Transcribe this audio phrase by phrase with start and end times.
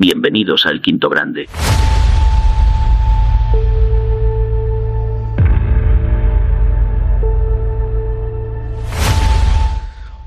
[0.00, 1.48] Bienvenidos al Quinto Grande.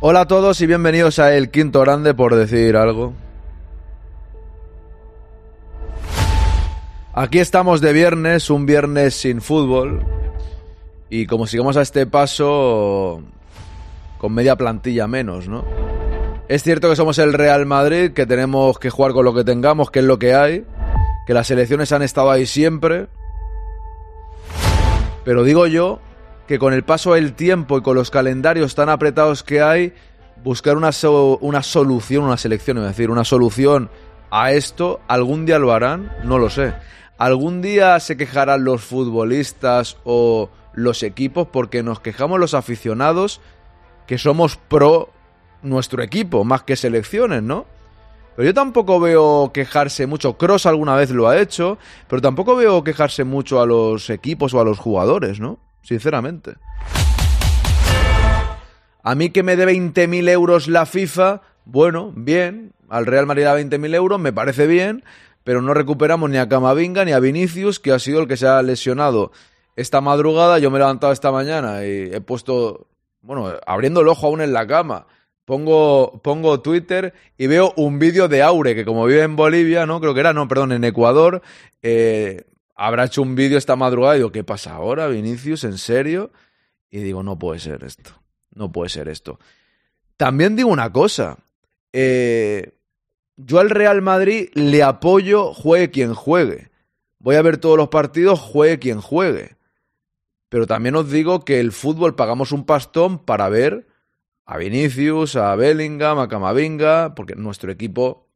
[0.01, 3.13] Hola a todos y bienvenidos a El Quinto Grande por decir algo.
[7.13, 10.03] Aquí estamos de viernes, un viernes sin fútbol.
[11.09, 13.21] Y como sigamos a este paso,
[14.17, 15.63] con media plantilla menos, ¿no?
[16.51, 19.89] Es cierto que somos el Real Madrid, que tenemos que jugar con lo que tengamos,
[19.89, 20.65] que es lo que hay,
[21.25, 23.07] que las elecciones han estado ahí siempre.
[25.23, 26.01] Pero digo yo
[26.49, 29.93] que con el paso del tiempo y con los calendarios tan apretados que hay,
[30.43, 30.89] buscar una,
[31.39, 33.89] una solución, una selección, es decir, una solución
[34.29, 36.73] a esto, algún día lo harán, no lo sé.
[37.17, 43.39] Algún día se quejarán los futbolistas o los equipos porque nos quejamos los aficionados
[44.05, 45.13] que somos pro
[45.63, 47.65] nuestro equipo, más que selecciones, ¿no?
[48.35, 50.37] Pero yo tampoco veo quejarse mucho.
[50.37, 54.61] Cross alguna vez lo ha hecho, pero tampoco veo quejarse mucho a los equipos o
[54.61, 55.59] a los jugadores, ¿no?
[55.83, 56.55] Sinceramente.
[59.03, 62.73] A mí que me dé 20.000 euros la FIFA, bueno, bien.
[62.89, 65.03] Al Real Madrid da 20.000 euros, me parece bien,
[65.43, 68.47] pero no recuperamos ni a Camavinga ni a Vinicius, que ha sido el que se
[68.47, 69.31] ha lesionado
[69.75, 70.59] esta madrugada.
[70.59, 72.87] Yo me he levantado esta mañana y he puesto,
[73.21, 75.07] bueno, abriendo el ojo aún en la cama
[75.51, 79.99] pongo, pongo Twitter y veo un vídeo de Aure, que como vive en Bolivia, ¿no?
[79.99, 81.41] Creo que era, no, perdón, en Ecuador,
[81.81, 85.65] eh, habrá hecho un vídeo esta madrugada y digo, ¿qué pasa ahora, Vinicius?
[85.65, 86.31] ¿En serio?
[86.89, 88.11] Y digo, no puede ser esto,
[88.55, 89.39] no puede ser esto.
[90.15, 91.37] También digo una cosa,
[91.91, 92.71] eh,
[93.35, 96.69] yo al Real Madrid le apoyo juegue quien juegue.
[97.19, 99.57] Voy a ver todos los partidos, juegue quien juegue.
[100.47, 103.90] Pero también os digo que el fútbol pagamos un pastón para ver
[104.51, 108.27] a Vinicius, a Bellingham, a Camavinga, porque nuestro equipo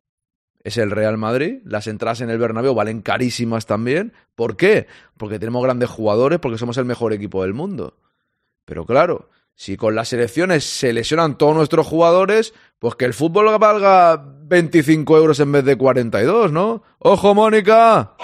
[0.64, 1.58] es el Real Madrid.
[1.66, 4.14] Las entradas en el Bernabéu valen carísimas también.
[4.34, 4.88] ¿Por qué?
[5.18, 7.98] Porque tenemos grandes jugadores, porque somos el mejor equipo del mundo.
[8.64, 13.48] Pero claro, si con las selecciones se lesionan todos nuestros jugadores, pues que el fútbol
[13.60, 16.82] valga 25 euros en vez de 42, ¿no?
[17.00, 18.16] ¡Ojo, Mónica!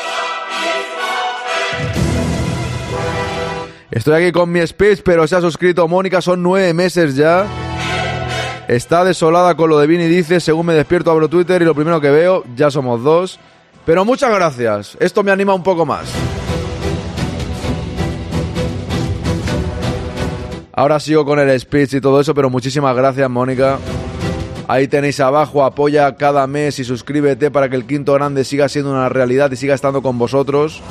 [3.92, 7.71] Estoy aquí con mi speech, pero se ha suscrito Mónica, son nueve meses ya.
[8.72, 12.00] Está desolada con lo de Vini, dice, según me despierto abro Twitter y lo primero
[12.00, 13.38] que veo, ya somos dos.
[13.86, 16.10] Pero muchas gracias, esto me anima un poco más.
[20.72, 23.78] Ahora sigo con el speech y todo eso, pero muchísimas gracias, Mónica.
[24.70, 28.92] Ahí tenéis abajo, apoya cada mes y suscríbete para que el quinto grande siga siendo
[28.92, 30.82] una realidad y siga estando con vosotros.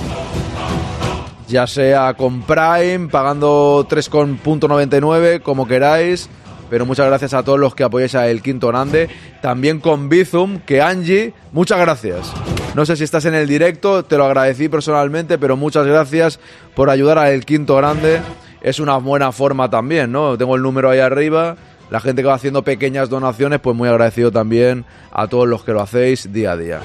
[1.48, 6.28] Ya sea con Prime, pagando 3,99, como queráis
[6.70, 9.10] pero muchas gracias a todos los que apoyáis a El Quinto Grande.
[9.42, 12.32] También con Bizum, que Angie, muchas gracias.
[12.76, 16.38] No sé si estás en el directo, te lo agradecí personalmente, pero muchas gracias
[16.76, 18.22] por ayudar a El Quinto Grande.
[18.62, 20.38] Es una buena forma también, ¿no?
[20.38, 21.56] Tengo el número ahí arriba.
[21.90, 25.72] La gente que va haciendo pequeñas donaciones, pues muy agradecido también a todos los que
[25.72, 26.80] lo hacéis día a día.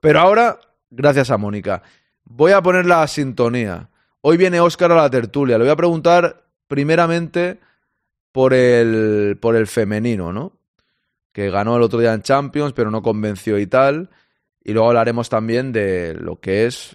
[0.00, 0.58] Pero ahora,
[0.90, 1.82] gracias a Mónica.
[2.24, 3.90] Voy a poner la sintonía.
[4.22, 5.58] Hoy viene Óscar a la tertulia.
[5.58, 7.60] Le voy a preguntar primeramente
[8.38, 10.60] por el, por el femenino, ¿no?
[11.32, 14.10] Que ganó el otro día en Champions, pero no convenció y tal.
[14.62, 16.94] Y luego hablaremos también de lo que es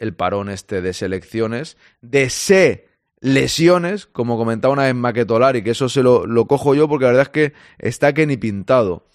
[0.00, 2.88] el parón este de selecciones, de se
[3.20, 7.12] lesiones, como comentaba una vez Maquetolari, que eso se lo, lo cojo yo porque la
[7.12, 9.06] verdad es que está que ni pintado.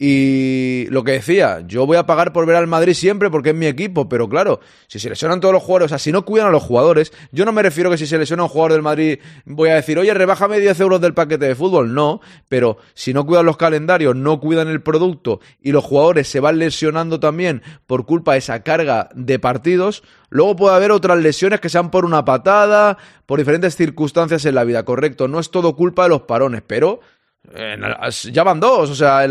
[0.00, 3.56] Y lo que decía, yo voy a pagar por ver al Madrid siempre porque es
[3.56, 6.46] mi equipo, pero claro, si se lesionan todos los jugadores, o sea, si no cuidan
[6.46, 9.18] a los jugadores, yo no me refiero que si se lesiona un jugador del Madrid
[9.44, 13.26] voy a decir, oye, rebájame 10 euros del paquete de fútbol, no, pero si no
[13.26, 18.06] cuidan los calendarios, no cuidan el producto y los jugadores se van lesionando también por
[18.06, 22.24] culpa de esa carga de partidos, luego puede haber otras lesiones que sean por una
[22.24, 26.62] patada, por diferentes circunstancias en la vida, correcto, no es todo culpa de los parones,
[26.64, 27.00] pero
[28.32, 29.26] ya van dos, o sea,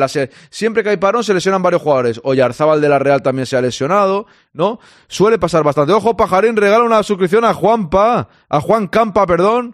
[0.50, 2.20] siempre que hay parón se lesionan varios jugadores.
[2.24, 4.80] Oyarzábal de la Real también se ha lesionado, ¿no?
[5.08, 5.94] Suele pasar bastante.
[5.94, 9.74] Ojo, Pajarín regala una suscripción a Juanpa, a Juan Campa, perdón.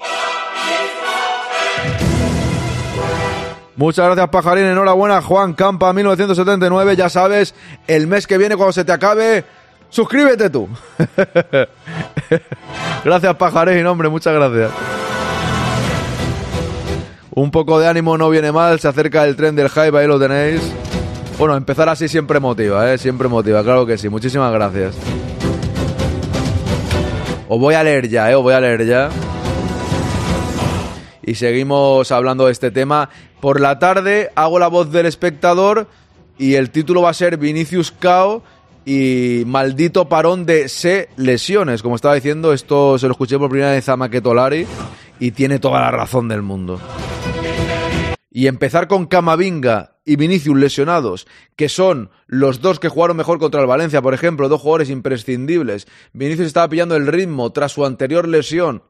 [3.76, 4.66] Muchas gracias, Pajarín.
[4.66, 6.96] Enhorabuena, Juan Campa, 1979.
[6.96, 7.56] Ya sabes,
[7.88, 9.44] el mes que viene, cuando se te acabe,
[9.90, 10.70] suscríbete tú.
[13.04, 14.72] gracias, Pajarín, hombre, muchas gracias.
[17.36, 20.20] Un poco de ánimo no viene mal, se acerca el tren del hype, ahí lo
[20.20, 20.62] tenéis.
[21.40, 22.98] Bueno, empezar así siempre motiva, ¿eh?
[23.00, 24.08] Siempre motiva, claro que sí.
[24.08, 24.96] Muchísimas gracias.
[27.50, 28.36] Os voy a leer ya, ¿eh?
[28.36, 29.10] Os voy a leer ya.
[31.24, 33.10] Y seguimos hablando de este tema.
[33.42, 35.88] Por la tarde hago la voz del espectador
[36.38, 38.44] y el título va a ser Vinicius Cao
[38.86, 41.82] y maldito parón de se lesiones.
[41.82, 44.68] Como estaba diciendo, esto se lo escuché por primera vez a Maquetolari
[45.24, 46.82] y tiene toda la razón del mundo.
[48.30, 53.62] Y empezar con Camavinga y Vinicius lesionados, que son los dos que jugaron mejor contra
[53.62, 55.88] el Valencia, por ejemplo, dos jugadores imprescindibles.
[56.12, 58.84] Vinicius estaba pillando el ritmo tras su anterior lesión.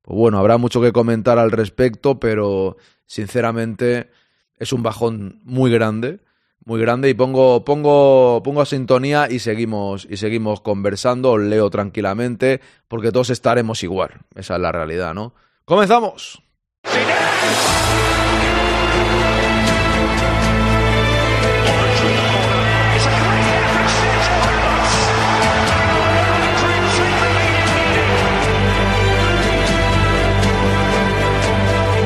[0.00, 4.08] Pues bueno, habrá mucho que comentar al respecto, pero sinceramente
[4.56, 6.20] es un bajón muy grande
[6.64, 12.60] muy grande y pongo, pongo, pongo sintonía y seguimos, y seguimos conversando, os leo tranquilamente,
[12.88, 14.20] porque todos estaremos igual.
[14.34, 15.34] Esa es la realidad, ¿no?
[15.64, 16.42] ¡Comenzamos!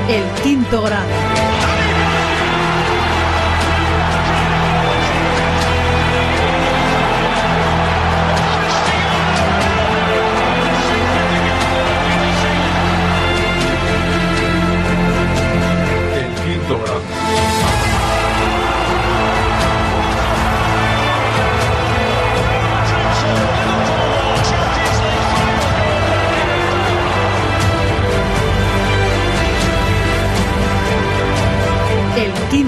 [0.08, 1.35] El quinto grado.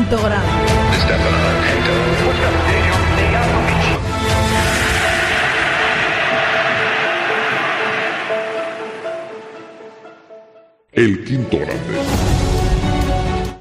[0.09, 0.43] Quinto grado.
[10.93, 11.77] El quinto grande.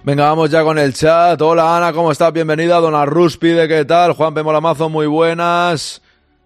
[0.04, 1.42] Venga, vamos ya con el chat.
[1.42, 2.32] Hola Ana, ¿cómo estás?
[2.32, 2.80] Bienvenida.
[2.80, 4.14] Dona Rúspide, ¿qué tal?
[4.14, 6.02] Juan Pemolamazo, muy buenas.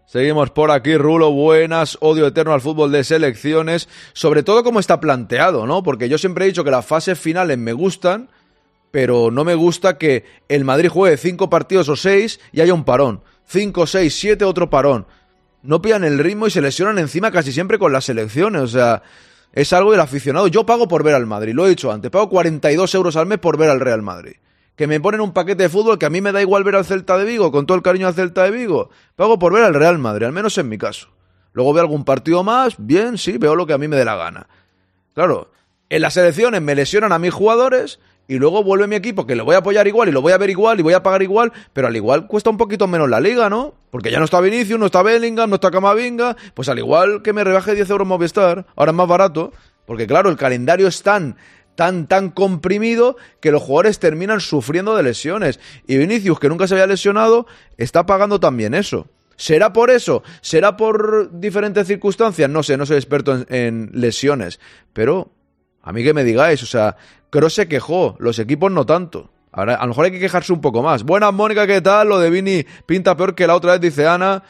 [0.08, 5.00] Seguimos por aquí, Rulo, buenas, odio eterno al fútbol de selecciones, sobre todo como está
[5.00, 5.84] planteado, ¿no?
[5.84, 8.28] Porque yo siempre he dicho que las fases finales me gustan,
[8.92, 12.84] pero no me gusta que el Madrid juegue cinco partidos o seis y haya un
[12.84, 13.24] parón.
[13.46, 15.08] Cinco, seis, siete, otro parón.
[15.64, 18.62] No pillan el ritmo y se lesionan encima casi siempre con las selecciones.
[18.62, 19.04] O sea,
[19.54, 20.48] es algo del aficionado.
[20.48, 22.12] Yo pago por ver al Madrid, lo he dicho antes.
[22.12, 24.36] Pago 42 euros al mes por ver al Real Madrid.
[24.76, 26.86] Que me ponen un paquete de fútbol que a mí me da igual ver al
[26.86, 28.90] Celta de Vigo, con todo el cariño al Celta de Vigo.
[29.16, 31.10] Pago por ver al Real Madrid, al menos en mi caso.
[31.54, 34.16] Luego veo algún partido más, bien, sí, veo lo que a mí me dé la
[34.16, 34.48] gana.
[35.14, 35.52] Claro,
[35.90, 38.00] en las selecciones me lesionan a mis jugadores
[38.32, 40.38] y luego vuelve mi equipo que lo voy a apoyar igual y lo voy a
[40.38, 43.20] ver igual y voy a pagar igual, pero al igual cuesta un poquito menos la
[43.20, 43.76] liga, ¿no?
[43.90, 47.34] Porque ya no está Vinicius, no está Bellingham, no está Camavinga, pues al igual que
[47.34, 49.52] me rebaje 10 euros Movistar, ahora es más barato,
[49.86, 51.36] porque claro, el calendario es tan
[51.76, 55.60] tan, tan comprimido que los jugadores terminan sufriendo de lesiones.
[55.86, 59.08] Y Vinicius, que nunca se había lesionado, está pagando también eso.
[59.36, 60.24] ¿Será por eso?
[60.40, 62.50] ¿Será por diferentes circunstancias?
[62.50, 64.62] No sé, no soy experto en, en lesiones.
[64.94, 65.32] Pero
[65.84, 66.96] a mí que me digáis, o sea,
[67.30, 69.32] Kroos se quejó, los equipos no tanto.
[69.52, 71.04] Ahora, a lo mejor hay que quejarse un poco más.
[71.04, 72.10] Buenas, Mónica, ¿qué tal?
[72.10, 74.44] Lo de Vini pinta peor que la otra vez, dice Ana.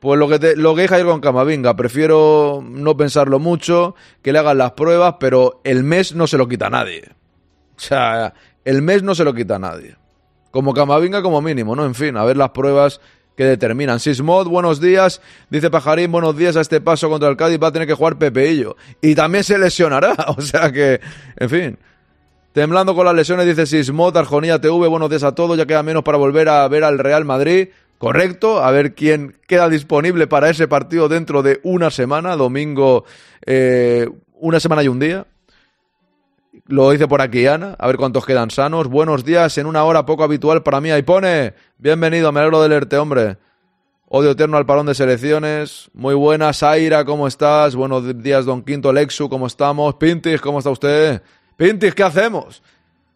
[0.00, 4.56] Pues lo que, te, lo que con Camavinga, prefiero no pensarlo mucho, que le hagan
[4.56, 7.02] las pruebas, pero el mes no se lo quita a nadie.
[7.76, 8.32] O sea,
[8.64, 9.96] el mes no se lo quita a nadie.
[10.50, 11.84] Como Camavinga como mínimo, ¿no?
[11.84, 13.02] En fin, a ver las pruebas
[13.40, 13.98] que determinan.
[13.98, 15.22] Sismod, buenos días.
[15.48, 17.58] Dice Pajarín, buenos días a este paso contra el Cádiz.
[17.58, 18.76] Va a tener que jugar Pepeillo.
[19.00, 20.14] Y también se lesionará.
[20.36, 21.00] O sea que,
[21.38, 21.78] en fin.
[22.52, 24.88] Temblando con las lesiones, dice Sismod, Arjonía TV.
[24.88, 25.56] Buenos días a todos.
[25.56, 27.68] Ya queda menos para volver a ver al Real Madrid.
[27.96, 28.62] Correcto.
[28.62, 32.36] A ver quién queda disponible para ese partido dentro de una semana.
[32.36, 33.06] Domingo,
[33.46, 35.26] eh, una semana y un día.
[36.66, 38.88] Lo dice por aquí Ana, a ver cuántos quedan sanos.
[38.88, 40.90] Buenos días, en una hora poco habitual para mí.
[40.90, 43.38] Ahí pone, bienvenido, me alegro de leerte, hombre.
[44.06, 45.90] Odio eterno al parón de selecciones.
[45.94, 47.76] Muy buenas, Aira, ¿cómo estás?
[47.76, 49.94] Buenos días, don Quinto Lexu, ¿cómo estamos?
[49.94, 51.22] Pintis, ¿cómo está usted?
[51.56, 52.62] Pintis, ¿qué hacemos?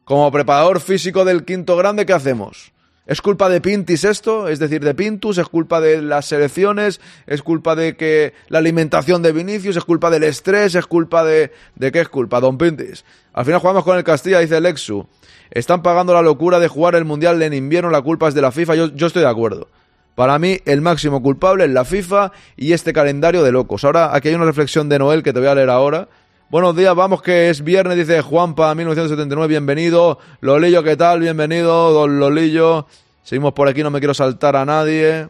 [0.04, 2.72] Como preparador físico del quinto grande, ¿qué hacemos?
[3.06, 4.49] ¿Es culpa de Pintis esto?
[4.49, 9.20] Es decir, de Pintus, es culpa de las selecciones, es culpa de que la alimentación
[9.23, 11.52] de Vinicius, es culpa del estrés, es culpa de...
[11.75, 13.04] ¿De qué es culpa, don Pintis?
[13.34, 15.06] Al final jugamos con el Castilla, dice Lexu.
[15.50, 18.52] Están pagando la locura de jugar el Mundial en invierno, la culpa es de la
[18.52, 19.68] FIFA, yo, yo estoy de acuerdo.
[20.14, 23.84] Para mí, el máximo culpable es la FIFA y este calendario de locos.
[23.84, 26.08] Ahora, aquí hay una reflexión de Noel que te voy a leer ahora.
[26.50, 30.18] Buenos días, vamos que es viernes, dice Juanpa, 1979, bienvenido.
[30.40, 31.20] Lolillo, ¿qué tal?
[31.20, 32.86] Bienvenido, don Lolillo.
[33.22, 35.28] Seguimos por aquí, no me quiero saltar a nadie.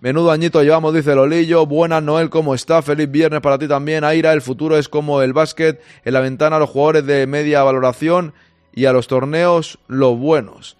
[0.00, 1.66] Menudo añito llevamos, dice Lolillo.
[1.66, 2.82] Buenas, Noel, ¿cómo está?
[2.82, 4.02] Feliz viernes para ti también.
[4.02, 5.80] Aira, el futuro es como el básquet.
[6.04, 8.34] En la ventana, los jugadores de media valoración
[8.74, 10.76] y a los torneos, los buenos.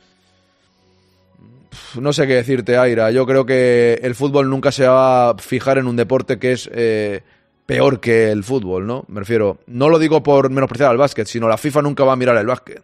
[1.98, 3.12] No sé qué decirte, Aira.
[3.12, 6.68] Yo creo que el fútbol nunca se va a fijar en un deporte que es
[6.72, 7.22] eh,
[7.70, 9.04] peor que el fútbol, ¿no?
[9.06, 12.16] Me refiero, no lo digo por menospreciar al básquet, sino la FIFA nunca va a
[12.16, 12.82] mirar el básquet.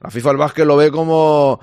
[0.00, 1.58] La FIFA el básquet lo ve como,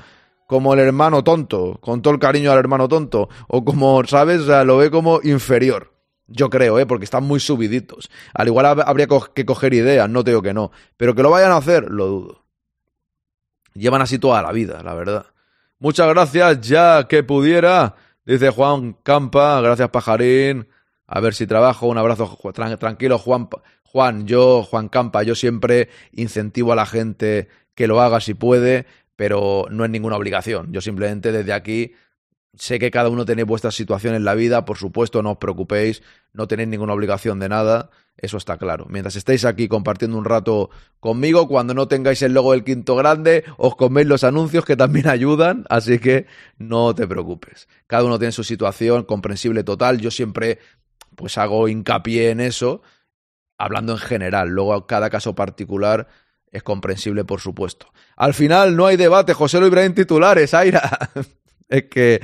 [0.45, 4.41] como el hermano tonto, con todo el cariño al hermano tonto, o como, ¿sabes?
[4.41, 5.93] O sea, lo ve como inferior.
[6.27, 6.85] Yo creo, ¿eh?
[6.85, 8.11] Porque están muy subiditos.
[8.33, 10.73] Al igual habría que coger ideas, no te digo que no.
[10.97, 12.43] Pero que lo vayan a hacer, lo dudo.
[13.73, 15.27] Llevan así toda la vida, la verdad.
[15.79, 17.95] Muchas gracias, ya que pudiera.
[18.25, 20.67] Dice Juan Campa, gracias Pajarín.
[21.07, 21.87] A ver si trabajo.
[21.87, 22.37] Un abrazo
[22.79, 23.49] tranquilo, Juan.
[23.83, 28.85] Juan, yo, Juan Campa, yo siempre incentivo a la gente que lo haga si puede,
[29.15, 30.73] pero no es ninguna obligación.
[30.73, 31.93] Yo simplemente desde aquí
[32.57, 36.01] sé que cada uno tiene vuestra situación en la vida, por supuesto, no os preocupéis,
[36.33, 38.85] no tenéis ninguna obligación de nada, eso está claro.
[38.89, 40.69] Mientras estéis aquí compartiendo un rato
[40.99, 45.07] conmigo, cuando no tengáis el logo del quinto grande, os coméis los anuncios que también
[45.09, 47.67] ayudan, así que no te preocupes.
[47.87, 50.59] Cada uno tiene su situación, comprensible total, yo siempre
[51.15, 52.81] pues hago hincapié en eso,
[53.57, 56.07] hablando en general, luego cada caso particular
[56.51, 57.91] es comprensible, por supuesto.
[58.15, 61.11] Al final no hay debate, José Luis Ibrahim titulares, Aira.
[61.69, 62.21] es que,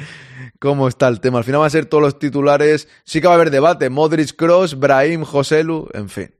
[0.60, 1.40] ¿cómo está el tema?
[1.40, 2.88] Al final van a ser todos los titulares.
[3.04, 3.90] Sí que va a haber debate.
[3.90, 6.34] Modric, Cross, Brahim, Joselu, en fin.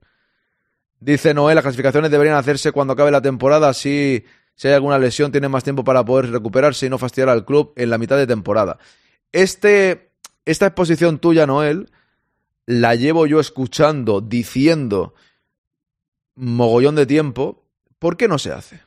[1.00, 3.68] Dice Noel, las clasificaciones deberían hacerse cuando acabe la temporada.
[3.68, 7.44] Así, si hay alguna lesión, tiene más tiempo para poder recuperarse y no fastidiar al
[7.44, 8.78] club en la mitad de temporada.
[9.32, 10.12] Este,
[10.44, 11.90] esta exposición tuya, Noel,
[12.66, 15.14] la llevo yo escuchando, diciendo
[16.34, 17.68] mogollón de tiempo.
[17.98, 18.82] ¿Por qué no se hace?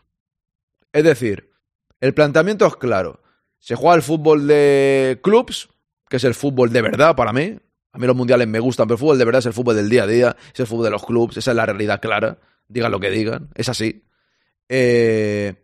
[0.92, 1.52] Es decir,
[2.00, 3.22] el planteamiento es claro.
[3.60, 5.70] Se juega el fútbol de clubs,
[6.10, 7.58] que es el fútbol de verdad para mí.
[7.92, 9.90] A mí los mundiales me gustan, pero el fútbol de verdad es el fútbol del
[9.90, 12.38] día a día, es el fútbol de los clubs, esa es la realidad clara.
[12.68, 14.04] Digan lo que digan, es así.
[14.68, 15.62] Eh...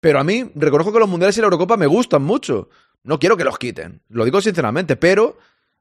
[0.00, 2.68] Pero a mí, reconozco que los mundiales y la Eurocopa me gustan mucho.
[3.02, 5.38] No quiero que los quiten, lo digo sinceramente, pero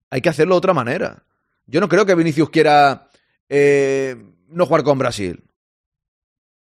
[0.09, 1.23] hay que hacerlo de otra manera.
[1.65, 3.09] Yo no creo que Vinicius quiera
[3.49, 4.15] eh,
[4.47, 5.43] no jugar con Brasil.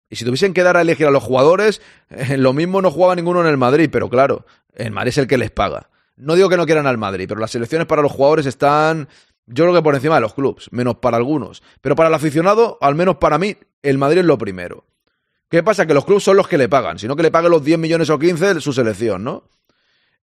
[0.09, 1.81] Y si tuviesen que dar a elegir a los jugadores,
[2.11, 5.27] eh, lo mismo no jugaba ninguno en el Madrid, pero claro, el Madrid es el
[5.27, 5.89] que les paga.
[6.17, 9.09] No digo que no quieran al Madrid, pero las selecciones para los jugadores están,
[9.47, 11.63] yo creo que por encima de los clubes, menos para algunos.
[11.81, 14.85] Pero para el aficionado, al menos para mí, el Madrid es lo primero.
[15.49, 15.87] ¿Qué pasa?
[15.87, 18.09] Que los clubes son los que le pagan, sino que le paguen los 10 millones
[18.11, 19.45] o 15 de su selección, ¿no?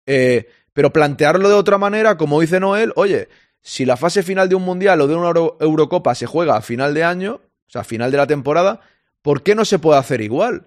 [0.05, 3.29] Eh, pero plantearlo de otra manera, como dice Noel, oye,
[3.61, 6.93] si la fase final de un mundial o de una Eurocopa se juega a final
[6.93, 8.81] de año, o sea, a final de la temporada,
[9.21, 10.65] ¿por qué no se puede hacer igual?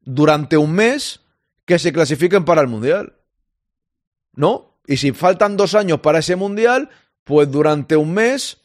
[0.00, 1.20] Durante un mes
[1.64, 3.14] que se clasifiquen para el Mundial.
[4.34, 4.78] ¿No?
[4.86, 6.88] Y si faltan dos años para ese Mundial,
[7.24, 8.58] pues durante un mes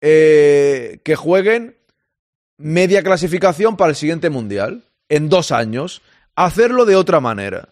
[0.00, 1.76] eh, que jueguen
[2.56, 4.84] media clasificación para el siguiente Mundial.
[5.08, 6.02] En dos años.
[6.34, 7.68] Hacerlo de otra manera.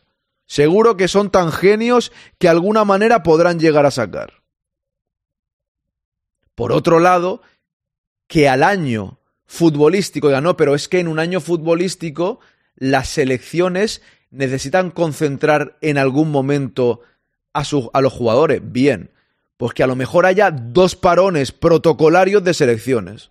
[0.46, 4.42] Seguro que son tan genios que alguna manera podrán llegar a sacar.
[6.54, 7.42] Por otro lado,
[8.26, 10.30] que al año futbolístico.
[10.30, 12.40] Ya no, pero es que en un año futbolístico
[12.76, 17.00] las selecciones necesitan concentrar en algún momento
[17.52, 18.60] a, a los jugadores.
[18.64, 19.10] Bien,
[19.56, 23.30] pues que a lo mejor haya dos parones protocolarios de selecciones.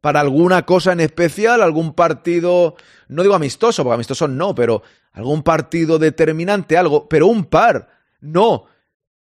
[0.00, 2.76] Para alguna cosa en especial, algún partido,
[3.08, 7.88] no digo amistoso, porque amistoso no, pero algún partido determinante, algo, pero un par.
[8.20, 8.66] No,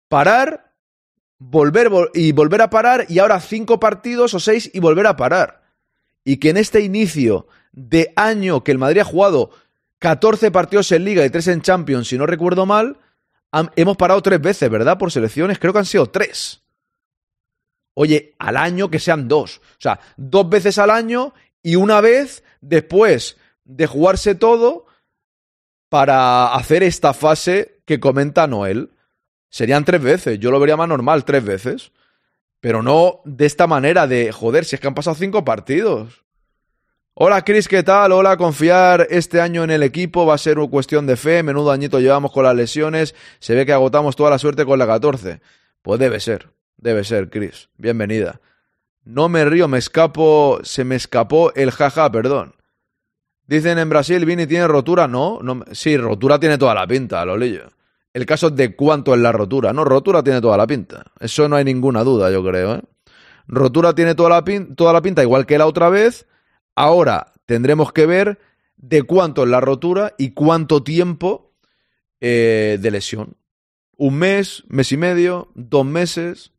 [0.07, 0.73] parar,
[1.37, 5.59] volver y volver a parar y ahora cinco partidos o seis y volver a parar
[6.23, 9.51] y que en este inicio de año que el Madrid ha jugado
[9.99, 12.97] 14 partidos en Liga y 3 en Champions, si no recuerdo mal,
[13.75, 14.97] hemos parado tres veces, ¿verdad?
[14.97, 16.61] Por selecciones, creo que han sido tres.
[18.01, 19.57] Oye, al año que sean dos.
[19.57, 24.85] O sea, dos veces al año y una vez después de jugarse todo
[25.89, 28.91] para hacer esta fase que comenta Noel.
[29.49, 30.39] Serían tres veces.
[30.39, 31.91] Yo lo vería más normal, tres veces.
[32.61, 36.23] Pero no de esta manera de, joder, si es que han pasado cinco partidos.
[37.15, 38.13] Hola Chris, ¿qué tal?
[38.13, 41.69] Hola, confiar este año en el equipo va a ser una cuestión de fe, menudo
[41.69, 45.41] añito llevamos con las lesiones, se ve que agotamos toda la suerte con la 14.
[45.81, 47.69] Pues debe ser, debe ser, Chris.
[47.77, 48.41] Bienvenida.
[49.03, 52.55] No me río, me escapo, se me escapó el jaja, perdón.
[53.47, 57.35] Dicen en Brasil, Vini tiene rotura, no, no sí, rotura tiene toda la pinta, lo
[57.35, 57.69] leyo.
[58.13, 59.73] El caso de cuánto es la rotura.
[59.73, 61.05] No, rotura tiene toda la pinta.
[61.19, 62.75] Eso no hay ninguna duda, yo creo.
[62.75, 62.81] ¿eh?
[63.47, 64.43] Rotura tiene toda la,
[64.75, 66.27] toda la pinta, igual que la otra vez.
[66.75, 68.39] Ahora tendremos que ver
[68.77, 71.53] de cuánto es la rotura y cuánto tiempo
[72.19, 73.35] eh, de lesión.
[73.97, 76.51] Un mes, mes y medio, dos meses.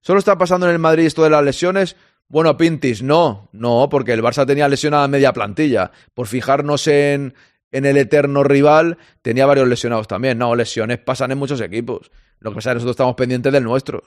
[0.00, 1.96] ¿Solo está pasando en el Madrid esto de las lesiones?
[2.28, 5.90] Bueno, Pintis, no, no, porque el Barça tenía lesionada media plantilla.
[6.14, 7.34] Por fijarnos en,
[7.72, 10.38] en el eterno rival tenía varios lesionados también.
[10.38, 12.10] No, lesiones pasan en muchos equipos.
[12.38, 14.02] Lo que pasa es que nosotros estamos pendientes del nuestro.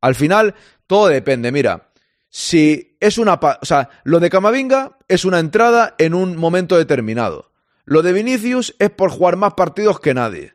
[0.00, 0.54] Al final,
[0.86, 1.52] todo depende.
[1.52, 1.90] Mira,
[2.28, 3.34] si es una.
[3.34, 7.52] O sea, lo de Camavinga es una entrada en un momento determinado.
[7.84, 10.54] Lo de Vinicius es por jugar más partidos que nadie.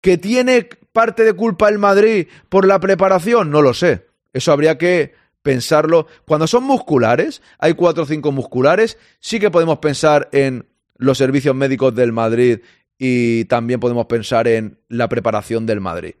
[0.00, 3.52] ¿Que tiene parte de culpa el Madrid por la preparación?
[3.52, 4.08] No lo sé.
[4.32, 6.08] Eso habría que pensarlo.
[6.26, 11.54] Cuando son musculares, hay cuatro o cinco musculares, sí que podemos pensar en los servicios
[11.54, 12.62] médicos del Madrid
[12.98, 16.16] y también podemos pensar en la preparación del Madrid.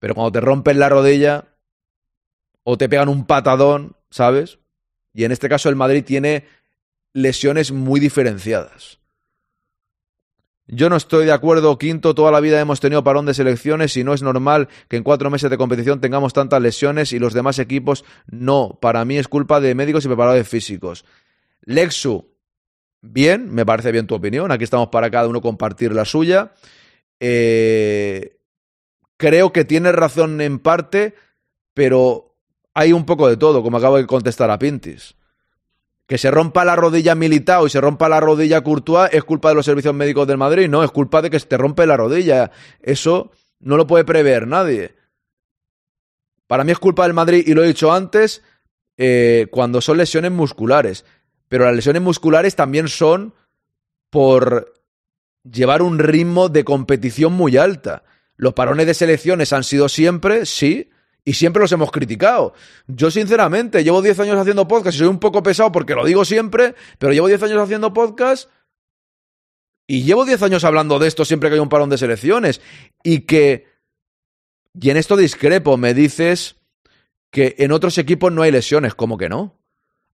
[0.00, 1.44] Pero cuando te rompen la rodilla
[2.64, 4.58] o te pegan un patadón, ¿sabes?
[5.14, 6.48] Y en este caso el Madrid tiene
[7.12, 8.98] lesiones muy diferenciadas.
[10.68, 14.02] Yo no estoy de acuerdo, Quinto, toda la vida hemos tenido parón de selecciones y
[14.02, 17.60] no es normal que en cuatro meses de competición tengamos tantas lesiones y los demás
[17.60, 18.78] equipos no.
[18.80, 21.04] Para mí es culpa de médicos y preparadores físicos.
[21.62, 22.26] Lexu,
[23.00, 26.52] bien, me parece bien tu opinión, aquí estamos para cada uno compartir la suya.
[27.20, 28.36] Eh,
[29.16, 31.14] creo que tienes razón en parte,
[31.74, 32.34] pero
[32.74, 35.14] hay un poco de todo, como acabo de contestar a Pintis.
[36.06, 39.56] Que se rompa la rodilla Militao y se rompa la rodilla Courtois es culpa de
[39.56, 42.52] los servicios médicos del Madrid, no, es culpa de que se te rompe la rodilla.
[42.80, 44.94] Eso no lo puede prever nadie.
[46.46, 48.42] Para mí es culpa del Madrid, y lo he dicho antes,
[48.96, 51.04] eh, cuando son lesiones musculares.
[51.48, 53.34] Pero las lesiones musculares también son
[54.10, 54.74] por
[55.42, 58.04] llevar un ritmo de competición muy alta.
[58.36, 60.90] Los parones de selecciones han sido siempre, sí,
[61.26, 62.54] y siempre los hemos criticado.
[62.86, 66.24] Yo, sinceramente, llevo 10 años haciendo podcast y soy un poco pesado porque lo digo
[66.24, 68.48] siempre, pero llevo 10 años haciendo podcast
[69.88, 72.60] y llevo 10 años hablando de esto siempre que hay un parón de selecciones.
[73.02, 73.66] Y que.
[74.80, 76.56] Y en esto discrepo, me dices
[77.30, 78.94] que en otros equipos no hay lesiones.
[78.94, 79.58] ¿Cómo que no?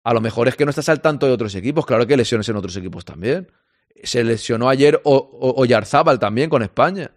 [0.04, 1.86] A lo mejor es que no estás al tanto de otros equipos.
[1.86, 3.50] Claro que hay lesiones en otros equipos también.
[4.02, 7.12] Se lesionó ayer Oyarzábal también con España.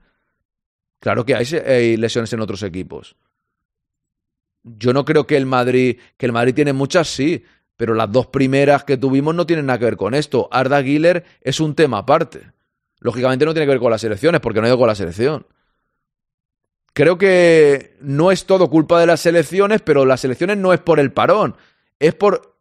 [1.02, 3.18] Claro que hay lesiones en otros equipos.
[4.64, 7.44] Yo no creo que el Madrid, que el Madrid tiene muchas, sí,
[7.78, 10.48] pero las dos primeras que tuvimos no tienen nada que ver con esto.
[10.52, 12.52] Arda Güler es un tema aparte.
[13.00, 15.48] Lógicamente no tiene que ver con las elecciones, porque no ha ido con la selección.
[16.94, 21.00] Creo que no es todo culpa de las selecciones, pero las selecciones no es por
[21.00, 21.56] el parón,
[22.00, 22.58] es por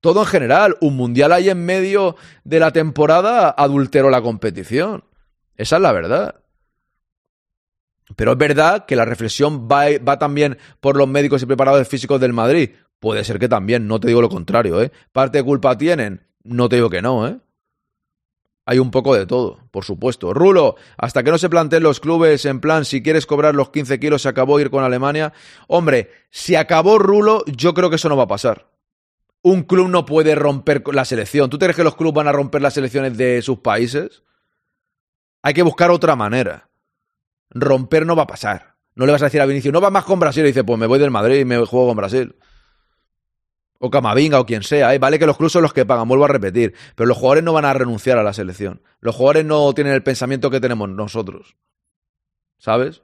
[0.00, 0.76] todo en general.
[0.80, 5.04] Un mundial ahí en medio de la temporada adulteró la competición.
[5.56, 6.43] Esa es la verdad.
[8.16, 12.20] Pero es verdad que la reflexión va, va, también por los médicos y preparadores físicos
[12.20, 12.70] del Madrid.
[13.00, 14.92] Puede ser que también, no te digo lo contrario, ¿eh?
[15.12, 16.26] ¿Parte de culpa tienen?
[16.42, 17.38] No te digo que no, ¿eh?
[18.66, 20.32] Hay un poco de todo, por supuesto.
[20.32, 24.00] Rulo, hasta que no se planteen los clubes en plan, si quieres cobrar los 15
[24.00, 25.34] kilos, se acabó ir con Alemania.
[25.68, 28.70] Hombre, si acabó Rulo, yo creo que eso no va a pasar.
[29.42, 31.50] Un club no puede romper la selección.
[31.50, 34.22] ¿Tú crees que los clubes van a romper las selecciones de sus países?
[35.42, 36.70] Hay que buscar otra manera
[37.54, 38.74] romper no va a pasar.
[38.94, 40.44] No le vas a decir a Vinicius, no va más con Brasil.
[40.44, 42.36] Y dice, pues me voy del Madrid y me juego con Brasil.
[43.78, 44.94] O Camavinga o quien sea.
[44.94, 44.98] ¿eh?
[44.98, 46.74] Vale que los clubes son los que pagan, vuelvo a repetir.
[46.94, 48.82] Pero los jugadores no van a renunciar a la selección.
[49.00, 51.56] Los jugadores no tienen el pensamiento que tenemos nosotros.
[52.58, 53.02] ¿Sabes?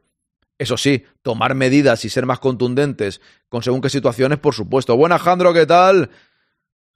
[0.58, 4.96] Eso sí, tomar medidas y ser más contundentes con según qué situaciones, por supuesto.
[4.96, 6.10] Buena, Jandro, ¿qué tal?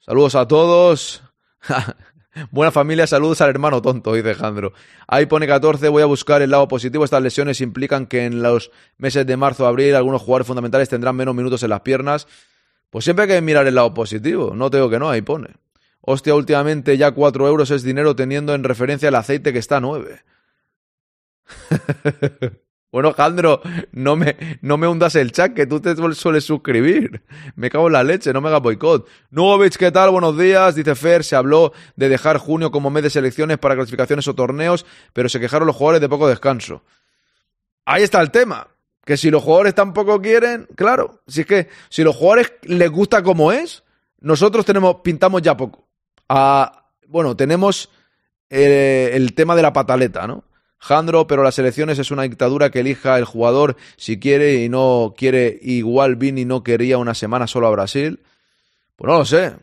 [0.01, 1.23] Saludos a todos.
[2.51, 4.73] Buena familia, saludos al hermano tonto, dice Alejandro.
[5.07, 7.05] Ahí pone 14, voy a buscar el lado positivo.
[7.05, 11.35] Estas lesiones implican que en los meses de marzo abril algunos jugadores fundamentales tendrán menos
[11.35, 12.27] minutos en las piernas.
[12.91, 14.53] Pues siempre hay que mirar el lado positivo.
[14.55, 15.51] No tengo que no, ahí pone.
[16.01, 19.81] Hostia, últimamente ya 4 euros es dinero teniendo en referencia el aceite que está a
[19.81, 20.23] 9.
[22.95, 27.25] Bueno, Jandro, no me, no me hundas el chat, que tú te sueles suscribir.
[27.57, 29.09] Me cago en la leche, no me hagas boicot.
[29.31, 30.11] Nugovich, ¿qué tal?
[30.11, 30.77] Buenos días.
[30.77, 34.87] Dice Fer, se habló de dejar junio como mes de selecciones para clasificaciones o torneos,
[35.13, 36.85] pero se quejaron los jugadores de poco descanso.
[37.85, 38.69] Ahí está el tema.
[39.05, 43.25] Que si los jugadores tampoco quieren, claro, si es que si los jugadores les gusta
[43.25, 43.83] como es,
[44.21, 45.89] nosotros tenemos, pintamos ya poco.
[46.29, 47.91] Ah, bueno, tenemos
[48.49, 50.45] eh, el tema de la pataleta, ¿no?
[50.79, 55.15] Jandro, pero las elecciones es una dictadura que elija el jugador si quiere y no
[55.17, 55.59] quiere.
[55.63, 58.21] Igual Vini no quería una semana solo a Brasil.
[58.97, 59.55] Pues no lo sé.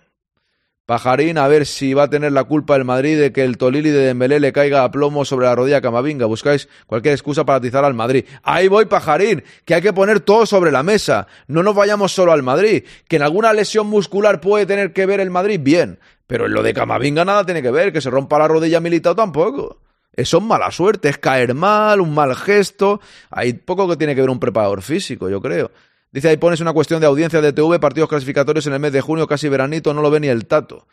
[0.92, 3.92] Pajarín, a ver si va a tener la culpa el Madrid de que el Tolili
[3.92, 6.26] de Dembélé le caiga a plomo sobre la rodilla Camavinga.
[6.26, 8.26] Buscáis cualquier excusa para atizar al Madrid.
[8.44, 11.28] Ahí voy, Pajarín, que hay que poner todo sobre la mesa.
[11.48, 12.84] No nos vayamos solo al Madrid.
[13.08, 15.98] Que en alguna lesión muscular puede tener que ver el Madrid, bien.
[16.28, 17.94] Pero en lo de Camavinga nada tiene que ver.
[17.94, 19.78] Que se rompa la rodilla militar tampoco.
[20.14, 23.00] Eso es mala suerte, es caer mal, un mal gesto.
[23.30, 25.72] Hay poco que tiene que ver un preparador físico, yo creo.
[26.12, 29.00] Dice ahí pones una cuestión de audiencia de TV, partidos clasificatorios en el mes de
[29.00, 30.88] junio, casi veranito, no lo ve ni el tato.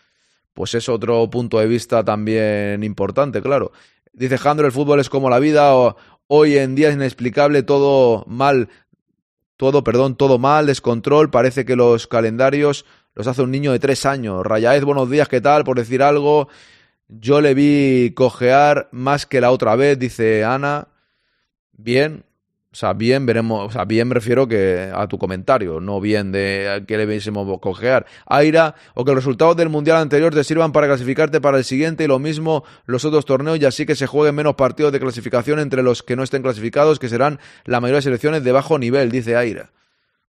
[0.54, 3.72] Pues es otro punto de vista también importante, claro.
[4.12, 5.72] Dice Jandro, el fútbol es como la vida,
[6.28, 8.68] hoy en día es inexplicable, todo mal,
[9.56, 14.06] todo, perdón, todo mal, descontrol, parece que los calendarios los hace un niño de tres
[14.06, 14.46] años.
[14.46, 15.64] Rayaez, buenos días, ¿qué tal?
[15.64, 16.48] Por decir algo,
[17.08, 20.88] Yo le vi cojear más que la otra vez, dice Ana.
[21.72, 22.24] Bien,
[22.70, 24.46] o sea, bien, veremos, o sea, bien me refiero
[24.94, 28.04] a tu comentario, no bien de que le viésemos cojear.
[28.26, 32.04] Aira, o que los resultados del mundial anterior te sirvan para clasificarte para el siguiente
[32.04, 35.60] y lo mismo los otros torneos y así que se jueguen menos partidos de clasificación
[35.60, 39.10] entre los que no estén clasificados, que serán la mayoría de selecciones de bajo nivel,
[39.10, 39.70] dice Aira.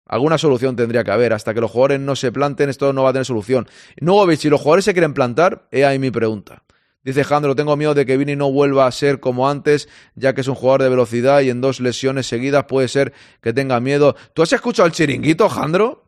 [0.06, 1.34] Alguna solución tendría que haber.
[1.34, 3.68] Hasta que los jugadores no se planten, esto no va a tener solución.
[4.00, 6.64] No, si los jugadores se quieren plantar, he ahí mi pregunta.
[7.04, 10.42] Dice Jandro, tengo miedo de que Vini no vuelva a ser como antes, ya que
[10.42, 13.12] es un jugador de velocidad y en dos lesiones seguidas puede ser
[13.42, 14.16] que tenga miedo.
[14.34, 16.06] ¿Tú has escuchado el chiringuito, Jandro?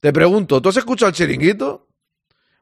[0.00, 1.88] Te pregunto, ¿tú has escuchado el chiringuito?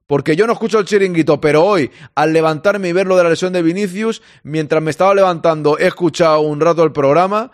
[0.07, 3.31] Porque yo no escucho el chiringuito, pero hoy, al levantarme y ver lo de la
[3.31, 7.51] lesión de Vinicius, mientras me estaba levantando, he escuchado un rato el programa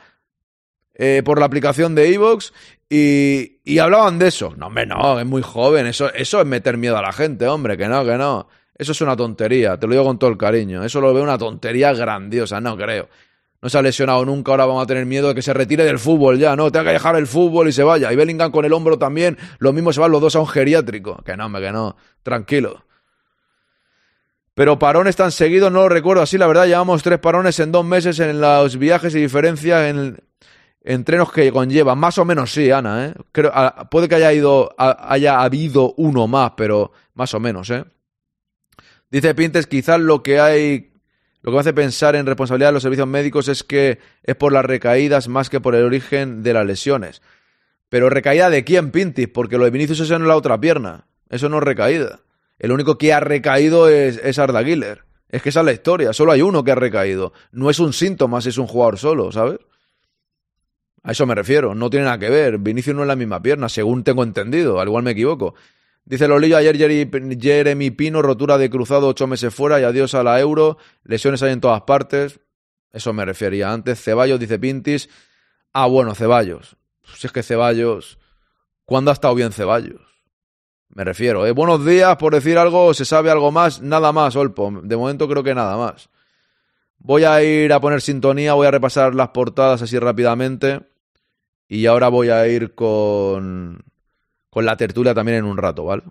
[0.94, 2.52] eh, por la aplicación de Evox
[2.94, 4.52] y, hablaban de eso.
[4.56, 5.86] No, hombre, no, es muy joven.
[5.86, 8.48] Eso, eso es meter miedo a la gente, hombre, que no, que no.
[8.76, 10.84] Eso es una tontería, te lo digo con todo el cariño.
[10.84, 13.08] Eso lo veo una tontería grandiosa, no creo.
[13.62, 15.98] No se ha lesionado nunca, ahora vamos a tener miedo de que se retire del
[15.98, 18.12] fútbol ya, no, tenga que dejar el fútbol y se vaya.
[18.12, 21.22] Y Bellingham con el hombro también, lo mismo se van los dos a un geriátrico.
[21.24, 22.84] Que no, hombre, que no, tranquilo.
[24.52, 27.86] Pero parones tan seguidos no lo recuerdo así, la verdad, llevamos tres parones en dos
[27.86, 30.18] meses en los viajes y diferencias en
[30.84, 31.98] entrenos que conllevan.
[31.98, 33.14] Más o menos sí, Ana, ¿eh?
[33.32, 33.52] Creo,
[33.90, 37.84] puede que haya, ido, haya habido uno más, pero más o menos, ¿eh?
[39.10, 40.92] Dice Pintes, quizás lo que hay,
[41.42, 44.52] lo que me hace pensar en responsabilidad de los servicios médicos es que es por
[44.52, 47.20] las recaídas más que por el origen de las lesiones.
[47.90, 49.28] Pero recaída de quién, Pintis?
[49.28, 51.08] Porque lo de Vinicius es en la otra pierna.
[51.28, 52.20] Eso no es recaída.
[52.58, 54.62] El único que ha recaído es, es Arda.
[54.62, 56.14] Es que esa es la historia.
[56.14, 57.34] Solo hay uno que ha recaído.
[57.50, 59.58] No es un síntoma, es un jugador solo, ¿sabes?
[61.02, 61.74] A eso me refiero.
[61.74, 62.58] No tiene nada que ver.
[62.58, 64.80] Vinicius no es la misma pierna, según tengo entendido.
[64.80, 65.54] Al igual me equivoco.
[66.04, 70.40] Dice Lolillo, ayer Jeremy Pino, rotura de cruzado ocho meses fuera y adiós a la
[70.40, 70.78] euro.
[71.04, 72.40] Lesiones hay en todas partes.
[72.92, 74.02] Eso me refería antes.
[74.02, 75.08] Ceballos, dice Pintis.
[75.72, 76.76] Ah, bueno, Ceballos.
[77.16, 78.18] Si es que Ceballos...
[78.84, 80.00] ¿Cuándo ha estado bien Ceballos?
[80.88, 81.46] Me refiero.
[81.46, 81.52] ¿eh?
[81.52, 83.80] Buenos días, por decir algo, ¿se sabe algo más?
[83.80, 84.70] Nada más, Olpo.
[84.82, 86.10] De momento creo que nada más.
[86.98, 90.91] Voy a ir a poner sintonía, voy a repasar las portadas así rápidamente.
[91.72, 93.82] Y ahora voy a ir con
[94.50, 96.02] con la tertulia también en un rato, ¿vale?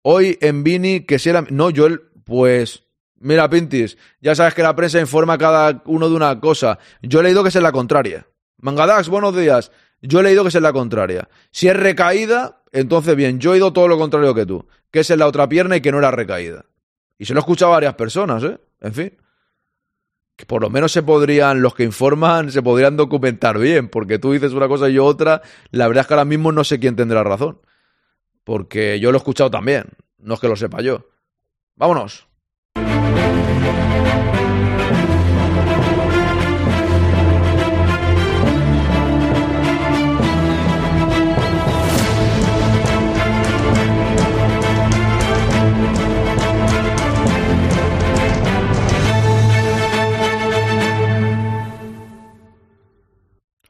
[0.00, 1.44] Hoy en Vini, que si era...
[1.50, 1.88] No, yo,
[2.24, 2.84] pues...
[3.16, 6.78] Mira, Pintis, ya sabes que la prensa informa cada uno de una cosa.
[7.02, 8.26] Yo he leído que es la contraria.
[8.62, 9.72] Mangadax, buenos días.
[10.00, 11.28] Yo he leído que es la contraria.
[11.50, 14.66] Si es recaída, entonces bien, yo he ido todo lo contrario que tú.
[14.90, 16.64] Que es en la otra pierna y que no era recaída.
[17.18, 18.58] Y se lo he escuchado a varias personas, ¿eh?
[18.80, 19.12] En fin
[20.36, 24.32] que por lo menos se podrían, los que informan, se podrían documentar bien, porque tú
[24.32, 26.96] dices una cosa y yo otra, la verdad es que ahora mismo no sé quién
[26.96, 27.60] tendrá razón,
[28.44, 29.84] porque yo lo he escuchado también,
[30.18, 31.06] no es que lo sepa yo.
[31.76, 32.26] Vámonos.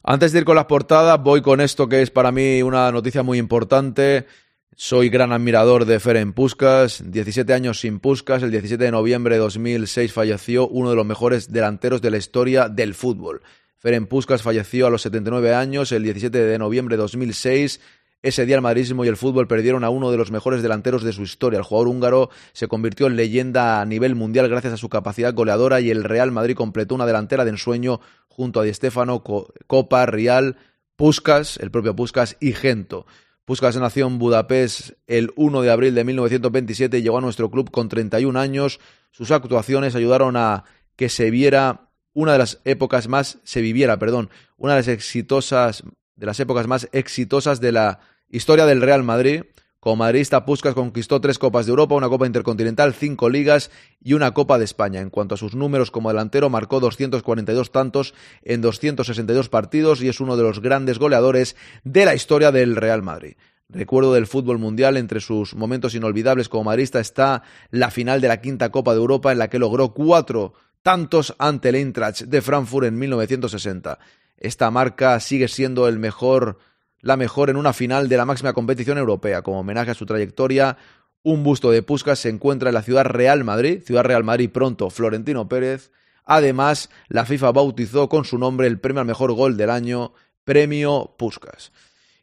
[0.04, 3.22] Antes de ir con las portadas, voy con esto que es para mí una noticia
[3.22, 4.26] muy importante.
[4.74, 9.40] Soy gran admirador de Ferenc Puskas, 17 años sin Puskas, el 17 de noviembre de
[9.42, 13.42] 2006 falleció uno de los mejores delanteros de la historia del fútbol.
[13.78, 17.80] Ferenc Puskas falleció a los 79 años el 17 de noviembre de 2006
[18.22, 21.12] ese día el madridismo y el fútbol perdieron a uno de los mejores delanteros de
[21.12, 21.58] su historia.
[21.58, 25.80] El jugador húngaro se convirtió en leyenda a nivel mundial gracias a su capacidad goleadora
[25.80, 29.22] y el Real Madrid completó una delantera de ensueño junto a Di Stefano,
[29.66, 30.56] Copa, Real,
[30.96, 33.06] Puskas, el propio Puskas y Gento.
[33.44, 37.70] Puskas nació en Budapest el 1 de abril de 1927 y llegó a nuestro club
[37.72, 38.78] con 31 años.
[39.10, 44.30] Sus actuaciones ayudaron a que se viera una de las épocas más se viviera, perdón,
[44.56, 45.82] una de las exitosas
[46.14, 48.00] de las épocas más exitosas de la
[48.32, 49.42] Historia del Real Madrid.
[49.78, 54.32] Como madridista, Puskas conquistó tres Copas de Europa, una Copa Intercontinental, cinco Ligas y una
[54.32, 55.02] Copa de España.
[55.02, 60.18] En cuanto a sus números como delantero, marcó 242 tantos en 262 partidos y es
[60.18, 63.34] uno de los grandes goleadores de la historia del Real Madrid.
[63.68, 68.40] Recuerdo del fútbol mundial, entre sus momentos inolvidables como madridista está la final de la
[68.40, 72.86] quinta Copa de Europa en la que logró cuatro tantos ante el Eintracht de Frankfurt
[72.86, 73.98] en 1960.
[74.38, 76.56] Esta marca sigue siendo el mejor
[77.02, 79.42] la mejor en una final de la máxima competición europea.
[79.42, 80.78] Como homenaje a su trayectoria,
[81.22, 84.88] un busto de Puskas se encuentra en la ciudad Real Madrid, ciudad Real Madrid pronto,
[84.88, 85.90] Florentino Pérez.
[86.24, 90.12] Además, la FIFA bautizó con su nombre el premio al mejor gol del año,
[90.44, 91.72] Premio Puskas.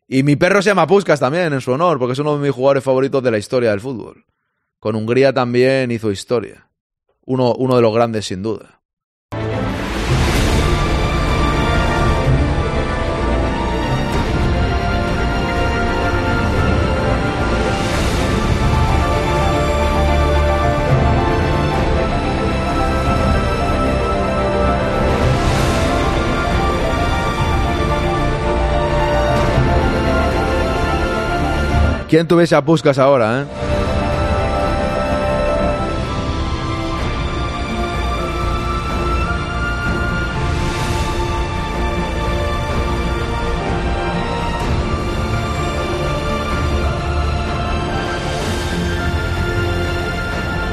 [0.08, 2.56] Y mi perro se llama Puskas también, en su honor, porque es uno de mis
[2.56, 4.26] jugadores favoritos de la historia del fútbol.
[4.80, 6.70] Con Hungría también hizo historia.
[7.26, 8.79] uno, uno de los grandes sin duda.
[32.10, 33.45] ¿Quién tuviese a Puskas ahora, eh?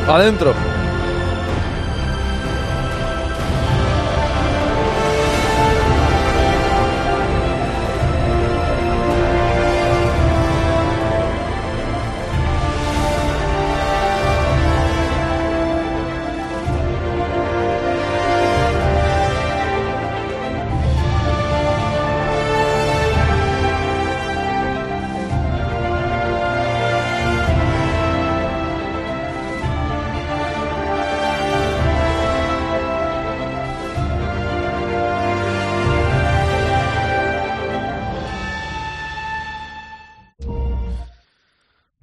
[0.09, 0.76] Adentro.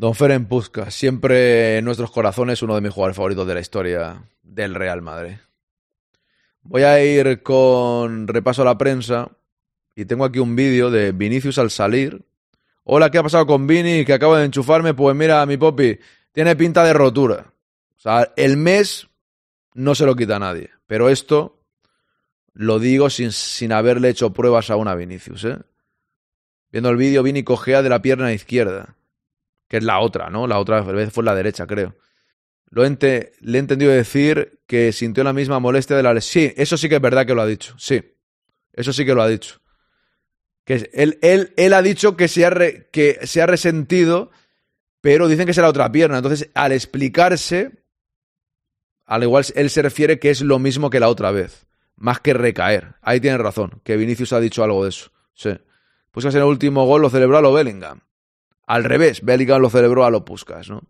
[0.03, 0.49] Don Feren
[0.89, 5.35] siempre en nuestros corazones uno de mis jugadores favoritos de la historia del Real Madrid.
[6.61, 9.31] Voy a ir con repaso a la prensa
[9.95, 12.21] y tengo aquí un vídeo de Vinicius al salir.
[12.83, 14.03] Hola, ¿qué ha pasado con Vini?
[14.03, 14.93] Que acabo de enchufarme.
[14.93, 15.97] Pues mira, mi popi,
[16.33, 17.53] tiene pinta de rotura.
[17.95, 19.07] O sea, el mes
[19.73, 20.69] no se lo quita a nadie.
[20.85, 21.61] Pero esto
[22.51, 25.45] lo digo sin, sin haberle hecho pruebas aún a Vinicius.
[25.45, 25.59] ¿eh?
[26.73, 28.97] Viendo el vídeo, Vini cojea de la pierna izquierda
[29.73, 30.45] que es la otra, ¿no?
[30.45, 31.95] La otra vez fue la derecha, creo.
[32.69, 36.51] Lo ente, le he entendido decir que sintió la misma molestia de la lesión.
[36.51, 37.73] Sí, eso sí que es verdad que lo ha dicho.
[37.79, 38.03] Sí,
[38.71, 39.61] eso sí que lo ha dicho.
[40.63, 42.53] Que él, él, él ha dicho que se ha,
[42.91, 44.29] que se ha resentido,
[45.01, 46.17] pero dicen que la otra pierna.
[46.17, 47.71] Entonces, al explicarse,
[49.07, 52.35] al igual él se refiere que es lo mismo que la otra vez, más que
[52.35, 52.93] recaer.
[53.01, 55.11] Ahí tiene razón, que Vinicius ha dicho algo de eso.
[55.33, 55.57] Sí.
[56.11, 58.01] Pues en el último gol lo celebró a lo Bellingham.
[58.65, 60.81] Al revés, Bellingham lo celebró a lo Puskas, ¿no?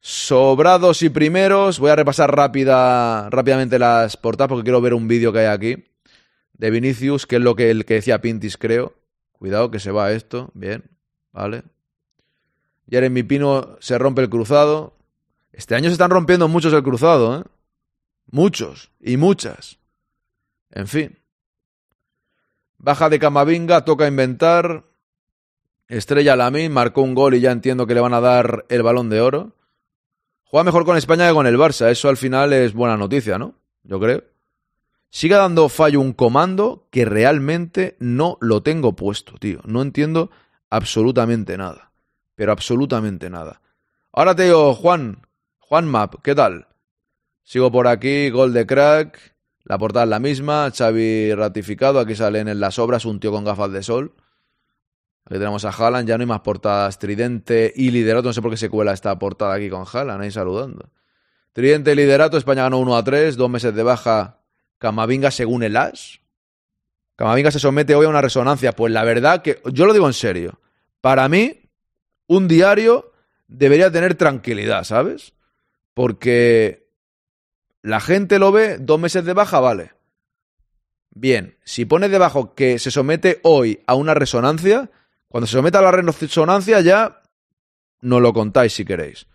[0.00, 1.78] Sobrados y primeros.
[1.78, 5.84] Voy a repasar rápida, rápidamente las portadas porque quiero ver un vídeo que hay aquí
[6.58, 8.94] de Vinicius, que es lo que el que decía Pintis, creo.
[9.32, 10.50] Cuidado que se va esto.
[10.54, 10.84] Bien,
[11.32, 11.62] vale.
[13.10, 14.96] mi Pino se rompe el cruzado.
[15.52, 17.44] Este año se están rompiendo muchos el cruzado, ¿eh?
[18.30, 19.78] Muchos y muchas.
[20.70, 21.18] En fin.
[22.76, 24.84] Baja de Camavinga, toca inventar.
[25.88, 29.08] Estrella Lamin marcó un gol y ya entiendo que le van a dar el balón
[29.08, 29.54] de oro.
[30.44, 31.90] Juega mejor con España que con el Barça.
[31.90, 33.54] Eso al final es buena noticia, ¿no?
[33.84, 34.22] Yo creo.
[35.08, 39.60] Sigue dando fallo un comando que realmente no lo tengo puesto, tío.
[39.64, 40.30] No entiendo
[40.68, 41.90] absolutamente nada.
[42.34, 43.62] Pero absolutamente nada.
[44.12, 45.22] Ahora te digo, Juan,
[45.58, 46.68] Juan Map, ¿qué tal?
[47.42, 49.34] Sigo por aquí, gol de crack.
[49.64, 51.98] La portada es la misma, Xavi ratificado.
[51.98, 54.14] Aquí salen en las obras un tío con gafas de sol.
[55.28, 56.98] Aquí tenemos a Haaland, ya no hay más portadas.
[56.98, 58.28] Tridente y liderato.
[58.28, 60.88] No sé por qué se cuela esta portada aquí con Haaland, ahí saludando.
[61.52, 62.38] Tridente y liderato.
[62.38, 63.36] España ganó 1 a 3.
[63.36, 64.38] Dos meses de baja.
[64.78, 66.20] Camavinga según el AS.
[67.14, 68.72] Camavinga se somete hoy a una resonancia.
[68.72, 70.60] Pues la verdad que, yo lo digo en serio.
[71.02, 71.60] Para mí,
[72.26, 73.12] un diario
[73.48, 75.34] debería tener tranquilidad, ¿sabes?
[75.92, 76.88] Porque
[77.82, 79.92] la gente lo ve, dos meses de baja, vale.
[81.10, 84.90] Bien, si pone debajo que se somete hoy a una resonancia,
[85.28, 87.22] cuando se someta a la resonancia ya
[88.00, 89.26] no lo contáis si queréis.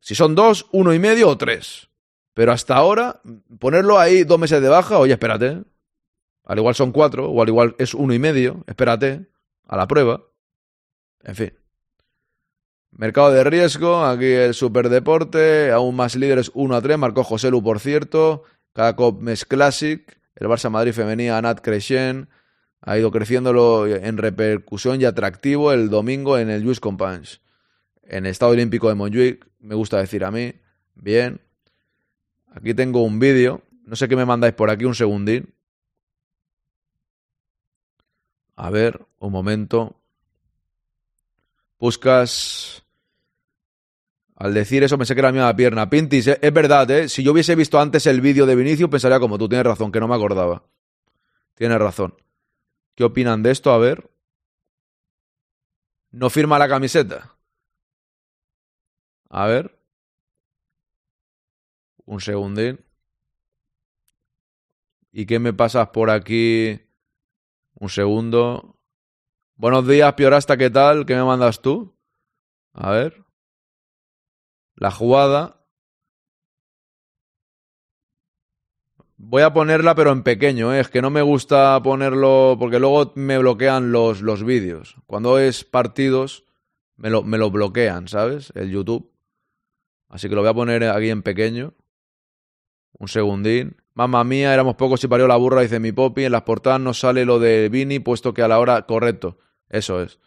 [0.00, 1.88] Si son dos, uno y medio o tres.
[2.34, 3.20] Pero hasta ahora,
[3.58, 5.62] ponerlo ahí dos meses de baja, oye, espérate.
[6.44, 9.26] Al igual son cuatro, o al igual es uno y medio, espérate,
[9.66, 10.22] a la prueba.
[11.22, 11.52] En fin.
[12.92, 17.62] Mercado de riesgo, aquí el superdeporte, aún más líderes 1 a 3, marcó José Lu,
[17.62, 18.44] por cierto.
[18.72, 22.28] Cada mes Classic, el Barça Madrid femenina, Nat Crescent,
[22.82, 27.40] ha ido creciéndolo en repercusión y atractivo el domingo en el Lluís Companys.
[28.02, 30.52] En el Estado Olímpico de Montjuic, me gusta decir a mí.
[30.94, 31.40] Bien.
[32.52, 33.62] Aquí tengo un vídeo.
[33.84, 35.54] No sé qué me mandáis por aquí, un segundín.
[38.56, 39.96] A ver, un momento.
[41.78, 42.82] Buscas.
[44.36, 45.90] Al decir eso pensé que era la misma pierna.
[45.90, 47.08] Pintis, eh, es verdad, ¿eh?
[47.08, 49.48] Si yo hubiese visto antes el vídeo de Vinicius, pensaría como tú.
[49.48, 50.62] Tienes razón, que no me acordaba.
[51.54, 52.14] Tienes razón.
[53.00, 53.72] ¿Qué opinan de esto?
[53.72, 54.10] A ver.
[56.10, 57.34] No firma la camiseta.
[59.30, 59.82] A ver.
[62.04, 62.84] Un segundín.
[65.12, 66.78] ¿Y qué me pasas por aquí?
[67.72, 68.78] Un segundo.
[69.54, 71.06] Buenos días, Piorasta, ¿qué tal?
[71.06, 71.98] ¿Qué me mandas tú?
[72.74, 73.24] A ver.
[74.74, 75.59] La jugada.
[79.22, 80.80] Voy a ponerla, pero en pequeño, ¿eh?
[80.80, 84.96] es que no me gusta ponerlo porque luego me bloquean los, los vídeos.
[85.06, 86.44] Cuando es partidos,
[86.96, 88.50] me lo, me lo bloquean, ¿sabes?
[88.56, 89.12] El YouTube.
[90.08, 91.74] Así que lo voy a poner aquí en pequeño.
[92.98, 93.76] Un segundín.
[93.92, 96.24] Mamma mía, éramos pocos y parió la burra, dice mi popi.
[96.24, 98.86] En las portadas no sale lo de Vini, puesto que a la hora.
[98.86, 99.36] Correcto,
[99.68, 100.18] eso es.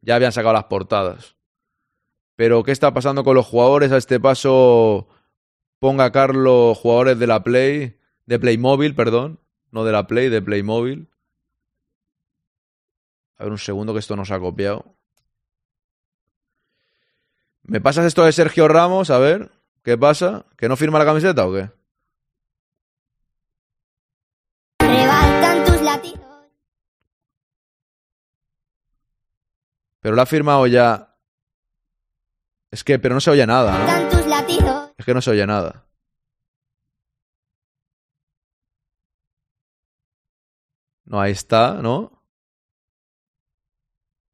[0.00, 1.36] Ya habían sacado las portadas.
[2.34, 3.92] Pero, ¿qué está pasando con los jugadores?
[3.92, 5.06] A este paso,
[5.78, 7.97] ponga Carlos jugadores de la Play
[8.28, 9.40] de Playmobil, perdón.
[9.70, 11.08] No de la Play, de Playmobil.
[13.38, 14.84] A ver un segundo que esto nos ha copiado.
[17.62, 19.08] ¿Me pasas esto de Sergio Ramos?
[19.10, 19.50] A ver,
[19.82, 20.44] ¿qué pasa?
[20.58, 21.70] ¿Que no firma la camiseta o qué?
[30.00, 31.16] Pero la ha firmado ya.
[32.70, 34.90] Es que, pero no se oye nada, ¿no?
[34.98, 35.87] Es que no se oye nada.
[41.08, 42.12] No, ahí está, ¿no?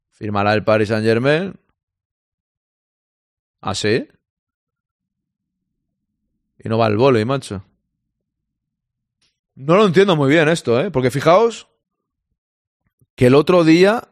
[0.09, 1.55] Firmará el Paris Saint Germain.
[3.61, 4.07] ¿Ah, sí?
[6.59, 7.63] Y no va al vole, macho.
[9.55, 10.91] No lo entiendo muy bien esto, ¿eh?
[10.91, 11.69] Porque fijaos
[13.15, 14.09] que el otro día,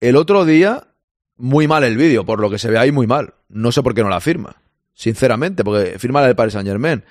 [0.00, 0.88] el otro día,
[1.36, 3.34] muy mal el vídeo, por lo que se ve ahí muy mal.
[3.48, 4.60] No sé por qué no la firma,
[4.94, 7.04] sinceramente, porque firma la Paris Saint Germain.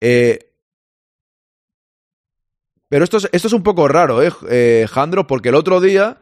[0.00, 0.51] Eh,
[2.92, 5.26] pero esto es, esto es un poco raro, ¿eh, eh, Jandro?
[5.26, 6.20] Porque el otro día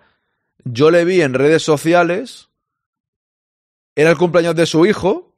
[0.63, 2.49] yo le vi en redes sociales,
[3.97, 5.35] era el cumpleaños de su hijo,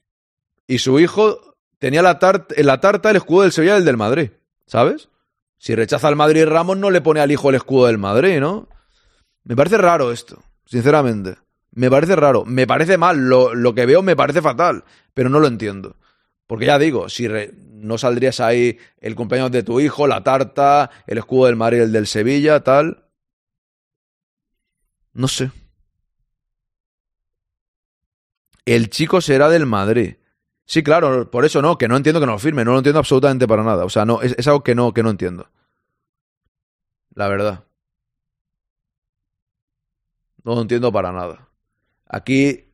[0.66, 3.86] y su hijo tenía la tar- en la tarta el escudo del Sevilla y el
[3.86, 4.30] del Madrid,
[4.66, 5.08] ¿sabes?
[5.56, 8.68] Si rechaza al Madrid Ramos, no le pone al hijo el escudo del Madrid, ¿no?
[9.44, 11.36] Me parece raro esto, sinceramente.
[11.70, 12.44] Me parece raro.
[12.44, 13.16] Me parece mal.
[13.30, 15.96] Lo, lo que veo me parece fatal, pero no lo entiendo.
[16.52, 21.16] Porque ya digo, si no saldrías ahí el cumpleaños de tu hijo, la tarta, el
[21.16, 23.06] escudo del Madrid, el del Sevilla, tal.
[25.14, 25.50] No sé.
[28.66, 30.16] El chico será del Madrid.
[30.66, 32.98] Sí, claro, por eso no, que no entiendo que no lo firme, no lo entiendo
[32.98, 33.86] absolutamente para nada.
[33.86, 35.48] O sea, no, es, es algo que no, que no entiendo.
[37.14, 37.64] La verdad.
[40.44, 41.48] No lo entiendo para nada.
[42.06, 42.71] Aquí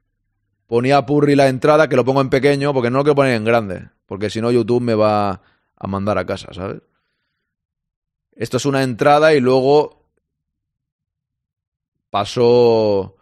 [0.68, 3.44] ponía Purri la entrada, que lo pongo en pequeño, porque no lo quiero poner en
[3.44, 3.88] grande.
[4.07, 5.42] Porque si no, YouTube me va
[5.74, 6.83] a mandar a casa, ¿sabes?
[8.37, 10.07] Esto es una entrada y luego
[12.11, 13.16] pasó.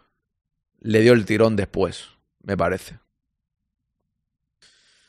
[0.79, 2.09] Le dio el tirón después,
[2.43, 2.99] me parece.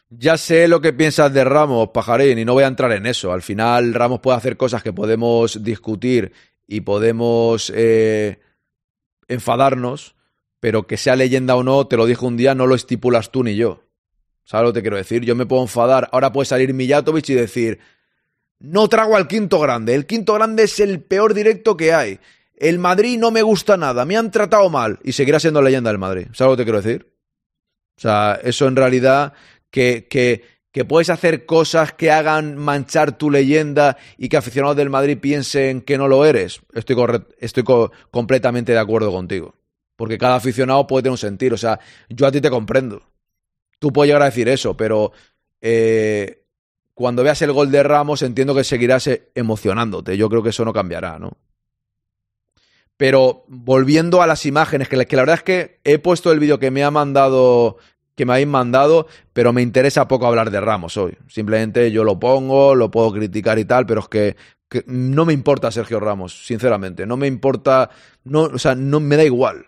[0.08, 3.32] Ya sé lo que piensas de Ramos, pajarín, y no voy a entrar en eso.
[3.32, 6.32] Al final, Ramos puede hacer cosas que podemos discutir
[6.66, 8.40] y podemos eh,
[9.26, 10.14] enfadarnos,
[10.60, 13.44] pero que sea leyenda o no, te lo dije un día, no lo estipulas tú
[13.44, 13.82] ni yo.
[14.44, 15.24] ¿Sabes lo que te quiero decir?
[15.24, 16.08] Yo me puedo enfadar.
[16.12, 17.78] Ahora puede salir Mijatovic y decir:
[18.58, 19.94] No trago al quinto grande.
[19.94, 22.18] El quinto grande es el peor directo que hay.
[22.56, 24.04] El Madrid no me gusta nada.
[24.06, 24.98] Me han tratado mal.
[25.04, 26.28] Y seguirá siendo leyenda del Madrid.
[26.32, 27.12] ¿Sabes lo que te quiero decir?
[27.98, 29.34] O sea, eso en realidad
[29.70, 30.42] que, que,
[30.72, 35.82] que puedes hacer cosas que hagan manchar tu leyenda y que aficionados del Madrid piensen
[35.82, 36.60] que no lo eres.
[36.72, 36.96] Estoy,
[37.38, 39.54] estoy co- completamente de acuerdo contigo.
[39.98, 41.52] Porque cada aficionado puede tener un sentir.
[41.52, 43.02] O sea, yo a ti te comprendo.
[43.80, 45.10] Tú puedes llegar a decir eso, pero
[45.60, 46.44] eh,
[46.94, 50.16] cuando veas el gol de Ramos entiendo que seguirás eh, emocionándote.
[50.16, 51.32] Yo creo que eso no cambiará, ¿no?
[52.96, 56.40] Pero volviendo a las imágenes, que, la- que la verdad es que he puesto el
[56.40, 57.78] vídeo que me ha mandado,
[58.14, 61.16] que me habéis mandado, pero me interesa poco hablar de Ramos hoy.
[61.28, 64.36] Simplemente yo lo pongo, lo puedo criticar y tal, pero es que,
[64.68, 67.06] que no me importa Sergio Ramos, sinceramente.
[67.06, 67.90] No me importa,
[68.24, 69.66] no, o sea, no me da igual.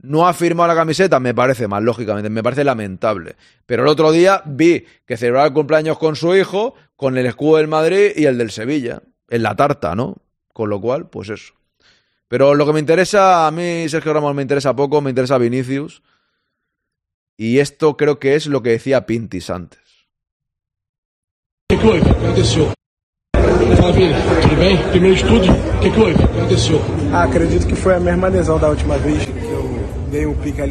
[0.00, 3.34] No ha firmado la camiseta, me parece mal, lógicamente, me parece lamentable.
[3.66, 7.56] Pero el otro día vi que celebraba el cumpleaños con su hijo, con el escudo
[7.56, 10.16] del Madrid y el del Sevilla, en la tarta, ¿no?
[10.52, 11.54] Con lo cual, pues eso.
[12.28, 16.02] Pero lo que me interesa, a mí Sergio Ramos me interesa poco, me interesa Vinicius.
[17.36, 19.80] Y esto creo que es lo que decía Pintis antes.
[21.68, 21.92] Tudo
[24.56, 24.78] bem?
[24.90, 26.14] Primeiro de tudo, o que, que houve?
[26.14, 26.80] O que aconteceu?
[27.12, 29.26] Ah, acredito que foi a mesma lesão da última vez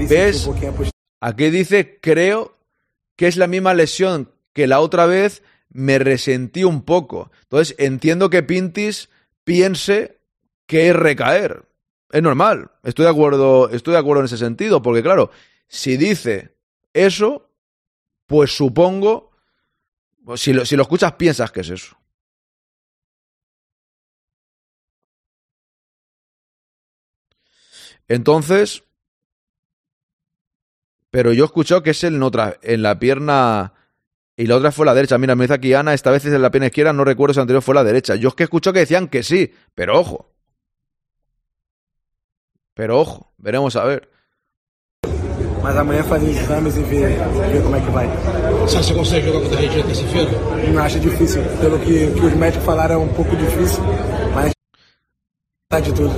[0.10, 0.50] Ves?
[1.22, 2.58] Aquí dice, creo
[3.16, 7.32] que es la misma lesión que la otra vez me resentí un poco.
[7.44, 9.10] Entonces entiendo que Pintis
[9.44, 10.20] piense
[10.66, 11.66] que es recaer.
[12.12, 12.72] Es normal.
[12.84, 15.30] Estoy de acuerdo, estoy de acuerdo en ese sentido, porque claro,
[15.68, 16.56] si dice
[16.94, 17.50] eso,
[18.26, 19.32] pues supongo,
[20.36, 21.98] Si lo, si lo escuchas, piensas que es eso.
[28.08, 28.84] Entonces,
[31.18, 33.74] pero yo he escuchado que es en otra, en la pierna
[34.36, 35.18] y la otra fue la derecha.
[35.18, 37.38] Mira, me dice aquí Ana, esta vez es en la pierna izquierda, no recuerdo si
[37.38, 38.14] la anterior fue la derecha.
[38.14, 40.32] Yo es que he escuchado que decían que sí, pero ojo.
[42.76, 44.12] Pero ojo, veremos a ver.
[45.64, 47.18] Mas amanhã fazer exames e ver,
[47.52, 48.08] ver como é que vai.
[48.60, 50.32] Você acha que consegue jogar contra a Argentina terça-feira?
[50.72, 51.42] Não acho difícil.
[51.60, 53.84] Pelo que, que os médicos falaram, é um pouco difícil,
[54.36, 54.52] mas
[55.68, 56.14] tá de tudo.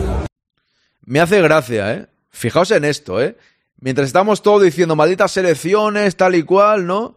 [1.07, 2.07] Me hace gracia, ¿eh?
[2.31, 3.37] Fijaos en esto, ¿eh?
[3.81, 7.15] Mientras estamos todos diciendo malditas selecciones, tal y cual, ¿no?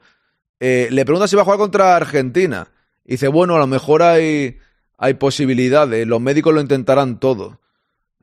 [0.61, 2.69] Eh, le pregunta si va a jugar contra Argentina.
[3.05, 4.59] Y dice, bueno, a lo mejor hay,
[4.97, 7.61] hay posibilidades, los médicos lo intentarán todo.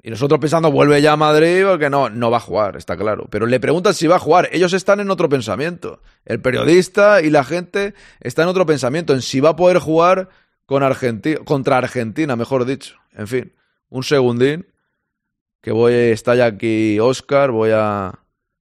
[0.02, 3.28] Y nosotros pensando, vuelve ya a Madrid, porque no, no va a jugar, está claro.
[3.30, 4.48] Pero le preguntan si va a jugar.
[4.54, 6.02] Ellos están en otro pensamiento.
[6.24, 10.30] El periodista y la gente está en otro pensamiento, en si va a poder jugar
[10.66, 12.96] con Argentina, contra Argentina, mejor dicho.
[13.14, 13.54] En fin,
[13.90, 14.68] un segundín,
[15.62, 18.18] que voy, está ya aquí Oscar, voy a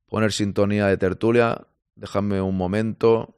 [0.08, 1.68] poner sintonía de tertulia.
[1.96, 3.36] Déjame un momento.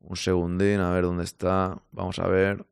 [0.00, 1.82] Un segundín, a ver dónde está.
[1.92, 2.64] Vamos a ver.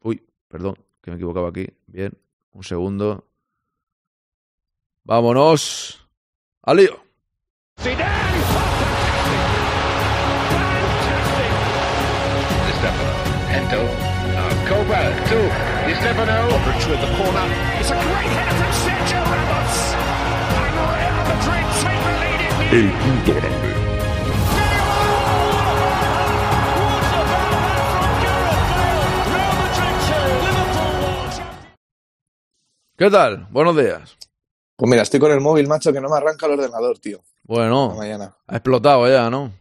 [0.00, 1.66] Uy, perdón, que me equivocaba aquí.
[1.86, 2.12] Bien,
[2.52, 3.28] un segundo.
[5.04, 6.06] Vámonos.
[6.62, 8.27] ¡Al lío!
[15.86, 16.36] Di Stefano.
[16.50, 17.46] Modric with the corner.
[17.80, 19.76] It's a great header from Sergio Ramos.
[20.58, 23.68] And Real Madrid take the lead in the El punto grande.
[32.96, 33.46] ¿Qué tal?
[33.50, 34.16] Buenos días.
[34.76, 37.20] Pues mira, estoy con el móvil, macho, que no me arranca el ordenador, tío.
[37.44, 38.34] Bueno, mañana.
[38.46, 39.52] ha explotado ya, ¿no?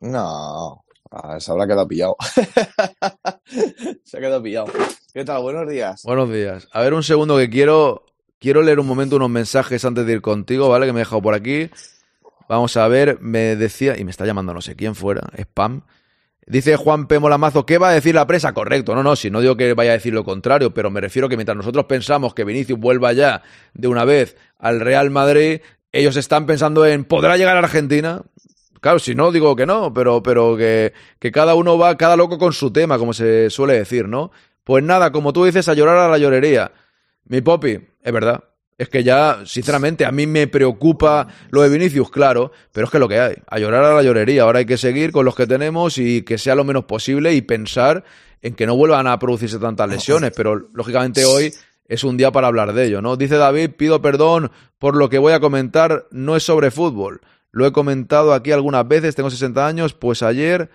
[0.00, 2.16] No, ah, se habrá quedado pillado.
[4.04, 4.66] se ha quedado pillado.
[5.12, 5.42] ¿Qué tal?
[5.42, 6.02] Buenos días.
[6.04, 6.68] Buenos días.
[6.72, 8.04] A ver, un segundo que quiero.
[8.40, 10.86] Quiero leer un momento unos mensajes antes de ir contigo, ¿vale?
[10.86, 11.70] Que me he dejado por aquí.
[12.48, 15.82] Vamos a ver, me decía, y me está llamando no sé quién fuera, spam.
[16.46, 17.18] Dice Juan P.
[17.18, 18.54] Molamazo, ¿qué va a decir la prensa?
[18.54, 21.28] Correcto, no, no, si no digo que vaya a decir lo contrario, pero me refiero
[21.28, 23.42] que mientras nosotros pensamos que Vinicius vuelva ya
[23.74, 25.60] de una vez al Real Madrid,
[25.92, 28.22] ellos están pensando en, ¿podrá llegar a Argentina?
[28.80, 32.38] Claro, si no, digo que no, pero, pero que, que cada uno va, cada loco
[32.38, 34.30] con su tema, como se suele decir, ¿no?
[34.64, 36.72] Pues nada, como tú dices, a llorar a la llorería.
[37.24, 38.44] Mi popi, es verdad.
[38.76, 43.00] Es que ya, sinceramente, a mí me preocupa lo de Vinicius, claro, pero es que
[43.00, 44.42] lo que hay, a llorar a la llorería.
[44.42, 47.42] Ahora hay que seguir con los que tenemos y que sea lo menos posible y
[47.42, 48.04] pensar
[48.40, 51.52] en que no vuelvan a producirse tantas lesiones, pero lógicamente hoy
[51.88, 53.16] es un día para hablar de ello, ¿no?
[53.16, 57.20] Dice David, pido perdón por lo que voy a comentar, no es sobre fútbol.
[57.50, 60.70] Lo he comentado aquí algunas veces, tengo 60 años, pues ayer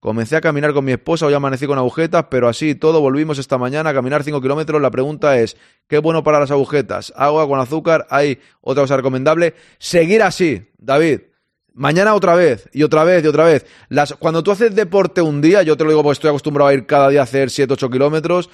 [0.00, 3.58] comencé a caminar con mi esposa, hoy amanecí con agujetas, pero así todo volvimos esta
[3.58, 4.80] mañana a caminar 5 kilómetros.
[4.80, 5.56] La pregunta es,
[5.88, 7.12] ¿qué es bueno para las agujetas?
[7.16, 8.06] ¿Agua con azúcar?
[8.10, 9.54] ¿Hay otra cosa recomendable?
[9.78, 11.22] Seguir así, David.
[11.72, 13.66] Mañana otra vez, y otra vez, y otra vez.
[13.88, 16.74] Las, cuando tú haces deporte un día, yo te lo digo porque estoy acostumbrado a
[16.74, 18.48] ir cada día a hacer 7, 8 kilómetros,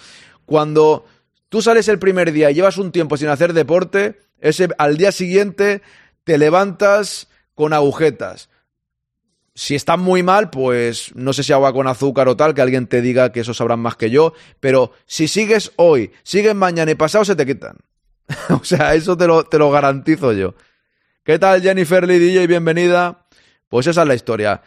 [0.45, 1.05] cuando
[1.49, 5.13] tú sales el primer día y llevas un tiempo sin hacer deporte, ese, al día
[5.13, 5.83] siguiente
[6.25, 8.49] te levantas con agujetas.
[9.55, 12.87] Si estás muy mal, pues no sé si agua con azúcar o tal, que alguien
[12.87, 16.95] te diga que eso sabrán más que yo, pero si sigues hoy, sigues mañana y
[16.95, 17.77] pasado, se te quitan.
[18.51, 20.55] o sea, eso te lo, te lo garantizo yo.
[21.23, 22.47] ¿Qué tal, Jennifer Lee DJ?
[22.47, 23.27] Bienvenida.
[23.69, 24.63] Pues esa es la historia.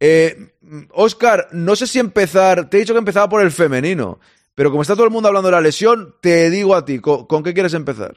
[0.00, 0.54] Eh,
[0.90, 4.18] Oscar, no sé si empezar, te he dicho que empezaba por el femenino,
[4.54, 7.26] pero como está todo el mundo hablando de la lesión, te digo a ti, ¿con,
[7.26, 8.16] con qué quieres empezar?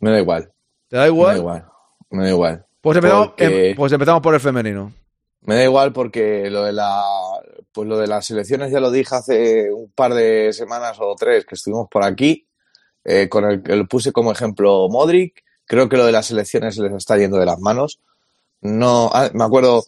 [0.00, 0.52] Me da igual.
[0.92, 1.34] ¿Te da Me igual?
[1.34, 1.64] da igual.
[2.10, 2.66] Me da igual.
[2.82, 4.92] Pues, empezamos, Porque- em- pues empezamos por el femenino.
[5.40, 7.02] Me da igual porque lo de la
[7.72, 11.46] pues lo de las elecciones ya lo dije hace un par de semanas o tres
[11.46, 12.46] que estuvimos por aquí,
[13.04, 15.42] eh, con el que lo puse como ejemplo Modric.
[15.64, 18.00] Creo que lo de las elecciones les está yendo de las manos.
[18.60, 19.82] No, ah, me acuerdo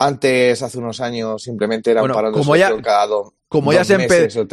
[0.00, 3.96] antes, hace unos años, simplemente eran Bueno, parando como ya- cada do- Como ya, se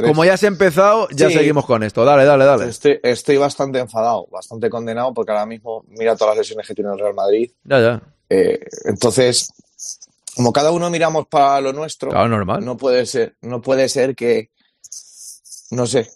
[0.08, 1.36] como ya has empezado, ya Sí.
[1.36, 2.04] seguimos con esto.
[2.04, 2.68] Dale, dale, dale.
[2.68, 6.92] Estoy, estoy bastante enfadado, bastante condenado, porque ahora mismo mira todas las lesiones que tiene
[6.92, 7.52] el Real Madrid.
[7.64, 8.02] Ya, ya.
[8.28, 9.50] Eh, entonces,
[10.36, 12.66] como cada uno miramos para lo nuestro, Claro, normal.
[12.66, 14.50] no puede ser, no puede ser que,
[15.70, 16.10] no sé,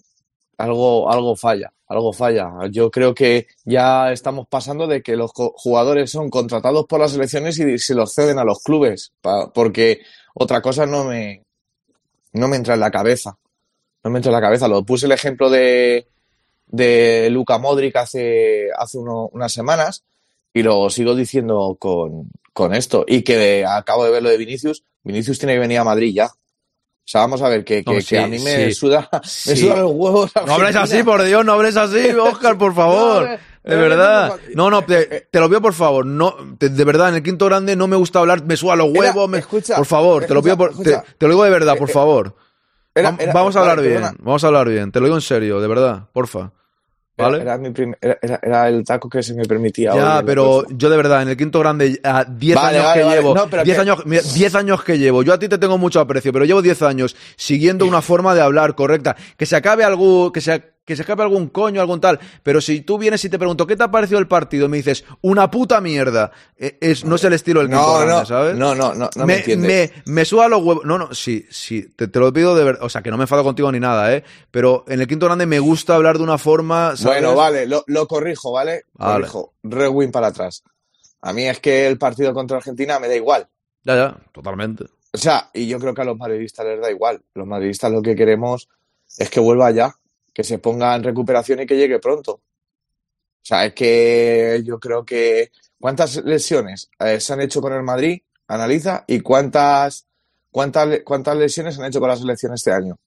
[0.58, 2.50] algo, algo falla, algo falla.
[2.72, 7.60] Yo creo que ya estamos pasando de que los jugadores son contratados por las selecciones
[7.60, 9.14] y se los ceden a los clubes,
[9.54, 10.00] porque
[10.34, 11.44] otra cosa no me,
[12.34, 13.38] no me entra en la cabeza.
[14.04, 14.68] No me entra en la cabeza.
[14.68, 16.08] Lo puse el ejemplo de,
[16.68, 20.04] de Luka Modric hace, hace uno- unas semanas,
[20.54, 23.06] Y lo sigo diciendo con, con esto.
[23.08, 24.84] Y que acabo de ver lo de Vinicius.
[25.04, 26.26] Vinicius tiene que venir a Madrid ya.
[26.28, 28.74] O sea, vamos a ver, que, que, No, que sí, a mí me sí.
[28.74, 29.68] suda, me Sí.
[29.68, 30.32] los huevos.
[30.46, 33.30] No hables así, por Dios, no hables así, Oscar, por favor.
[33.30, 34.40] No, De eh, verdad.
[34.48, 36.06] eh, No, no, te, te lo pido por favor.
[36.06, 38.88] No, te- de verdad, en el quinto grande no me gusta hablar, me suba los
[38.90, 39.30] Era- huevos.
[39.30, 41.88] me- escucha, por favor, te lo pido por, te, te lo digo de verdad, por
[41.90, 42.36] Eh, eh, favor.
[42.96, 44.92] Era- Vam- era- vamos a vale, hablar bien, vamos a hablar bien.
[44.92, 46.52] Te lo digo en serio, de verdad, porfa.
[47.18, 47.42] Era- ¿Vale?
[47.44, 49.94] Era, mi era, el taco que se me permitía.
[49.94, 53.10] Ya, pero yo de verdad, en el quinto grande, a 10 Vale, años vale, que
[53.10, 55.60] llevo, No, pero 10 que- años, mira, 10 años que llevo, yo a ti te
[55.60, 59.16] tengo mucho aprecio, pero llevo 10 años siguiendo una forma de hablar correcta.
[59.38, 62.20] Que se acabe algún, que se, que se escape algún coño, algún tal.
[62.44, 64.66] Pero si tú vienes y te pregunto, ¿qué te ha parecido el partido?
[64.66, 66.32] Y me dices, una puta mierda.
[66.58, 68.56] Eh, Es, no es el estilo del quinto No, grande, no, ¿sabes?
[68.56, 69.92] no, no, no, no me me, entiendes.
[70.06, 70.84] me, me suda los huevos.
[70.84, 72.84] No, no, sí, sí, te, te lo pido de verdad.
[72.84, 74.24] O sea, que no me enfado contigo ni nada, ¿eh?
[74.50, 76.98] Pero en el quinto grande me gusta hablar de una forma.
[76.98, 77.22] ¿sabes?
[77.22, 78.86] Bueno, vale, lo, lo corrijo, ¿vale?
[78.94, 79.14] Vale.
[79.28, 79.54] Corrijo.
[79.64, 80.64] Rewind para atrás.
[81.22, 83.48] A mí es que el partido contra Argentina me da igual.
[83.84, 84.86] Ya, ya, totalmente.
[85.14, 87.22] O sea, y yo creo que a los madridistas les da igual.
[87.36, 88.68] Los madridistas lo que queremos
[89.18, 89.94] es que vuelva ya,
[90.34, 92.34] que se ponga en recuperación y que llegue pronto.
[92.34, 95.52] O sea, es que yo creo que.
[95.80, 98.22] ¿Cuántas lesiones eh, se han hecho con el Madrid?
[98.48, 99.04] Analiza.
[99.08, 100.06] ¿Y cuántas,
[100.52, 103.00] cuántas, cuántas lesiones se han hecho con la selección este año?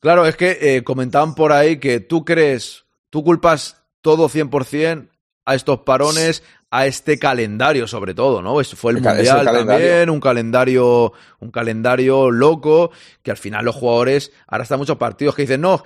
[0.00, 5.10] Claro, es que eh, comentaban por ahí que tú crees, tú culpas todo 100%
[5.44, 6.42] a estos parones,
[6.74, 8.58] a este calendario sobre todo, ¿no?
[8.60, 9.44] Es- fue el mundial
[9.76, 12.90] también, un calendario, un calendario loco,
[13.22, 15.84] que al final los jugadores, ahora están muchos partidos que dicen, no,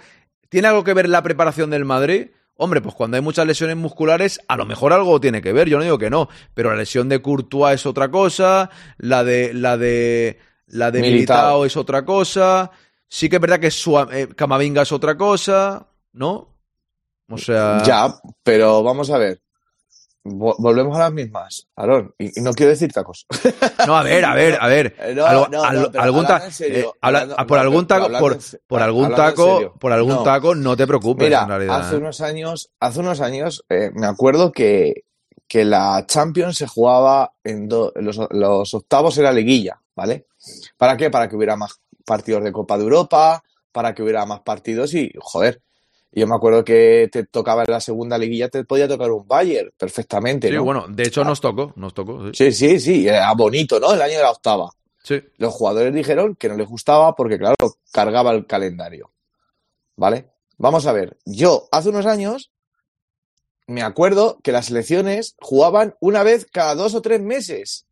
[0.49, 2.29] ¿tiene algo que ver la preparación del Madrid?
[2.55, 5.77] Hombre, pues cuando hay muchas lesiones musculares, a lo mejor algo tiene que ver, yo
[5.79, 9.77] no digo que no, pero la lesión de Courtois es otra cosa, la de, la
[9.77, 11.65] de, la de Militao.
[11.67, 12.71] Es otra cosa,
[13.09, 16.55] sí que es verdad que Sua- eh, Camavinga es otra cosa, ¿no?
[17.29, 18.15] O sea, Ya,
[18.45, 19.41] pero vamos a ver.
[20.29, 22.15] Vo- volvemos a las mismas, Aarón.
[22.19, 23.27] Y, y no quiero decir tacos.
[23.87, 26.25] no, a ver, a ver, a ver, algún
[26.61, 30.23] eh, ah, por no, algún taco, por, por algún taco, por algún No.
[30.23, 31.81] taco, no te preocupes Mira, en realidad.
[31.81, 31.99] hace ¿eh?
[31.99, 35.05] unos años, hace unos años eh, me acuerdo que,
[35.49, 40.27] que la Champions se jugaba en do- los, los octavos era liguilla, ¿vale?
[40.77, 41.11] ¿Para qué?
[41.11, 45.13] Para que hubiera más partidos de Copa de Europa, para que hubiera más partidos y,
[45.19, 45.61] joder,
[46.13, 49.71] yo me acuerdo que te tocaba en la segunda liguilla, te podía tocar un Bayern
[49.77, 50.65] perfectamente, Sí, ¿no?
[50.65, 52.51] bueno, de hecho nos tocó, nos tocó, sí.
[52.51, 53.93] Sí, sí, sí, era bonito, ¿no?
[53.93, 54.71] El año de la octava.
[55.03, 55.21] Sí.
[55.37, 57.55] Los jugadores dijeron que no les gustaba porque, claro,
[57.93, 59.13] cargaba el calendario.
[59.95, 60.31] ¿Vale?
[60.59, 61.17] Vamos a ver.
[61.25, 62.51] Yo, hace unos años,
[63.67, 67.87] me acuerdo que las selecciones jugaban una vez cada dos o tres meses.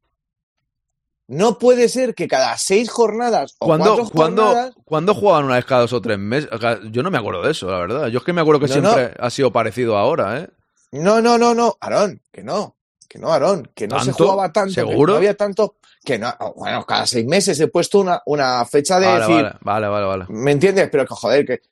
[1.27, 4.75] No puede ser que cada seis jornadas o ¿Cuándo, cuatro jornadas...
[4.85, 6.51] cuándo jugaban una vez cada dos o tres meses?
[6.91, 8.09] Yo no me acuerdo de eso, la verdad.
[8.09, 10.51] Yo es que me acuerdo que No, siempre ha sido parecido ahora, ¿eh?
[10.93, 12.77] No, no, no, no, Aarón, que no.
[13.09, 14.69] Que no, Aarón, que no se jugaba tanto.
[14.75, 15.13] que ¿Seguro?
[15.15, 15.77] no había tanto.
[16.05, 19.89] Que no, bueno, cada seis meses he puesto una, una fecha de Vale, decir, vale,
[19.89, 20.25] vale, vale, vale.
[20.29, 20.89] ¿Me entiendes?
[20.93, 21.63] Pero que joder, que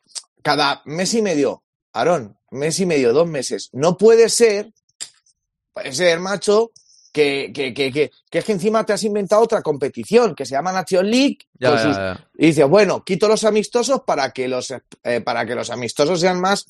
[0.41, 4.73] cada mes y medio, Aarón, mes y medio, dos meses, no puede ser,
[5.75, 6.71] puede ser, macho,
[7.13, 10.53] que, que, que, que, que es que encima te has inventado otra competición que se
[10.53, 11.39] llama Nation League.
[11.59, 12.29] Ya, con ya, sus- ya.
[12.39, 14.71] Y dices, bueno, quito los amistosos para que los,
[15.05, 16.67] eh, para que los amistosos sean más,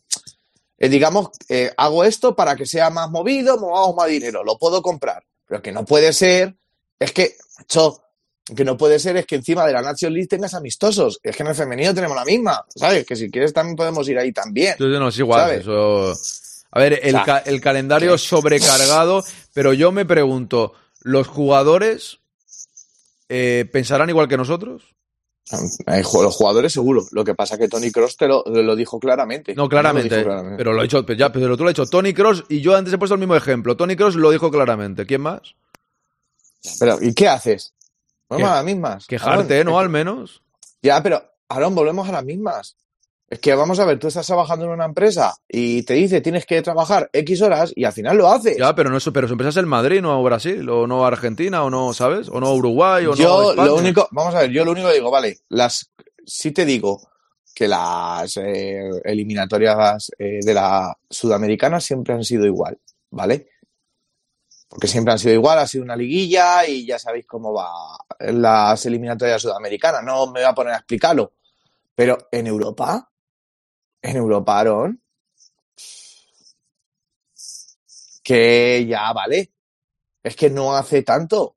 [0.79, 4.83] eh, digamos, eh, hago esto para que sea más movido, movamos más dinero, lo puedo
[4.83, 5.23] comprar.
[5.47, 6.57] Pero que no puede ser,
[6.99, 8.03] es que, macho,
[8.57, 11.21] que no puede ser es que encima de la Nation League tengas amistosos.
[11.23, 13.07] Es que en el femenino tenemos la misma, ¿sabes?
[13.07, 14.75] Que si quieres también podemos ir ahí también.
[14.77, 15.41] Sí, no, es igual.
[15.43, 15.61] ¿Sabes?
[15.61, 16.15] Eso...
[16.73, 22.19] A ver, el, ca- el calendario es sobrecargado, pero yo me pregunto, ¿los jugadores
[23.29, 24.83] eh, pensarán igual que nosotros?
[25.51, 27.05] Los jugadores seguro.
[27.11, 29.55] Lo que pasa que Tony Cross te lo, lo dijo claramente.
[29.55, 30.17] No, claramente.
[30.19, 30.57] Lo claramente.
[30.57, 32.95] Pero lo he dicho, ya, pero tú lo has dicho Tony Cross y yo antes
[32.95, 33.77] he puesto el mismo ejemplo.
[33.77, 35.05] Tony Cross lo dijo claramente.
[35.05, 35.55] ¿Quién más?
[36.79, 37.75] Pero, ¿y qué haces?
[38.29, 38.53] Volvemos ¿Qué?
[38.53, 39.07] a las mismas.
[39.07, 39.73] Quejarte, ¿no?
[39.73, 40.43] es Al menos.
[40.81, 42.77] Ya, pero, Aaron, volvemos a las mismas.
[43.33, 46.45] Es que vamos a ver, tú estás trabajando en una empresa y te dice tienes
[46.45, 48.59] que trabajar X horas y al final lo haces.
[48.59, 51.65] Ya, pero no eso, pero su empresa es el Madrid, no Brasil, o no Argentina,
[51.65, 52.29] o no, ¿sabes?
[52.29, 53.69] O no Uruguay, o no yo España.
[53.69, 55.91] lo único, vamos a ver, yo lo único que digo, vale, las,
[56.27, 57.09] sí te digo
[57.55, 62.79] que las eh, eliminatorias eh, de la sudamericana siempre han sido igual,
[63.13, 63.49] ¿vale?
[64.69, 68.85] Porque siempre han sido igual, ha sido una liguilla y ya sabéis cómo va las
[68.85, 71.33] eliminatorias sudamericanas, no me voy a poner a explicarlo.
[71.95, 73.09] Pero en Europa,
[74.03, 75.01] en Europa, Aaron,
[78.23, 79.51] que ya vale,
[80.23, 81.57] es que no hace tanto.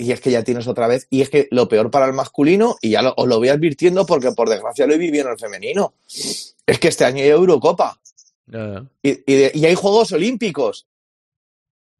[0.00, 1.08] Y es que ya tienes otra vez.
[1.10, 4.06] Y es que lo peor para el masculino, y ya lo- os lo voy advirtiendo
[4.06, 8.00] porque por desgracia lo he vivido en el femenino, es que este año hay Eurocopa
[8.46, 8.84] Ya, ya.
[9.02, 10.86] y, y de- y hay Juegos Olímpicos.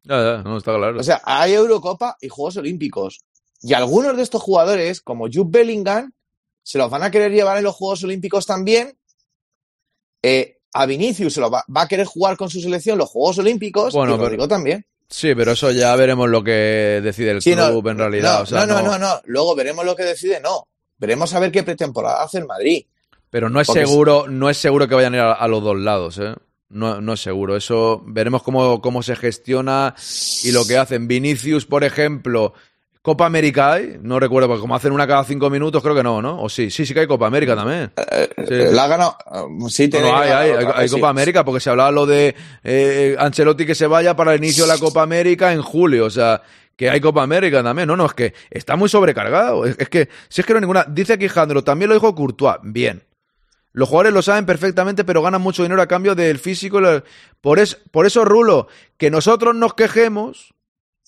[0.03, 0.97] Ya, ya, no, está claro.
[0.99, 3.19] O sea, hay Eurocopa y Juegos Olímpicos.
[3.61, 6.13] Y algunos de estos jugadores, como Jude Bellingham,
[6.63, 8.97] se los van a querer llevar en los Juegos Olímpicos también.
[10.23, 13.39] Eh, a Vinicius se lo va, va a querer jugar con su selección los Juegos
[13.39, 14.85] Olímpicos Bueno, y pero- Rodrigo también.
[15.11, 18.37] Sí, pero eso ya veremos lo que decide el Sí, no, club en realidad.
[18.37, 19.21] No, o sea, no, no, no, no.
[19.25, 20.67] Luego veremos lo que decide, no.
[20.99, 22.85] Veremos a ver qué pretemporada hace el Madrid.
[23.31, 25.63] Pero no es Porque seguro, no es seguro que vayan a ir a, a los
[25.63, 26.35] dos lados, ¿eh?
[26.69, 27.55] No, no es seguro.
[27.57, 29.95] Eso veremos cómo, cómo se gestiona
[30.43, 31.07] y lo que hacen.
[31.07, 32.53] Vinicius, por ejemplo,
[33.01, 36.21] Copa América hay, no recuerdo, porque como hacen una cada cinco minutos, creo que no,
[36.21, 36.41] ¿no?
[36.41, 37.91] O sí, sí, sí que hay Copa América también.
[37.95, 38.03] Sí.
[38.53, 39.17] Eh, La ha ganado.
[39.33, 40.95] eh, Sí, tiene no, hay, hay, hay- sí.
[40.95, 44.65] Copa América, porque se hablaba lo de eh, Ancelotti que se vaya para el inicio
[44.65, 46.41] de la Copa América en julio, o sea,
[46.75, 47.87] que hay Copa América también.
[47.87, 49.65] No, no, es que está muy sobrecargado.
[49.65, 50.85] Es, es que, si es que no hay ninguna.
[50.89, 53.03] Dice aquí Jandro, también lo dijo Courtois, bien.
[53.71, 56.81] Los jugadores lo saben perfectamente, pero ganan mucho dinero a cambio del físico.
[57.39, 60.53] Por, es, por eso, Rulo, que nosotros nos quejemos,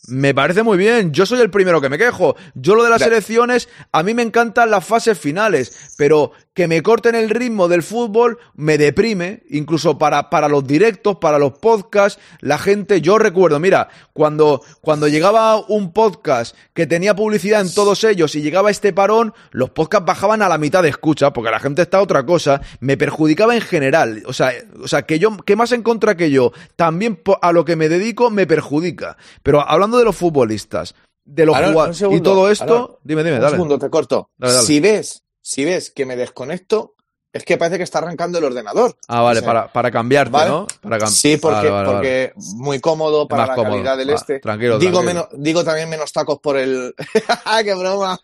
[0.07, 1.11] me parece muy bien.
[1.11, 2.35] Yo soy el primero que me quejo.
[2.55, 6.83] Yo lo de las elecciones, a mí me encantan las fases finales, pero que me
[6.83, 12.21] corten el ritmo del fútbol me deprime, incluso para, para los directos, para los podcasts,
[12.41, 18.03] la gente, yo recuerdo, mira, cuando, cuando llegaba un podcast que tenía publicidad en todos
[18.03, 21.59] ellos y llegaba este parón, los podcasts bajaban a la mitad de escucha, porque la
[21.59, 24.51] gente está a otra cosa, me perjudicaba en general, o sea,
[24.83, 27.87] o sea, que yo, que más en contra que yo, también a lo que me
[27.87, 29.17] dedico me perjudica.
[29.43, 33.41] Pero hablando de los futbolistas, de los jugadores y todo esto, Aaron, dime, dime, Un
[33.41, 33.51] dale.
[33.51, 34.29] segundo, te corto.
[34.37, 34.65] Dale, dale.
[34.65, 36.95] Si ves, si ves que me desconecto,
[37.33, 38.95] es que parece que está arrancando el ordenador.
[39.07, 40.49] Ah, vale, O sea, para, para cambiarte, ¿vale?
[40.49, 40.67] ¿no?
[40.81, 41.97] Para cam- Sí, porque, Vale, vale, vale.
[41.97, 43.73] porque muy cómodo para Más la cómodo.
[43.75, 44.39] calidad del este.
[44.39, 45.27] tranquilo, digo, tranquilo.
[45.29, 46.93] menos, digo también menos tacos por el.
[47.63, 48.19] ¡Qué broma!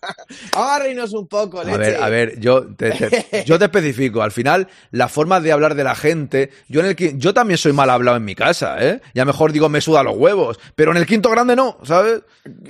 [0.53, 1.77] Vamos a reírnos un poco, A leche.
[1.77, 4.21] ver, a ver, yo te, te- yo te especifico.
[4.21, 6.51] Al final, la forma de hablar de la gente.
[6.67, 9.01] Yo en el yo también soy mal hablado en mi casa, ¿eh?
[9.13, 10.59] Ya mejor digo me suda los huevos.
[10.75, 12.21] Pero en el quinto grande no, ¿sabes?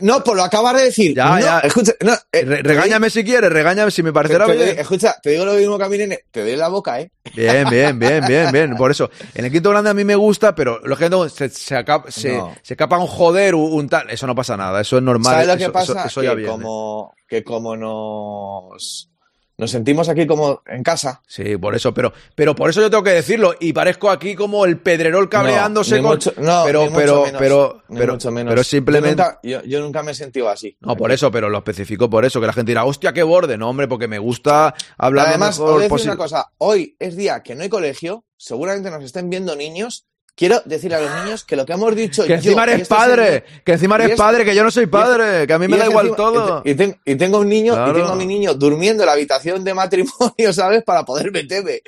[0.01, 1.15] No, pues lo acabas de decir.
[1.15, 1.59] Ya, No, ya.
[1.59, 4.79] Escucha, no, eh, regáñame si quieres, regáñame si me parecerá te bien.
[4.79, 6.19] escucha, te digo lo mismo que a mi nene.
[6.31, 7.11] Te doy la boca, ¿eh?
[7.35, 8.75] Bien, bien, bien, bien, bien.
[8.75, 11.49] Por eso, en el quinto grande a mí me gusta, pero lo que no, se,
[11.49, 12.55] se, se, No.
[12.61, 14.09] se escapa un joder, un, un tal.
[14.09, 15.33] Eso no pasa nada, eso es normal.
[15.33, 15.91] ¿Sabes lo que eso, pasa?
[15.99, 16.51] eso- eso ya que, viene.
[16.51, 19.09] como, que como nos,
[19.57, 21.21] nos sentimos aquí como en casa.
[21.27, 24.65] Sí, por eso, pero, pero por eso yo tengo que decirlo y parezco aquí como
[24.65, 28.13] el pedrerol cabreándose ni con, mucho- no, pero, ni mucho pero, menos, pero, ni pero,
[28.13, 28.51] mucho menos.
[28.51, 30.77] pero simplemente, Yo nunca, yo- yo nunca me he sentido así.
[30.81, 33.57] no, por eso, pero lo especifico por eso, que la gente dirá, hostia, qué borde,
[33.57, 36.51] no, hombre, porque me gusta hablar Además, os mejor voy a decir una cosa.
[36.59, 40.05] Hoy es día que no hay colegio, seguramente nos estén viendo niños.
[40.39, 43.25] Quiero decir a los niños que lo que hemos dicho Que encima eres este padre,
[43.43, 45.77] señor- que encima eres es- padre, que yo no soy padre, que a mí me
[45.77, 46.61] da igual todo.
[46.63, 47.89] Y, ten- y tengo un niño, Claro.
[47.91, 50.13] y tengo a mi niño durmiendo en la habitación de matrimonio,
[50.53, 50.83] ¿sabes?
[50.83, 51.81] Para poder meterme.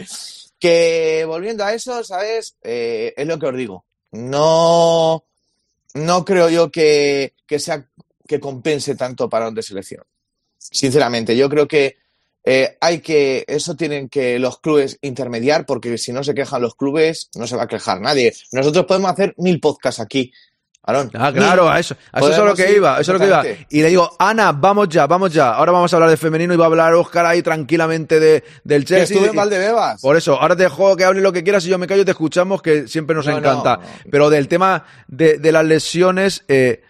[0.59, 2.55] Que volviendo a eso, ¿sabes?
[2.63, 3.85] Eh, es lo que os digo.
[4.11, 5.23] No,
[5.93, 7.85] no creo yo que, que sea
[8.27, 10.03] que compense tanto para un de selección.
[10.57, 11.97] Sinceramente, yo creo que
[12.43, 16.75] eh, hay que, eso tienen que los clubes intermediar, porque si no se quejan los
[16.75, 18.33] clubes, no se va a quejar nadie.
[18.51, 20.31] Nosotros podemos hacer mil podcasts aquí.
[20.81, 21.41] Aarón, Ah, mil.
[21.41, 23.43] claro, a eso, a eso es lo que iba, eso es lo que iba.
[23.69, 25.51] Y le digo, Ana, vamos ya, vamos ya.
[25.51, 28.83] Ahora vamos a hablar de femenino y va a hablar Oscar ahí tranquilamente de, del
[28.85, 29.15] Que Chelsea.
[29.17, 30.01] estuve en Valdebebas.
[30.01, 32.05] Por eso, ahora te dejo que hable lo que quieras y yo me callo y
[32.05, 33.75] te escuchamos, que siempre nos No, encanta.
[33.75, 33.83] no.
[34.09, 36.81] Pero del tema de, de las lesiones, eh,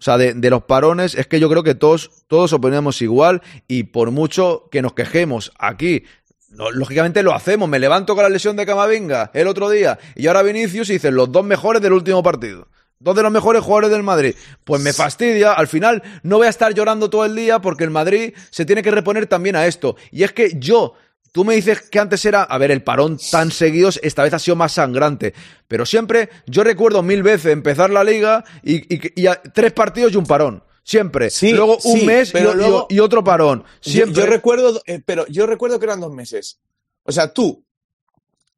[0.00, 3.42] o sea, de, de los parones, es que yo creo que todos, todos opinamos igual
[3.68, 6.04] y por mucho que nos quejemos aquí,
[6.50, 7.68] no, lógicamente lo hacemos.
[7.68, 11.14] Me levanto con la lesión de Camavinga el otro día y ahora Vinicius y dicen
[11.14, 12.68] los dos mejores del último partido.
[12.98, 14.34] Dos de los mejores jugadores del Madrid.
[14.64, 15.52] Pues me fastidia.
[15.52, 18.82] Al final no voy a estar llorando todo el día porque el Madrid se tiene
[18.82, 19.96] que reponer también a esto.
[20.10, 20.94] Y es que yo
[21.32, 24.38] Tú me dices que antes era, a ver, el parón tan seguidos, esta vez ha
[24.40, 25.32] sido más sangrante.
[25.68, 30.12] Pero siempre, yo recuerdo mil veces empezar la liga y, y- y a- tres partidos
[30.12, 30.64] y un parón.
[30.82, 31.30] Siempre.
[31.30, 33.62] Sí, luego un sí, mes y, pero y- luego- y otro parón.
[33.82, 34.22] Yo, Siempre.
[34.24, 36.58] yo recuerdo, eh, pero yo recuerdo que eran dos meses.
[37.04, 37.64] O sea, tú,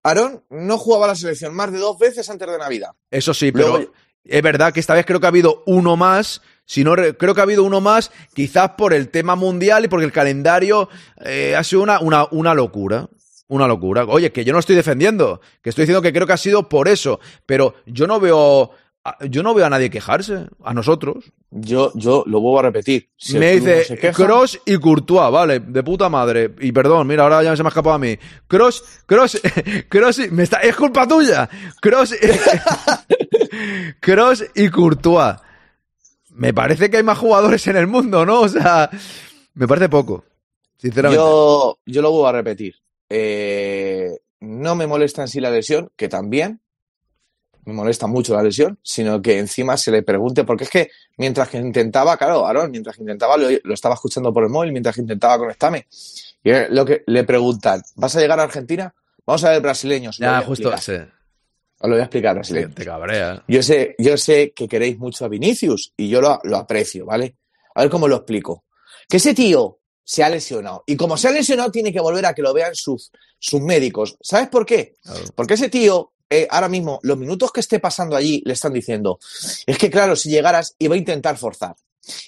[0.03, 2.91] Aarón, no jugaba la selección más de dos veces antes de Navidad.
[3.11, 3.93] Eso sí, pero Luego-
[4.25, 6.41] es verdad que esta vez creo que ha habido uno más.
[6.65, 9.89] Si no, re- creo que ha habido uno más, quizás por el tema mundial y
[9.89, 10.89] porque el calendario
[11.25, 13.09] eh, ha sido una, una, una locura.
[13.49, 14.05] Una locura.
[14.09, 16.89] Oye, que yo no estoy defendiendo, que estoy diciendo que creo que ha sido por
[16.89, 17.21] eso.
[17.45, 18.71] Pero yo no veo.
[19.05, 21.25] a- Yo no veo a nadie quejarse, a nosotros.
[21.51, 23.11] Yo, yo lo vuelvo a repetir.
[23.19, 23.85] Si me no dice
[24.25, 26.55] Cross y Courtois, vale, de puta madre.
[26.61, 28.17] Y perdón, mira, ahora ya se me ha escapado a mí.
[28.47, 29.39] Cross, Cross,
[29.91, 31.47] Cross, y- me está, es culpa tuya.
[31.83, 32.15] Cross,
[34.01, 35.37] Cross y Courtois.
[36.35, 38.41] Me parece que hay más jugadores en el mundo, ¿no?
[38.41, 38.91] O sea,
[39.55, 40.25] me parece poco,
[40.79, 41.23] sinceramente.
[41.23, 42.77] Yo, yo lo vuelvo a repetir.
[43.09, 46.61] Eh, no me molesta en sí la lesión, que también,
[47.65, 51.49] me molesta mucho la lesión, sino que encima se le pregunte, porque es que mientras
[51.49, 54.95] que intentaba, claro, Aaron, mientras que intentaba, lo, lo estaba escuchando por el móvil, mientras
[54.95, 55.87] que intentaba conectarme,
[56.43, 58.95] y lo que le preguntan, ¿vas a llegar a Argentina?
[59.25, 60.19] Vamos a ver brasileños.
[60.19, 60.95] Ya, justo, sí.
[61.83, 62.75] Os lo voy a explicar, Sí, brasileños.
[62.75, 63.45] te cabrea.
[63.49, 67.37] Yo sé, yo sé que queréis mucho a Vinicius y yo lo, lo aprecio, ¿vale?
[67.75, 68.65] A ver cómo lo explico.
[69.09, 72.35] Que ese tío se ha lesionado y como se ha lesionado tiene que volver a
[72.35, 74.17] que lo vean sus, sus médicos.
[74.23, 74.95] ¿Sabes por qué?
[75.03, 75.21] Claro.
[75.35, 79.19] Porque ese tío, eh, ahora mismo, los minutos que esté pasando allí le están diciendo,
[79.67, 81.75] es que claro, si llegaras iba a intentar forzar.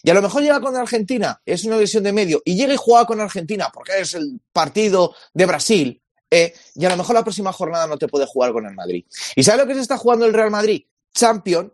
[0.04, 2.76] Y a lo mejor llega con Argentina, es una lesión de medio, y llega y
[2.76, 6.00] juega con Argentina porque es el partido de Brasil,
[6.34, 9.04] eh, y a lo mejor la próxima jornada no te puede jugar con el Madrid.
[9.36, 10.84] ¿Y sabes lo que se está jugando el Real Madrid?
[11.14, 11.72] Champion,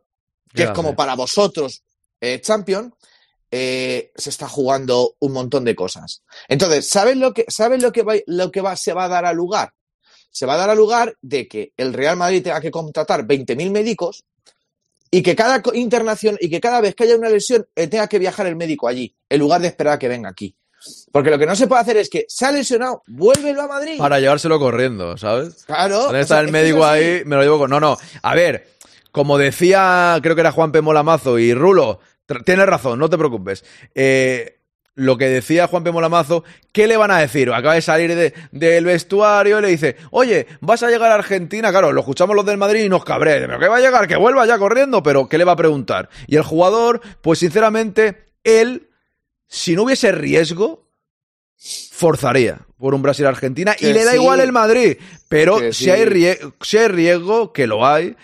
[0.54, 1.82] que es como para vosotros
[2.20, 2.94] eh, Champion,
[3.50, 6.22] eh, se está jugando un montón de cosas.
[6.46, 9.24] Entonces, ¿sabes lo que, ¿sabes lo que, va, lo que va, se va a dar
[9.24, 9.72] a lugar?
[10.30, 13.70] Se va a dar a lugar de que el Real Madrid tenga que contratar 20.000
[13.70, 14.24] médicos
[15.10, 18.18] y que cada internación y que cada vez que haya una lesión eh, tenga que
[18.18, 20.54] viajar el médico allí, en lugar de esperar a que venga aquí.
[21.12, 23.98] Porque lo que no se puede hacer es que se ha lesionado, vuélvelo a Madrid.
[23.98, 25.64] Para llevárselo corriendo, ¿sabes?
[25.66, 26.02] Claro.
[26.04, 27.02] ¿Dónde o está sea, el que médico así.
[27.04, 27.22] ahí?
[27.26, 27.70] Me lo llevo con.
[27.70, 27.96] No, no.
[28.22, 28.68] A ver,
[29.12, 30.80] como decía, creo que era Juan P.
[30.80, 32.00] Molamazo y Rulo,
[32.44, 33.64] tienes razón, no te preocupes.
[33.94, 34.56] Eh,
[34.94, 35.92] lo que decía Juan P.
[35.92, 37.50] Molamazo, ¿qué le van a decir?
[37.52, 41.70] Acaba de salir de- del vestuario y le dice, oye, vas a llegar a Argentina.
[41.70, 43.40] Claro, lo escuchamos los del Madrid y nos cabré.
[43.40, 44.06] ¿Pero qué va a llegar?
[44.08, 45.02] Que vuelva ya corriendo.
[45.02, 46.08] Pero, ¿qué le va a preguntar?
[46.26, 48.88] Y el jugador, pues sinceramente, él,
[49.52, 50.86] si no hubiese riesgo,
[51.92, 54.16] forzaría por un Brasil-Argentina y le da sí.
[54.16, 54.96] igual el Madrid.
[55.28, 55.90] Pero Que si, sí.
[55.90, 58.16] hay rie- si hay riesgo, que lo hay,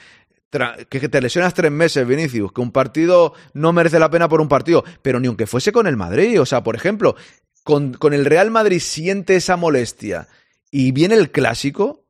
[0.89, 4.49] que te lesionas tres meses, Vinicius, que un partido no merece la pena por un
[4.49, 6.41] partido, pero ni aunque fuese con el Madrid.
[6.41, 7.17] O sea, por ejemplo,
[7.65, 10.29] con, con el Real Madrid siente esa molestia
[10.71, 12.06] y viene el clásico.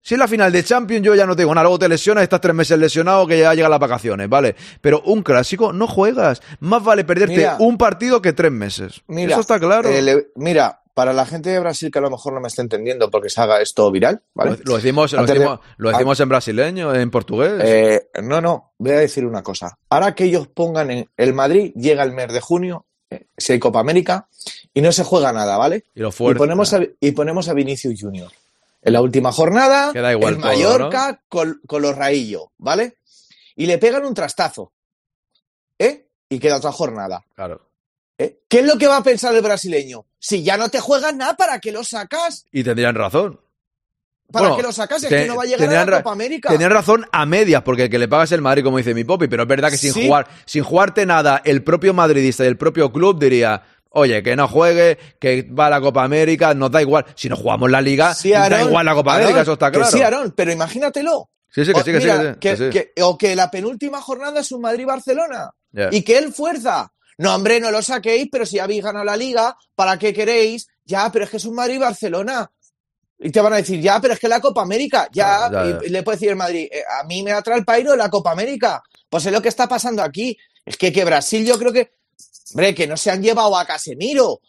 [0.00, 1.64] Si es la final de Champions, yo ya no te digo nada.
[1.64, 4.56] Luego te lesionas, estás tres meses lesionado, que ya llegan las vacaciones, ¿vale?
[4.80, 6.40] Pero un clásico no juegas.
[6.60, 7.56] Más vale perderte Mira.
[7.58, 9.02] un partido que tres meses.
[9.08, 9.88] Mira, Eso está claro.
[9.88, 12.62] eh, le- mira, para la gente de Brasil que a lo mejor no me está
[12.62, 14.52] entendiendo porque se haga esto viral, ¿vale?
[14.52, 17.52] Lo, lo decimos, lo de- decimos, lo decimos en brasileño, en portugués.
[17.62, 19.78] Eh, no, no, voy a decir una cosa.
[19.90, 23.58] Ahora que ellos pongan en el Madrid, llega el mes de junio, eh, si hay
[23.58, 24.28] Copa América,
[24.72, 25.84] y no se juega nada, ¿vale?
[25.94, 26.38] y lo Y fuerza.
[26.38, 28.30] ponemos, a, y ponemos a Vinicius Junior.
[28.82, 32.98] En la última jornada, Queda igual el todo, Mallorca con, con los Raillo, ¿vale?
[33.56, 34.72] Y le pegan un trastazo,
[35.78, 36.08] ¿eh?
[36.28, 37.24] Y queda otra jornada.
[37.34, 37.68] Claro.
[38.18, 38.40] ¿eh?
[38.48, 40.06] ¿Qué es lo que va a pensar el brasileño?
[40.18, 42.46] Si ya no te juegas nada, ¿para qué lo sacas?
[42.52, 43.40] Y tendrían razón.
[44.30, 45.02] ¿Para Bueno, qué lo sacas?
[45.04, 46.50] Es que no va a llegar a la Copa América.
[46.50, 49.02] Tenían razón a medias, porque el que le paga es el Madrid, como dice mi
[49.04, 50.04] popi, pero es verdad que sin Sí.
[50.06, 54.48] jugar, sin jugarte nada, el propio madridista y el propio club diría, oye, que no
[54.48, 57.04] juegue, que va a la Copa América, nos da igual.
[57.14, 59.90] Si no jugamos la liga, Sí, da igual la Copa América, eso está que claro.
[59.96, 61.30] sí, Aarón, pero imagínatelo.
[61.50, 62.90] Sí, sí, que sí, que sí, mira, que sí, que sí.
[62.94, 65.50] que- o que la penúltima jornada es un Madrid-Barcelona.
[65.90, 66.92] Y que él fuerza.
[67.18, 70.68] No, hombre, no lo saquéis, pero si habéis ganado la liga, ¿para qué queréis?
[70.84, 72.50] Ya, pero es que es un Madrid-Barcelona.
[73.18, 75.48] Y te van a decir, ya, pero es que la Copa América, ya.
[75.50, 78.30] Ya, le puede decir el Madrid, "Eh, a mí me atrae el pairo la Copa
[78.30, 78.80] América.
[79.10, 80.36] Pues es lo que está pasando aquí.
[80.64, 81.90] Es que, que Brasil, yo creo que.
[82.52, 84.40] Hombre, que no se han llevado a Casemiro.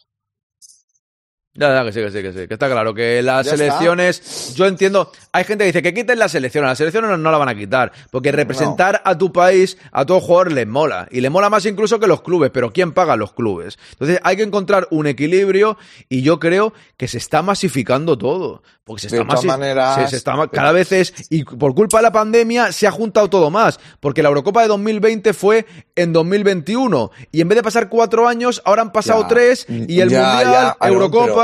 [1.52, 2.46] Ya, ya, que sí, que sí, que sí.
[2.48, 3.64] Que está claro que las Ya está.
[3.64, 4.54] selecciones.
[4.54, 5.10] Yo entiendo.
[5.32, 6.68] Hay gente que dice que quiten las selecciones.
[6.70, 7.90] Las selecciones no, no la van a quitar.
[8.12, 11.08] Porque representar a tu país, a todo jugador, les mola.
[11.10, 12.50] Y le mola más incluso que los clubes.
[12.54, 13.78] Pero ¿quién paga los clubes?
[13.92, 15.76] Entonces hay que encontrar un equilibrio.
[16.08, 18.62] Y yo creo que se está masificando todo.
[18.84, 21.12] Porque se está todas masi- maneras- se- se está ma- cada vez es.
[21.30, 23.78] Y por culpa de la pandemia se ha juntado todo más.
[24.00, 27.10] Porque la Eurocopa de 2020 fue en 2021.
[27.32, 29.28] Y en vez de pasar cuatro años, ahora han pasado Ya.
[29.28, 29.66] tres.
[29.68, 31.39] Y el Ya, Mundial, Eurocopa.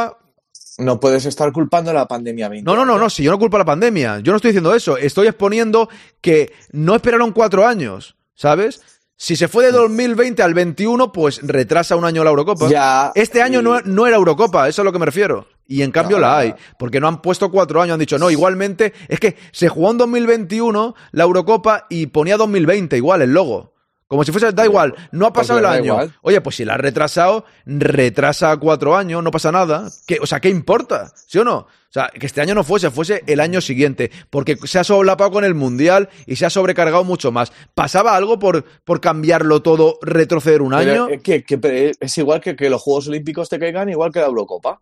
[0.79, 2.49] No puedes estar culpando la pandemia.
[2.49, 4.51] 20 No, no, no, no, si yo no culpo a la pandemia, yo no estoy
[4.51, 5.89] diciendo eso, estoy exponiendo
[6.21, 8.83] que no esperaron cuatro años, ¿sabes?
[9.19, 12.69] Si se fue de 2020 al 21, pues retrasa un año la Eurocopa.
[12.69, 15.47] Ya, este año y- no, no era Eurocopa, eso es a lo que me refiero.
[15.67, 18.31] Y en cambio No, la hay, porque no han puesto cuatro años, han dicho, no,
[18.31, 23.73] igualmente, es que se jugó en 2021 la Eurocopa y ponía 2020 igual el logo.
[24.09, 25.85] Como si fuese, da igual, no ha pasado el año.
[25.95, 26.15] igual.
[26.23, 29.89] Oye, pues si la has retrasado, retrasa cuatro años, no pasa nada.
[30.07, 31.13] ¿Qué, o sea, ¿qué importa?
[31.27, 31.57] ¿Sí o no?
[31.59, 34.11] O sea, que este año no fuese, fuese el año siguiente.
[34.31, 37.53] Porque se ha sobrepapado con el Mundial y se ha sobrecargado mucho más.
[37.75, 41.09] ¿Pasaba algo por, por cambiarlo todo, retroceder un año?
[41.23, 44.27] que- que- pero es igual que que los Juegos Olímpicos te caigan igual que la
[44.27, 44.81] Eurocopa.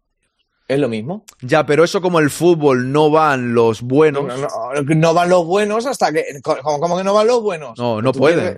[0.66, 1.24] Es lo mismo.
[1.42, 4.26] Ya, pero eso como el fútbol no van los buenos.
[4.26, 6.24] No, no- no van los buenos hasta que.
[6.42, 7.78] ¿Cómo, cómo que no van los buenos?
[7.78, 8.56] No, no quieres-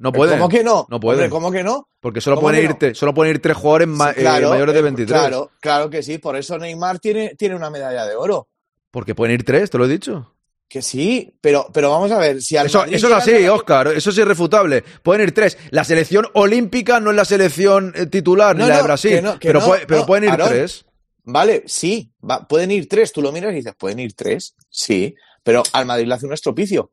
[0.00, 0.38] No pueden.
[0.38, 0.86] ¿Cómo que no?
[0.90, 1.20] No pueden.
[1.24, 1.86] Hombre, ¿Cómo que no?
[2.00, 2.94] Porque solo ¿Cómo pueden, ir, no?
[2.94, 5.20] solo pueden ir tres jugadores ma- Sí, claro, eh, mayores de eh, 23.
[5.20, 6.18] Claro, claro que sí.
[6.18, 8.48] Por eso Neymar tiene, tiene una medalla de oro.
[8.90, 10.34] Porque pueden ir tres, te lo he dicho.
[10.68, 13.88] Que sí, pero, pero vamos a ver, si al Eso, eso es así, la- Oscar.
[13.88, 14.82] Eso es irrefutable.
[15.02, 15.58] Pueden ir tres.
[15.70, 19.10] La selección olímpica no es la selección eh, titular No, ni la de Brasil.
[19.16, 20.86] que no, que pero, puede- pero pueden ir tres.
[21.24, 25.14] Vale, sí, va- pueden ir tres, tú lo miras y dices, pueden ir tres, sí,
[25.42, 26.92] pero al Madrid le hace un estropicio.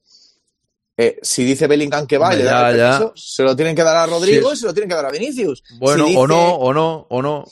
[0.99, 3.83] Eh, si dice Bellingham que va y le da el permiso, se lo tienen que
[3.83, 4.55] dar a Rodrigo Sí.
[4.55, 5.63] y se lo tienen que dar a Vinicius.
[5.77, 7.45] Bueno, Si o no, o no, o no,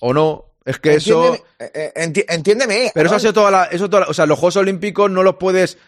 [0.00, 0.46] o no.
[0.64, 1.24] Es que eso.
[1.26, 2.90] Entiéndeme, eh, eh, enti- entiéndeme.
[2.94, 5.22] Pero eso ha sido toda la, eso toda la- o sea, los Juegos Olímpicos no
[5.22, 5.78] los puedes eh,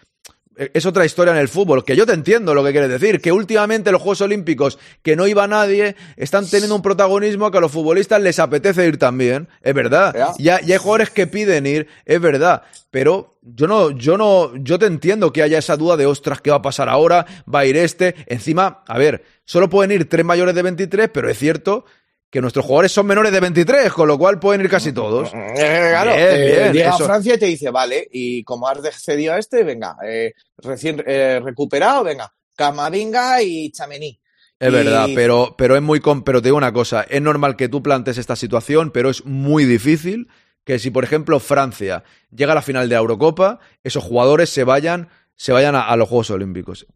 [0.57, 3.31] es otra historia en el fútbol, que yo te entiendo lo que quieres decir, que
[3.31, 7.71] últimamente los Juegos Olímpicos, que no iba nadie, están teniendo un protagonismo que a los
[7.71, 10.13] futbolistas les apetece ir también, es verdad.
[10.15, 10.31] Ya.
[10.37, 14.55] Y, hay- y hay jugadores que piden ir, es verdad, pero yo no, yo no,
[14.57, 17.25] yo te entiendo que haya esa duda de, ostras, ¿qué va a pasar ahora?
[17.53, 18.15] ¿Va a ir este?
[18.27, 21.85] Encima, a ver, solo pueden ir tres mayores de 23, pero es cierto
[22.33, 25.29] que nuestros jugadores son menores de 23, con lo cual pueden ir casi todos.
[25.35, 25.53] Eh,
[25.91, 27.03] claro, Bien, eh, bien, llega eso.
[27.03, 31.03] a Francia y te dice, vale, y como has cedido a este, venga, eh, recién
[31.05, 34.19] eh, recuperado, venga, Camavinga y Chamení.
[34.59, 37.55] Es Y- verdad, pero, pero es muy com- pero te digo una cosa, es normal
[37.55, 40.27] que tú plantes esta situación, pero es muy difícil
[40.63, 44.63] que si, por ejemplo, Francia llega a la final de la Eurocopa, esos jugadores se
[44.63, 46.87] vayan, se vayan a, a los Juegos Olímpicos.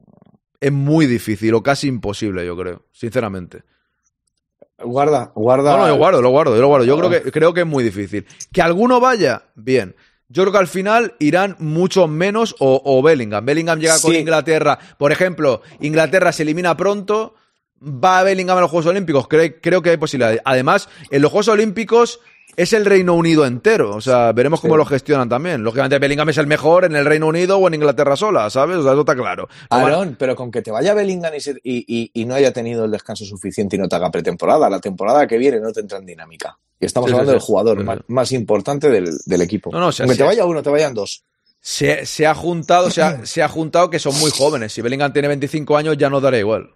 [0.60, 3.62] Es muy difícil, o casi imposible, yo creo, sinceramente.
[4.80, 5.71] Guarda, guarda.
[5.71, 6.86] No, no, yo guardo, lo guardo, yo lo guardo.
[6.86, 8.25] Yo creo que, creo que es muy difícil.
[8.51, 9.95] Que alguno vaya, bien.
[10.30, 13.45] Yo creo que al final irán muchos menos o, o Bellingham.
[13.45, 14.17] Bellingham llega con Sí.
[14.17, 14.78] Inglaterra.
[14.97, 17.34] Por ejemplo, Inglaterra se elimina pronto.
[17.82, 19.28] Va Bellingham a los Juegos Olímpicos.
[19.28, 20.41] Creo, creo que hay posibilidades.
[20.45, 22.19] Además, en los Juegos Olímpicos
[22.58, 23.95] es el Reino Unido entero.
[23.95, 24.78] O sea, veremos cómo Sí.
[24.80, 25.64] lo gestionan también.
[25.64, 28.76] Lógicamente, Bellingham es el mejor en el Reino Unido o en Inglaterra sola, ¿sabes?
[28.78, 29.47] O sea, eso está claro.
[30.18, 32.91] Pero con que te vaya Bellingham y, se- y- y- y no haya tenido el
[32.91, 36.05] descanso suficiente y no te haga pretemporada, la temporada que viene no te entra en
[36.05, 36.58] dinámica.
[36.80, 37.36] Y estamos Sí, hablando sí.
[37.38, 39.72] del jugador más, más importante del, del equipo.
[39.72, 41.24] No, no, o sea, Aunque te vaya uno, te vayan dos.
[41.62, 44.74] se, se ha juntado, se ha, se ha juntado que son muy jóvenes.
[44.74, 46.70] Si Bellingham tiene 25 años, ya no dará igual.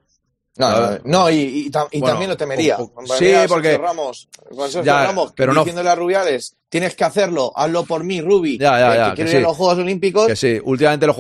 [0.58, 2.76] No, no, no, y, y tam- y Bueno, también lo temería.
[2.78, 7.06] un Con sí, porque- Ramos, con Sergio Ya, Ramos, pero no- a Rubiales, tienes que
[7.06, 9.38] hacerlo, hazlo por mí, Rubi, Ya, ya, que- ya, que que quiere sí.
[9.38, 10.28] ir a los Juegos Olímpicos.
[10.28, 11.16] Que sí, últimamente los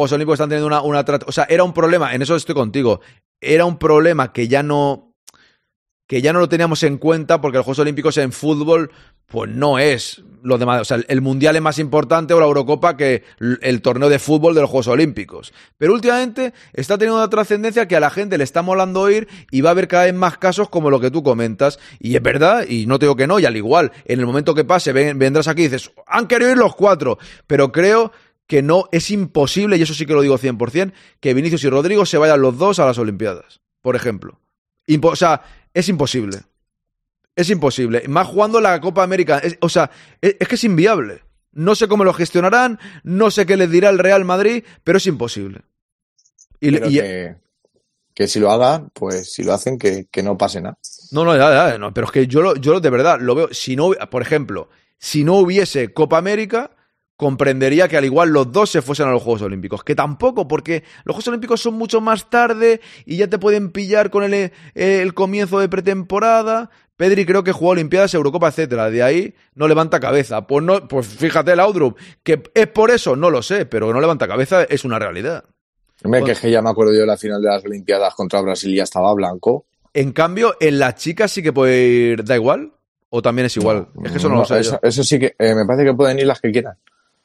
[6.11, 6.39] que ya no.
[6.41, 8.91] lo teníamos en cuenta porque los Juegos Olímpicos en fútbol,
[9.27, 10.81] pues no es lo demás.
[10.81, 14.53] O sea, el- Mundial es más importante o la Eurocopa que el torneo de fútbol
[14.53, 15.53] de los Juegos Olímpicos.
[15.77, 19.61] Pero últimamente está teniendo una trascendencia que a la gente le está molando oír y
[19.61, 21.79] va a haber cada vez más casos como lo que tú comentas.
[21.97, 24.53] Y es verdad, y no te digo que no, y al igual, en el momento
[24.53, 27.19] que pase, ven- vendrás aquí y dices, han querido ir los cuatro.
[27.47, 28.11] Pero creo
[28.47, 30.91] que no es imposible, y eso sí que lo digo 100%,
[31.21, 34.40] que Vinicius y Rodrigo se vayan los dos a las Olimpiadas, por ejemplo.
[34.87, 35.41] Impo- o sea,
[35.73, 36.39] es imposible.
[37.35, 38.03] Es imposible.
[38.07, 39.39] Más jugando la Copa América.
[39.39, 39.89] Es- o sea,
[40.21, 41.23] es, es que es inviable.
[41.53, 45.05] No sé cómo lo gestionarán, no sé qué les dirá el Real Madrid, pero es
[45.07, 45.61] imposible.
[46.59, 47.35] Y, pero y- que,
[48.13, 50.77] que si lo hagan, pues si lo hacen, que, que no pase nada.
[51.11, 53.35] No, no, ya, ya, no, pero es que yo, lo- yo lo- de verdad lo
[53.35, 53.49] veo.
[53.53, 56.71] Si no, por ejemplo, si no hubiese Copa América,
[57.21, 59.83] comprendería que al igual los dos se fuesen a los Juegos Olímpicos.
[59.83, 64.09] Que tampoco, porque los Juegos Olímpicos son mucho más tarde y ya te pueden pillar
[64.09, 66.71] con el, eh, el comienzo de pretemporada.
[66.97, 68.89] Pedri creo que jugó Olimpiadas, Eurocopa, etcétera.
[68.89, 70.47] De ahí no levanta cabeza.
[70.47, 74.27] Pues no, pues fíjate, Laudrup, que es por eso, no lo sé, pero no levanta
[74.27, 75.43] cabeza es una realidad.
[76.03, 76.25] Hombre, Bueno.
[76.25, 78.73] que es que ya me acuerdo yo de la final de las Olimpiadas contra Brasil
[78.73, 79.67] y ya estaba blanco.
[79.93, 82.71] En cambio, en las chicas sí que puede ir, da igual.
[83.11, 83.89] O también es igual.
[84.05, 84.61] es que eso no, lo sé.
[84.81, 86.77] eso sí que eh, me parece que pueden ir las que quieran.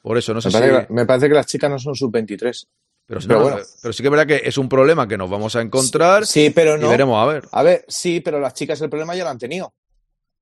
[0.07, 0.57] Por eso, no sé Me si.
[0.59, 2.65] parece, que, me parece que las chicas no son sub-23.
[3.05, 3.57] Pero, Pero no, bueno.
[3.81, 6.49] pero sí que es verdad que es un problema que nos vamos a encontrar Sí,
[6.49, 6.89] pero y no.
[6.89, 7.47] veremos a ver.
[7.51, 9.73] A ver, sí, pero las chicas el problema ya lo han tenido.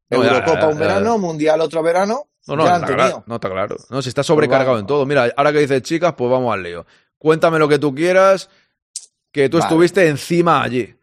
[0.09, 1.21] No, Eurocopa ya, un verano, ya.
[1.21, 3.07] Mundial otro verano, No, no, ya han está tenido.
[3.07, 3.75] claro, no está claro.
[3.89, 4.79] No, si está sobrecargado Pues va.
[4.81, 5.05] en todo.
[5.05, 6.85] Mira, ahora que dices chicas, pues vamos al lío.
[7.17, 8.49] Cuéntame lo que tú quieras,
[9.31, 9.67] que tú Vale.
[9.67, 10.95] estuviste encima allí.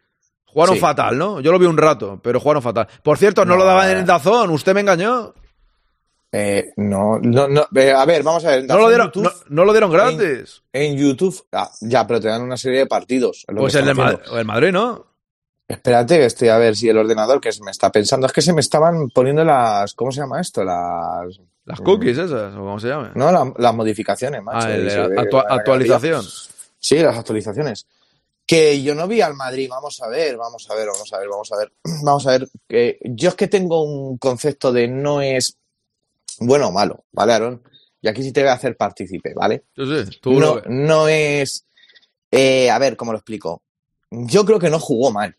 [0.45, 0.81] Jugaron Sí.
[0.81, 1.39] fatal, ¿no?
[1.41, 2.87] Yo lo vi un rato, pero jugaron fatal.
[3.03, 3.99] Por cierto, no, No, lo daban en eh.
[4.01, 5.33] el Dazón, usted me engañó.
[6.35, 7.67] Eh, no, no, no.
[7.75, 8.65] eh, a ver, vamos a ver.
[8.65, 10.63] No lo dieron, YouTube- no, no lo dieron gratis.
[10.73, 13.45] En YouTube, ah, ya, pero te dan una serie de partidos.
[13.55, 14.39] Pues el de están Ma- haciendo.
[14.39, 15.05] el Madrid, ¿no?
[15.67, 18.25] Espérate, estoy a ver si el ordenador que me está pensando.
[18.27, 19.93] Es que se me estaban poniendo las.
[19.93, 20.63] ¿Cómo se llama esto?
[20.63, 21.39] Las.
[21.65, 23.11] Las cookies esas, o como se llame.
[23.15, 24.67] No, la- las modificaciones, macho.
[24.67, 26.25] Ah, el la ve actua- una actualización.
[26.79, 27.85] Sí, las actualizaciones.
[28.45, 31.29] Que yo no vi al Madrid, vamos a ver, vamos a ver, vamos a ver,
[31.29, 31.71] vamos a ver,
[32.03, 32.47] vamos a ver.
[32.67, 35.57] Que yo es que tengo un concepto de no es
[36.39, 37.63] bueno o malo, ¿vale, Aaron?
[38.01, 39.65] Y aquí sí te voy a hacer partícipe, ¿vale?
[39.75, 41.65] Sí, tú No, no es.
[42.31, 43.61] eh, a ver, ¿cómo lo explico?
[44.11, 45.35] Yo creo que no jugó mal,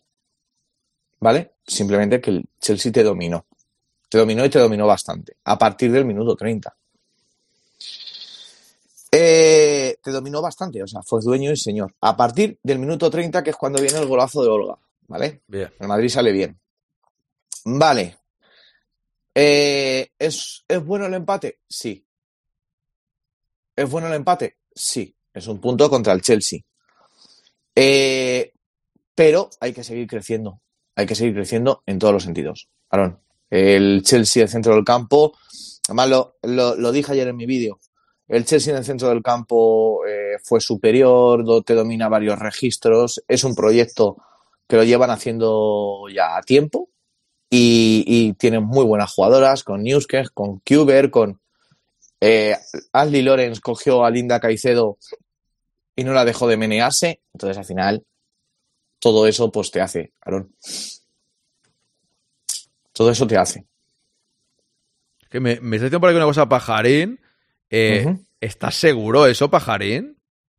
[1.19, 1.53] ¿vale?
[1.65, 3.45] Simplemente que el Chelsea te dominó.
[4.09, 6.75] Te dominó y te dominó bastante, a partir del minuto 30.
[9.11, 11.93] Eh, te dominó bastante, o sea, fue dueño y señor.
[12.01, 14.77] A partir del minuto 30, que es cuando viene el golazo de Olga,
[15.07, 15.41] ¿vale?
[15.47, 15.71] Bien.
[15.79, 16.59] El Madrid sale bien.
[17.63, 18.17] Vale.
[19.35, 21.59] Eh, ¿es, ¿Es bueno el empate?
[21.67, 22.07] Sí.
[23.75, 24.59] ¿Es bueno el empate?
[24.73, 25.13] Sí.
[25.33, 26.61] Es un punto contra el Chelsea.
[27.75, 28.53] Eh,
[29.13, 30.61] pero hay que seguir creciendo.
[30.95, 32.69] Hay que seguir creciendo en todos los sentidos.
[32.89, 33.19] Aaron,
[33.49, 35.33] el Chelsea, el centro del campo,
[35.89, 37.79] además lo, dije ayer en mi vídeo,
[38.29, 43.43] el Chelsea en el centro del campo eh, fue superior, te domina varios registros, es
[43.43, 44.17] un proyecto
[44.67, 46.89] que lo llevan haciendo ya a tiempo
[47.57, 51.39] y, y tienen muy buenas jugadoras con Newskes, con Kuber, con
[52.19, 52.57] eh,
[52.91, 54.97] Ashley Lawrence cogió a Linda Caicedo
[55.95, 58.05] y no la dejó de menearse, entonces al final
[58.99, 60.53] todo eso pues te hace, Aaron.
[62.91, 63.65] Todo eso te hace.
[65.29, 67.19] Que me, me está diciendo por aquí una cosa, Pajarín.
[67.69, 68.17] Eh.
[68.41, 70.17] ¿Estás seguro eso, Pajarín?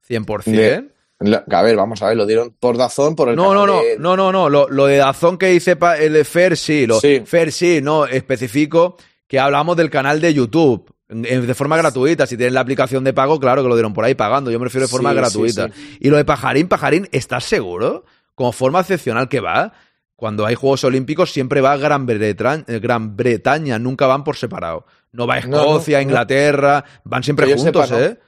[0.08, 0.44] ¿100%?
[0.44, 3.80] De- A ver, vamos a ver, lo dieron por Dazón, por el No, no, no,
[3.80, 4.50] de- no, no, no.
[4.50, 6.86] Lo, lo de Dazón que dice el Fer, sí.
[6.86, 7.22] Lo, Sí.
[7.24, 8.96] Fer, sí, no, especifico
[9.26, 10.92] que hablamos del canal de YouTube.
[11.08, 12.26] De forma gratuita.
[12.26, 14.50] Si tienes la aplicación de pago, claro que lo dieron por ahí pagando.
[14.50, 15.68] Yo me refiero de forma Sí, gratuita.
[15.68, 18.04] sí, Y lo de Pajarín, Pajarín, ¿estás seguro?
[18.34, 19.72] Como forma excepcional que va.
[20.16, 24.84] Cuando hay Juegos Olímpicos siempre va Gran Bretaña, Gran Bretaña nunca van por separado.
[25.12, 26.02] No va a No, no, Escocia, no.
[26.02, 28.00] Inglaterra, van siempre juntos, sepa.
[28.02, 28.18] ¿eh?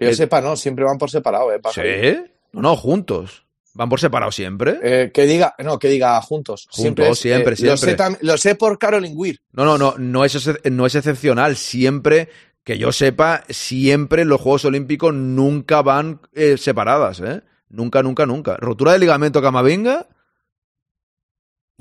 [0.00, 1.60] Que yo Eh, sepa, no, siempre van por separado, ¿eh?
[1.74, 2.30] ¿Sí?
[2.52, 3.44] No, no, juntos.
[3.74, 4.78] Van por separado siempre.
[4.82, 6.68] Eh, que diga, no, que diga juntos.
[6.72, 8.18] siempre, Juntos, es, siempre, eh, Lo sé, siempre.
[8.22, 9.40] lo sé por Caroline Weir.
[9.52, 11.54] No, no, no, no es, no es excepcional.
[11.54, 12.30] Siempre,
[12.64, 17.42] que yo sepa, siempre los Juegos Olímpicos nunca van eh, separadas, ¿eh?
[17.68, 18.56] Nunca, nunca, nunca.
[18.56, 20.08] Rotura de ligamento Camavinga.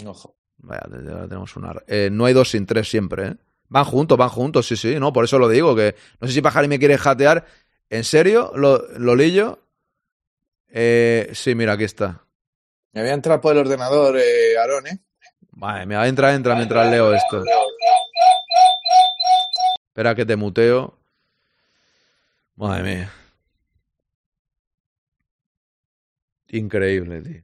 [0.06, 0.36] Ojo.
[0.58, 0.82] Vaya,
[1.30, 1.74] tenemos una.
[2.12, 3.36] no hay dos sin tres siempre, ¿eh?
[3.70, 6.42] Van juntos, van juntos, sí, sí, no, por eso lo digo, que no sé si
[6.42, 7.46] Pajarín me quiere jatear.
[7.90, 8.52] ¿En serio?
[8.56, 9.60] ¿Lo, lo lillo?
[10.70, 12.24] Eh, sí, mira, aquí está.
[12.92, 15.00] Me voy a entrar por el ordenador, eh, Aarón, ¿eh?
[15.52, 17.44] Vale, mira, entra, entra mientras leo esto.
[19.88, 20.98] Espera que te muteo.
[22.56, 23.12] Madre mía.
[26.50, 27.42] Increíble, tío.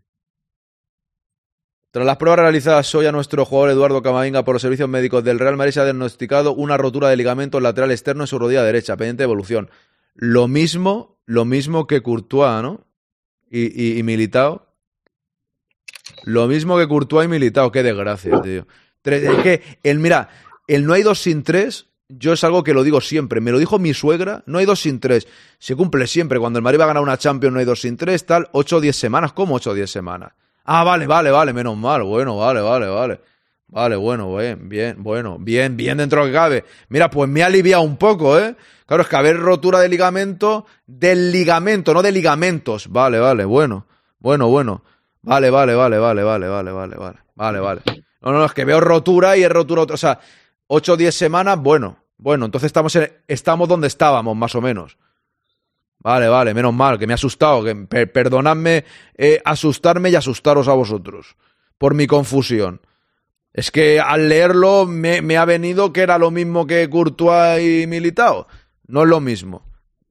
[1.91, 5.39] Tras las pruebas realizadas hoy a nuestro jugador Eduardo Camavinga por los servicios médicos del
[5.39, 8.97] Real Madrid se ha diagnosticado una rotura de ligamento lateral externo en su rodilla derecha,
[8.97, 9.69] pendiente de evolución.
[10.15, 12.87] Lo mismo, lo mismo que Courtois, ¿no?
[13.49, 14.65] Y, y, y Militao.
[16.23, 18.65] Lo mismo que Courtois y Militao, qué desgracia, tío.
[19.03, 20.29] Es que, el, mira,
[20.67, 23.41] el no hay dos sin tres, yo es algo que lo digo siempre.
[23.41, 25.27] Me lo dijo mi suegra, no hay dos sin tres.
[25.59, 26.39] Se cumple siempre.
[26.39, 28.49] Cuando el Madrid va a ganar una Champions, no hay dos sin tres, tal.
[28.53, 29.33] Ocho o diez semanas.
[29.33, 30.33] ¿Cómo ocho o diez semanas?
[30.63, 32.03] Ah, vale, vale, vale, menos mal.
[32.03, 33.21] Bueno, vale, vale, vale.
[33.67, 36.65] Vale, bueno, bien, bien, bueno, bien, bien dentro de lo que cabe.
[36.89, 38.55] Mira, pues me ha aliviado un poco, ¿eh?
[38.85, 42.87] Claro, es que haber rotura de ligamento, del ligamento, no de ligamentos.
[42.89, 43.87] Vale, vale, bueno,
[44.19, 44.83] bueno, bueno.
[45.23, 47.81] Vale, vale, vale, vale, vale, vale, vale, vale, vale, vale.
[48.21, 50.19] No, no, es que veo rotura y es rotura, o sea,
[50.67, 54.97] 8 o 10 semanas, bueno, bueno, entonces estamos, en- estamos donde estábamos, más o menos.
[55.99, 58.85] Vale, vale, menos mal, que me ha asustado, que per- perdonadme
[59.17, 61.35] eh, asustarme y asustaros a vosotros
[61.79, 62.79] por mi confusión.
[63.55, 68.47] Es que al leerlo me, ha venido que era lo mismo que Courtois y Militao.
[68.87, 69.63] No es lo mismo.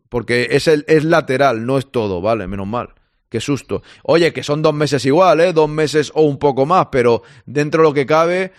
[0.09, 2.95] Porque es, el, es lateral, no es todo, vale, menos mal.
[3.29, 3.83] Qué susto.
[4.03, 5.53] Oye, que son dos meses igual, ¿eh?
[5.53, 8.53] Dos meses o un poco más, pero dentro de lo que cabe,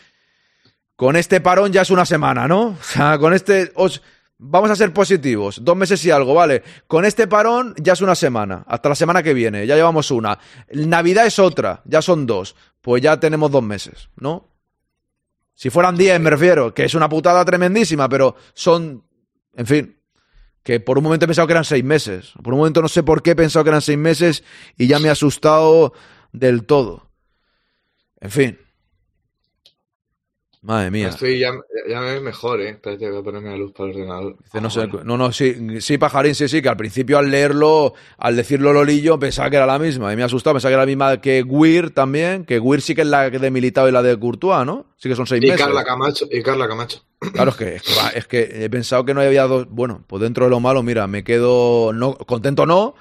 [0.95, 2.67] con este parón ya es una semana, ¿no?
[2.79, 3.71] O sea, con este...
[3.75, 4.03] os-
[4.37, 5.63] Vamos a ser positivos.
[5.63, 6.61] Dos meses y algo, ¿vale?
[6.87, 8.65] Con este parón ya es una semana.
[8.67, 9.65] Hasta la semana que viene.
[9.65, 10.37] Ya llevamos una.
[10.73, 11.81] Navidad es otra.
[11.85, 12.53] Ya son dos.
[12.81, 14.49] Pues ya tenemos dos meses, ¿no?
[15.55, 16.73] Si fueran diez, me refiero.
[16.73, 19.03] Que es una putada tremendísima, pero son...
[19.55, 19.99] En fin.
[20.61, 22.33] Que por un momento he pensado que eran seis meses.
[22.43, 24.43] Por un momento no sé por qué he pensado que eran seis meses
[24.77, 25.93] y ya me he asustado
[26.31, 27.09] del todo.
[28.19, 28.64] En fin.
[30.65, 31.09] Madre mía.
[31.09, 31.51] Estoy ya,
[31.87, 32.69] ya me ves mejor, ¿eh?
[32.71, 34.35] Espérate, voy a ponerme la luz para el ordenador.
[34.43, 37.93] Dice, no, sé, no, no, sí, sí, Pajarín, sí, sí, que al principio al leerlo,
[38.17, 40.11] al decirlo Lolillo, pensaba que era la misma.
[40.11, 42.95] Y me ha asustado, pensaba que era la misma que Weir también, que Weir sí
[42.95, 44.87] que es la de Militao y la de Courtois, ¿no?
[44.97, 45.63] Sí que son seis Y meses.
[45.63, 47.03] Carla Camacho, y Carla Camacho.
[47.19, 49.67] Claro, es que, es que, va, es que he pensado que no había dos.
[49.69, 52.95] Bueno, pues dentro de lo malo, mira, me quedo no, contento, no,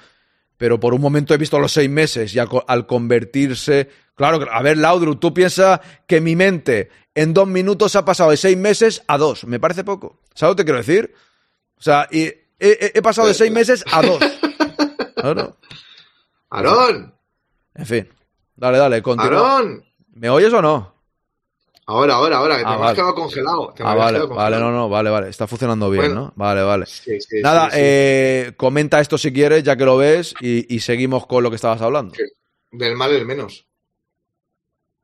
[0.57, 3.89] pero por un momento he visto los seis meses y al, co- al convertirse.
[4.15, 8.37] Claro, a ver, Laudrup, tú piensas que mi mente en dos minutos ha pasado de
[8.37, 9.45] seis meses a dos.
[9.45, 10.21] Me parece poco.
[10.33, 11.13] ¿Sabes lo que te quiero decir?
[11.77, 14.19] O sea, y he, he- he pasado de seis meses a dos.
[15.15, 15.57] Claro.
[16.51, 17.15] ¡Aarón!
[17.73, 18.09] En fin.
[18.55, 19.55] Dale, dale, continúa.
[19.55, 19.83] ¡Aarón!
[20.13, 20.94] ¿Me oyes o no?
[21.87, 23.73] Ahora, ahora, ahora, que te Ah, me has quedado congelado.
[23.75, 25.29] te Ah, vale, vale, no, no, vale, vale.
[25.29, 26.15] Está funcionando bien, Bueno.
[26.15, 26.33] ¿no?
[26.35, 26.87] Vale, vale.
[26.87, 30.79] Sí, sí, Nada, sí, eh, comenta esto si quieres, ya que lo ves, y, y
[30.79, 32.15] seguimos con lo que estabas hablando.
[32.71, 33.67] Del mal el menos.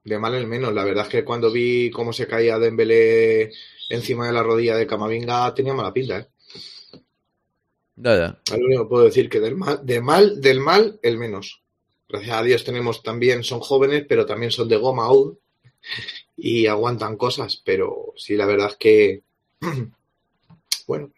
[0.03, 0.73] De mal el menos.
[0.73, 3.51] La verdad es que cuando vi cómo se caía Dembélé
[3.89, 6.27] encima de la rodilla de Camavinga tenía mala pinta, ¿eh?
[7.97, 8.57] Ya, ya.
[8.57, 11.61] Lo único que puedo decir que del mal, de mal, del mal, el menos.
[12.09, 15.38] Gracias a Dios tenemos también, son jóvenes, pero también son de goma aún
[16.36, 17.61] y aguantan cosas.
[17.63, 19.21] Pero sí, la verdad es que,
[20.88, 21.11] bueno,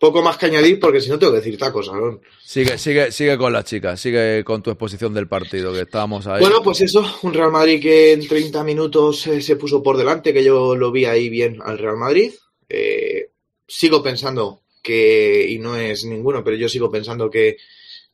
[0.00, 2.20] poco más que añadir porque si no tengo que decir tacos, Aaron.
[2.44, 6.40] Sigue, sigue, sigue con las chicas, sigue con tu exposición del partido, que estábamos ahí.
[6.40, 10.32] Bueno, pues eso, un Real Madrid que en 30 minutos eh, se puso por delante,
[10.32, 12.32] que yo lo vi ahí bien al Real Madrid.
[12.68, 13.30] Eh,
[13.66, 17.56] sigo pensando que, y no es ninguno, pero yo sigo pensando que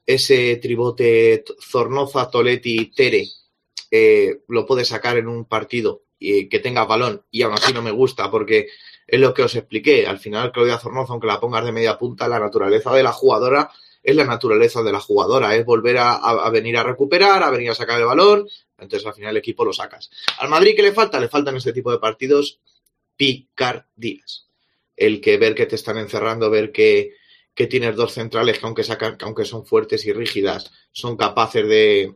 [0.05, 3.27] ese tribote Zornoza, Toletti, Tere
[3.91, 7.93] eh, lo puede sacar en un partido que tenga balón y aún así no me
[7.93, 8.67] gusta porque
[9.07, 10.05] es lo que os expliqué.
[10.05, 13.71] Al final, Claudia Zornoza, aunque la pongas de media punta, la naturaleza de la jugadora
[14.03, 17.75] es la naturaleza de la jugadora, es volver a venir a recuperar, a venir a
[17.75, 20.11] sacar el balón, entonces al final el equipo lo sacas.
[20.39, 21.21] Al Madrid, ¿qué le falta?
[21.21, 22.61] Le faltan este tipo de partidos
[23.17, 24.47] picardías.
[24.97, 27.15] El que ver que te están encerrando, ver que,
[27.55, 31.69] que tienes dos centrales que aunque, sacan, que aunque son fuertes y rígidas, son capaces
[31.69, 32.15] de,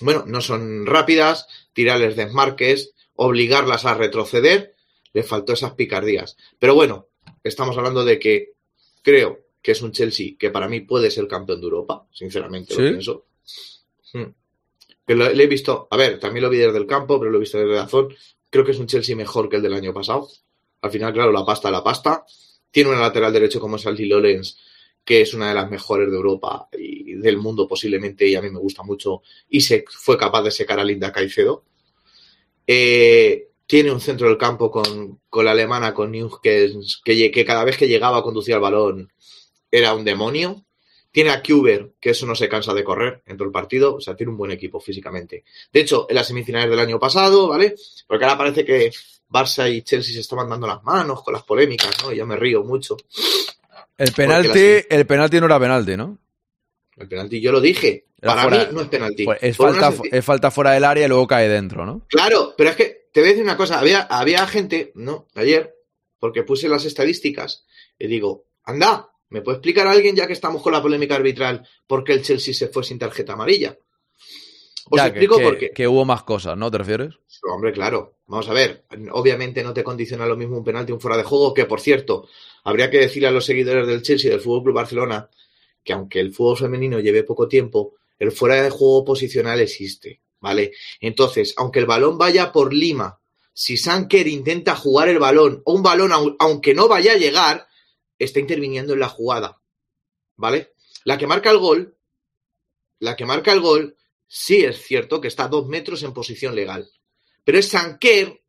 [0.00, 4.74] bueno, no son rápidas, tirarles desmarques, obligarlas a retroceder,
[5.12, 6.36] le faltó esas picardías.
[6.58, 7.08] Pero bueno,
[7.42, 8.52] estamos hablando de que
[9.02, 12.80] creo que es un Chelsea que para mí puede ser campeón de Europa, sinceramente ¿Sí?
[12.80, 13.26] lo pienso.
[14.12, 14.32] Hmm.
[15.06, 17.38] Que lo, le he visto, a ver, también lo vi desde el campo, pero lo
[17.38, 18.14] he visto desde la zona.
[18.48, 20.28] Creo que es un Chelsea mejor que el del año pasado.
[20.82, 22.24] Al final, claro, la pasta, la pasta.
[22.70, 24.56] Tiene un lateral derecho como es Aldi Lorenz,
[25.10, 28.48] que es una de las mejores de Europa y del mundo posiblemente, y a mí
[28.48, 31.64] me gusta mucho, y se fue capaz de secar a Linda Caicedo.
[32.64, 37.76] Eh, tiene un centro del campo con, con la alemana, con Newkens, que, cada vez
[37.76, 39.12] que llegaba a conducir el balón
[39.68, 40.64] era un demonio.
[41.10, 44.00] Tiene a Kuber, que eso no se cansa de correr en todo el partido, o
[44.00, 45.42] sea, tiene un buen equipo físicamente.
[45.72, 47.74] De hecho, en las semifinales del año pasado, ¿vale?
[48.06, 48.92] Porque ahora parece que
[49.28, 52.12] Barça y Chelsea se estaban dando las manos con las polémicas, ¿no?
[52.12, 52.96] Y yo me río mucho.
[54.08, 56.18] El penalti, las- el penalti no era penalti, ¿no?
[56.96, 58.06] El penalti, yo lo dije.
[58.20, 59.24] Era Para fuera- mí no es penalti.
[59.24, 62.04] Pues es, falta, es falta fuera del área y luego cae dentro, ¿no?
[62.08, 63.78] Claro, pero es que te voy a decir una cosa.
[63.78, 65.26] Había, había gente, ¿no?
[65.34, 65.74] Ayer,
[66.18, 67.64] porque puse las estadísticas
[67.98, 71.66] y digo, anda, ¿me puede explicar a alguien, ya que estamos con la polémica arbitral,
[71.86, 73.78] por qué el Chelsea se fue sin tarjeta amarilla?
[74.88, 75.70] Os Ya, explico que- por qué.
[75.72, 76.70] que hubo más cosas, ¿no?
[76.70, 77.14] ¿Te refieres?
[77.52, 78.16] Hombre, claro.
[78.26, 78.84] Vamos a ver.
[79.12, 82.28] Obviamente no te condiciona lo mismo un penalti, un fuera de juego, que por cierto,
[82.64, 85.28] habría que decirle a los seguidores del Chelsea y del Fútbol Club Barcelona
[85.82, 90.72] que aunque el fútbol femenino lleve poco tiempo, el fuera de juego posicional existe, ¿vale?
[91.00, 93.18] Entonces, aunque el balón vaya por Lima,
[93.54, 97.66] si Sanker intenta jugar el balón, o un balón, au- aunque no vaya a llegar,
[98.18, 99.60] está interviniendo en la jugada,
[100.36, 100.74] ¿vale?
[101.04, 101.96] La que marca el gol,
[102.98, 103.96] la que marca el gol,
[104.32, 106.88] sí es cierto que está dos metros en posición legal.
[107.42, 108.40] Pero es Sanker,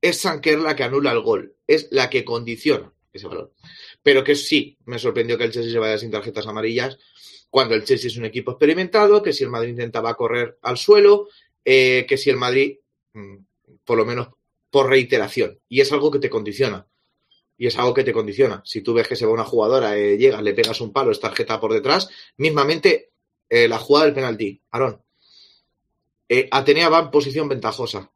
[0.00, 3.52] es Sanker la que anula el gol, es la que condiciona ese balón.
[4.02, 6.98] Pero que sí, me sorprendió que el Chelsea se vaya sin tarjetas amarillas,
[7.50, 11.28] cuando el Chelsea es un equipo experimentado, que si el Madrid intentaba correr al suelo,
[11.62, 12.78] eh, que si el Madrid,
[13.12, 13.36] mm,
[13.84, 14.28] por lo menos
[14.70, 16.86] por reiteración, y es algo que te condiciona.
[17.58, 18.62] Y es algo que te condiciona.
[18.64, 21.20] Si tú ves que se va una jugadora, eh, llegas, le pegas un palo, es
[21.20, 23.09] tarjeta por detrás, mismamente
[23.50, 25.02] eh, la jugada del penalti, Aarón.
[26.28, 28.10] Eh, Atenea va en posición ventajosa.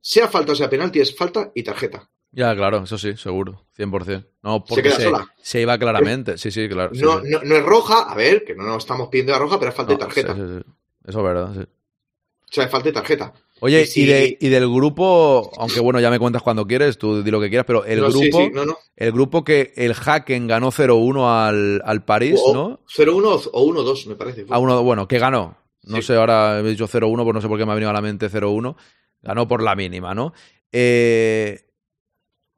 [0.00, 2.10] Sea falta o sea penalti, es falta y tarjeta.
[2.32, 4.26] Ya, claro, eso sí, seguro, 100%.
[4.42, 5.32] No, porque queda se, sola.
[5.40, 6.92] se iba claramente, sí, sí, claro.
[6.94, 7.28] sí, No, sí.
[7.30, 9.76] no, no es roja, a ver, que no nos estamos pidiendo la roja, pero es
[9.76, 10.34] falta No, de tarjeta.
[10.34, 10.40] sí.
[11.06, 11.60] Eso es verdad, sí.
[11.60, 13.32] O sea, es falta de tarjeta.
[13.60, 17.30] Oye, Y de- y del grupo, aunque bueno, ya me cuentas cuando quieres, tú di
[17.30, 18.78] lo que quieras, pero el No, sí, grupo, sí, no, no.
[18.96, 22.80] el grupo que el Hacken ganó 0-1 al, al París, O- ¿no?
[22.86, 24.44] 0-1 o 1-2, me parece.
[24.50, 25.56] A uno, bueno, que ganó.
[25.84, 26.02] No Sí.
[26.02, 28.00] sé, ahora he dicho 0-1, pues no sé por qué me ha venido a la
[28.02, 28.76] mente 0-1.
[29.22, 30.32] Ganó por la mínima, ¿no?
[30.72, 31.60] Eh,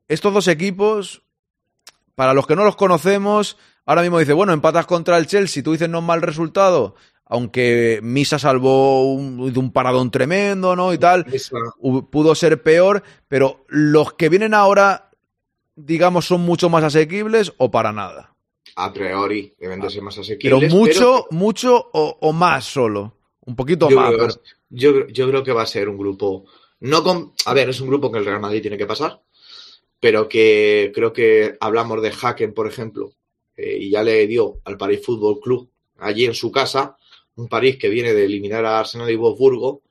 [0.09, 1.23] estos dos equipos,
[2.15, 5.73] para los que no los conocemos, ahora mismo dice, bueno, empatas contra el Chelsea, tú
[5.73, 6.95] dices no es mal resultado,
[7.27, 10.93] aunque Misa salvó un, de un paradón tremendo, ¿no?
[10.95, 11.27] Y tal,
[12.11, 15.11] pudo ser peor, pero los que vienen ahora,
[15.75, 18.33] digamos, son mucho más asequibles o para nada.
[18.77, 20.23] a priori deben de ser más Pero
[20.59, 20.73] asequibles.
[20.73, 23.13] mucho, mucho o, o más solo.
[23.45, 24.09] Un poquito yo, más.
[24.09, 24.41] creo pero-
[24.71, 26.45] yo, creo- yo creo que va a ser un grupo.
[26.81, 29.21] No con, a ver, es un grupo que el Real Madrid tiene que pasar,
[30.01, 33.13] pero que creo que hablamos de Haken, por ejemplo,
[33.57, 36.97] eh, y ya le dio al París Fútbol Club allí en su casa,
[37.37, 39.83] un París que viene de eliminar a Arsenal y Wolfsburgo.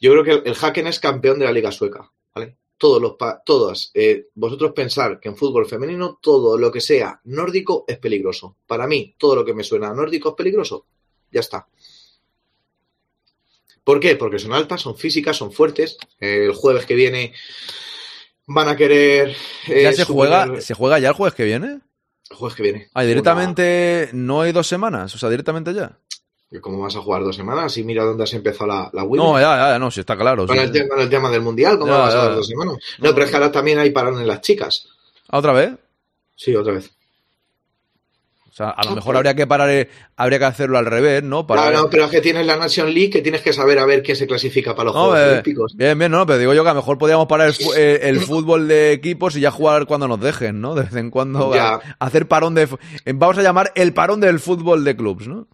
[0.00, 2.56] Yo creo que el Haken es campeón de la Liga Sueca, ¿vale?
[2.76, 7.84] Todos los todas, eh, vosotros pensar que en fútbol femenino todo lo que sea nórdico
[7.88, 8.56] es peligroso.
[8.66, 10.86] Para mí, todo lo que me suena a nórdico es peligroso.
[11.30, 11.66] Ya está.
[13.82, 14.16] ¿Por qué?
[14.16, 15.96] Porque son altas, son físicas, son fuertes.
[16.20, 17.32] Eh, el jueves que viene
[18.46, 19.34] van a querer.
[19.66, 21.80] eh, ¿Ya se juega, se juega ya el jueves que viene?
[22.30, 22.88] El jueves que viene.
[22.94, 25.98] Ah, ¿y directamente no hay dos semanas, o sea, directamente ya.
[26.50, 27.76] Una- ¿Cómo vas a jugar dos semanas?
[27.76, 29.20] Y mira dónde has empezado la, la Wii.
[29.22, 30.46] No, ya, ya, no, sí está claro.
[30.46, 30.72] Con sí, el, sí.
[30.72, 32.24] tema, con el tema del mundial, ¿cómo Ya, vas a ya.
[32.24, 32.76] dar dos semanas?
[32.98, 34.86] No, pero es que ahora también hay parón en las chicas.
[35.28, 35.72] Ah, ¿Otra vez?
[36.36, 36.90] Sí, otra vez.
[38.50, 41.46] O sea, a lo mejor habría que parar, eh, habría que hacerlo al revés, ¿no?
[41.46, 43.86] Para No, no, pero es que tienes la Nation League que tienes que saber a
[43.86, 45.76] ver quién se clasifica para los No, Juegos eh, Olímpicos.
[45.76, 48.18] bien, bien, no, pero digo yo que a lo mejor podríamos parar el, eh, el
[48.20, 50.74] fútbol de equipos y ya jugar cuando nos dejen, ¿no?
[50.74, 51.74] De vez en cuando Ya.
[51.74, 52.66] a- hacer parón de...
[53.14, 55.46] Vamos a llamar el parón del fútbol de clubs, ¿no?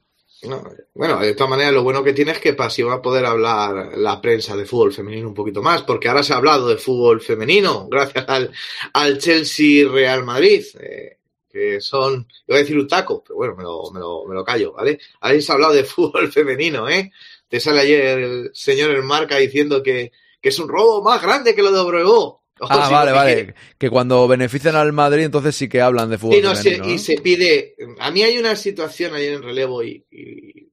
[0.45, 0.63] No,
[0.95, 3.25] bueno, de todas maneras, lo bueno que tiene es que para así va a poder
[3.25, 6.77] hablar la prensa de fútbol femenino un poquito más, porque ahora se ha hablado de
[6.77, 8.53] fútbol femenino gracias al,
[8.93, 11.19] al Chelsea Real Madrid, eh,
[11.49, 14.45] que son, iba a decir un taco, pero bueno, me lo, me lo, me lo
[14.45, 14.99] callo, ¿vale?
[15.21, 17.11] Ahí se ha hablado de fútbol femenino, ¿eh?
[17.49, 21.55] Te sale ayer el señor en marca diciendo que, que es un robo más grande
[21.55, 22.35] que lo de Obregón.
[22.71, 23.55] Ah, vale, vale.
[23.79, 26.99] Que cuando benefician al Madrid, entonces sí que hablan de fútbol Sí, no, se- y
[26.99, 27.77] se pide.
[28.01, 30.71] A mí hay una situación ayer en relevo y, y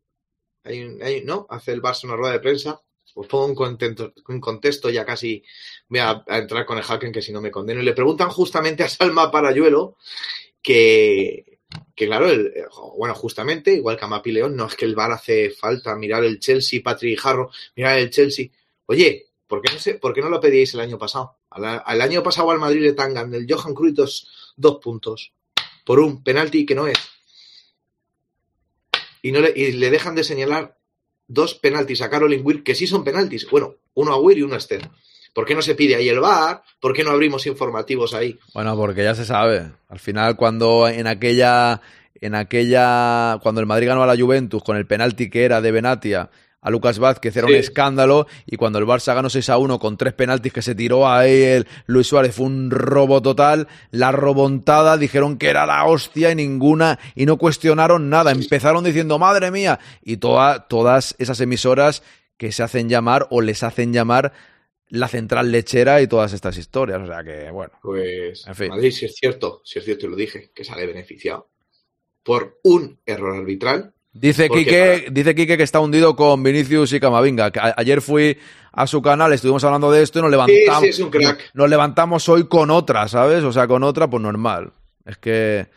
[0.64, 1.48] hay, ¿no?
[1.50, 2.82] Hace el Barça una rueda de prensa.
[3.14, 5.44] Os pongo un contexto, un contexto, ya casi
[5.90, 7.82] voy a, a entrar con el Haken, que si no me condeno.
[7.82, 9.98] Y le preguntan justamente a Salma Parayuelo
[10.62, 11.60] que,
[11.96, 12.54] que claro, el-
[12.98, 16.24] bueno, justamente, igual que a Mapi León, no es que el VAR hace falta mirar
[16.24, 18.48] el Chelsea, Patrick Jarro, mirar el Chelsea.
[18.86, 21.38] Oye, ¿por qué no, se, ¿por qué no lo pedíais el año pasado?
[21.52, 23.96] Al, año pasado al Madrid le tangan del Johan Cruyff
[24.56, 25.34] dos, puntos
[25.86, 26.98] por un penalti que no es.
[29.22, 30.78] Y, no le, y le dejan de señalar
[31.28, 33.50] dos penaltis a Caroline Weir que sí son penaltis.
[33.50, 34.90] Bueno, uno a Weir y uno a Esther.
[35.34, 36.64] ¿Por qué no se pide ahí el VAR?
[36.80, 38.38] ¿Por qué no abrimos informativos ahí?
[38.54, 39.72] Bueno, porque ya se sabe.
[39.88, 41.82] Al final, cuando en aquella,
[42.16, 45.72] en aquella, cuando el Madrid ganó a la Juventus con el penalti que era de
[45.72, 46.30] Benatia
[46.62, 47.54] a Lucas Vázquez era Sí.
[47.54, 50.76] un escándalo y cuando el Barça ganó 6 a 1 con tres penaltis que se
[50.76, 55.86] tiró ahí el Luis Suárez fue un robo total, la robontada dijeron que era la
[55.86, 61.40] hostia y ninguna y no cuestionaron nada, empezaron diciendo madre mía y toda- todas esas
[61.42, 62.04] emisoras
[62.38, 64.32] que se hacen llamar o les hacen llamar
[64.88, 67.72] la central lechera y todas estas historias, o sea que bueno.
[67.82, 68.68] Pues En fin.
[68.70, 71.50] Madrid, si es cierto, si es cierto y lo dije, que sale beneficiado
[72.24, 73.94] por un error arbitral.
[74.14, 77.52] Dice Quique, para- dice Quique que está hundido con Vinicius y Camavinga.
[77.78, 78.38] Ayer fui
[78.74, 80.82] a su canal, estuvimos hablando de esto y nos levantamos.
[80.84, 81.52] sí, es un crack.
[81.54, 83.44] Nos levantamos hoy con otra, ¿sabes?
[83.44, 84.72] O sea, con otra, pues normal.
[85.06, 85.68] Es que.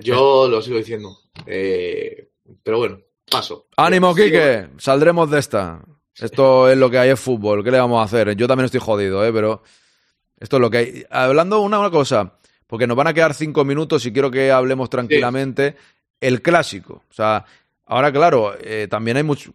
[0.00, 1.18] Yo lo sigo diciendo.
[1.46, 2.28] Eh,
[2.62, 2.98] pero bueno,
[3.30, 3.66] paso.
[3.76, 4.68] ¡Ánimo, Quique!
[4.78, 5.80] Saldremos de esta.
[6.18, 7.62] Esto es lo que hay en fútbol.
[7.62, 8.34] ¿Qué le vamos a hacer?
[8.36, 9.32] Yo también estoy jodido, ¿eh?
[9.32, 9.62] Pero
[10.38, 11.04] esto es lo que hay.
[11.10, 14.88] Hablando una, una cosa, porque nos van a quedar cinco minutos y quiero que hablemos
[14.90, 15.76] tranquilamente.
[16.20, 17.02] El clásico.
[17.10, 17.44] O sea,
[17.84, 19.52] ahora, claro, eh, también hay mucho.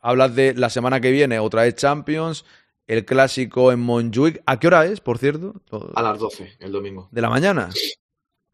[0.00, 2.44] Hablas de la semana que viene, otra vez Champions,
[2.86, 4.42] el clásico en Montjuic.
[4.46, 5.54] ¿A qué hora es, por cierto?
[5.94, 7.08] A las 12, el domingo.
[7.12, 7.70] De la mañana.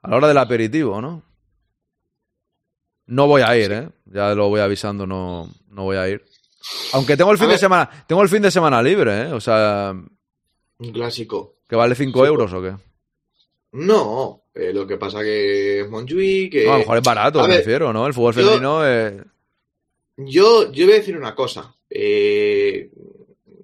[0.02, 1.22] A la hora del aperitivo, ¿no?
[3.06, 3.88] No voy a ir, ¿eh?
[4.04, 6.24] Ya lo voy avisando, no, no voy a ir.
[6.92, 7.60] Aunque tengo el fin A de ver.
[7.60, 9.32] semana, tengo el fin de semana libre, ¿eh?
[9.32, 9.94] O sea,
[10.78, 11.56] Un clásico.
[11.66, 12.74] que vale 5 Sí, euros o qué.
[13.72, 16.64] No, eh, lo que pasa que es Montjuic, que...
[16.64, 18.06] No, a lo mejor es barato, me refiero, ¿no?
[18.06, 19.22] El fútbol yo- femenino eh,
[20.16, 21.74] Yo, yo voy a decir una cosa.
[21.88, 22.90] Eh,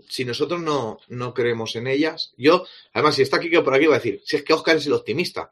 [0.08, 3.96] si nosotros no, no creemos en ellas, yo, además, si está Kike por aquí, va
[3.96, 5.50] a decir, si es que Oscar es el optimista.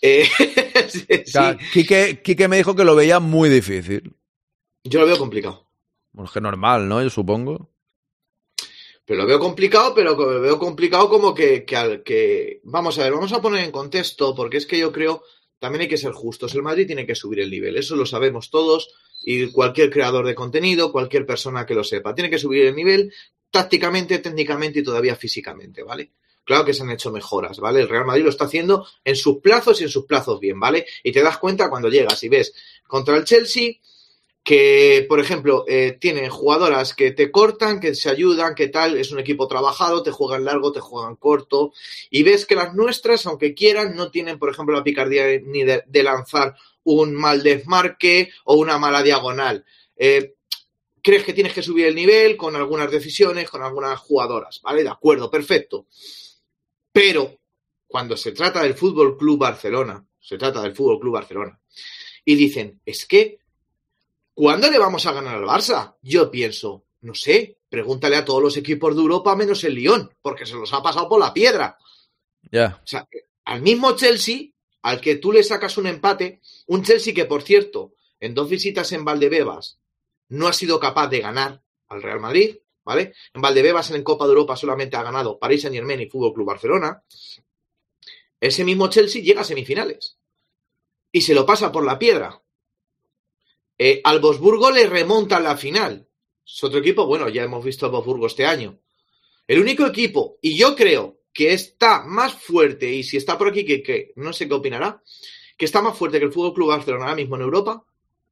[0.00, 0.26] Eh,
[0.88, 4.14] sí, o sea, Quique, Quique me dijo que lo veía muy difícil.
[4.84, 5.66] yo lo veo complicado.
[6.12, 7.02] Bueno, es que normal, ¿no?
[7.02, 7.68] Yo supongo.
[9.10, 12.60] Pero lo veo complicado, pero lo veo complicado como que, que, al- que...
[12.62, 15.24] Vamos a ver, vamos a poner en contexto, porque es que yo creo,
[15.58, 16.54] también hay que ser justos.
[16.54, 20.36] El Madrid tiene que subir el nivel, eso lo sabemos todos, y cualquier creador de
[20.36, 23.12] contenido, cualquier persona que lo sepa, tiene que subir el nivel
[23.50, 26.12] tácticamente, técnicamente y todavía físicamente, ¿vale?
[26.44, 27.80] Claro que se han hecho mejoras, ¿vale?
[27.80, 30.86] El Real Madrid lo está haciendo en sus plazos y en sus plazos bien, ¿vale?
[31.02, 32.54] Y te das cuenta cuando llegas y ves
[32.86, 33.72] contra el Chelsea
[34.42, 39.12] que, por ejemplo, eh, tienen jugadoras que te cortan, que se ayudan, que tal, es
[39.12, 41.72] un equipo trabajado, te juegan largo, te juegan corto,
[42.08, 46.02] y ves que las nuestras, aunque quieran, no tienen, por ejemplo, la picardía ni de,
[46.02, 49.64] lanzar un mal desmarque o una mala diagonal.
[49.96, 50.34] Eh,
[51.02, 54.82] crees que tienes que subir el nivel con algunas decisiones, con algunas jugadoras, ¿vale?
[54.82, 55.86] De acuerdo, perfecto.
[56.90, 57.38] Pero
[57.86, 61.60] cuando se trata del Fútbol Club Barcelona, se trata del Fútbol Club Barcelona,
[62.24, 63.39] y dicen, es que
[64.34, 65.96] ¿Cuándo le vamos a ganar al Barça?
[66.02, 70.46] Yo pienso, no sé, pregúntale a todos los equipos de Europa menos el Lyon, porque
[70.46, 71.78] se los ha pasado por la piedra.
[72.50, 72.80] Ya.
[72.82, 73.06] O sea,
[73.44, 74.48] al mismo Chelsea,
[74.82, 78.92] al que tú le sacas un empate, un Chelsea que, por cierto, en dos visitas
[78.92, 79.78] en Valdebebas
[80.28, 83.14] no ha sido capaz de ganar al Real Madrid, ¿vale?
[83.34, 86.46] En Valdebebas en Copa de Europa solamente ha ganado París Saint Germain y Fútbol Club
[86.46, 87.02] Barcelona.
[88.40, 90.16] Ese mismo Chelsea llega a semifinales
[91.12, 92.40] y se lo pasa por la piedra.
[93.82, 96.06] Eh, al Bosburgo le remonta a la final.
[96.44, 98.78] Es otro equipo, bueno, ya hemos visto al Bosburgo este año.
[99.46, 103.64] El único equipo, y yo creo que está más fuerte, y si está por aquí,
[103.64, 105.02] que, que no sé qué opinará,
[105.56, 107.82] que está más fuerte que el Fútbol Club Barcelona ahora mismo en Europa,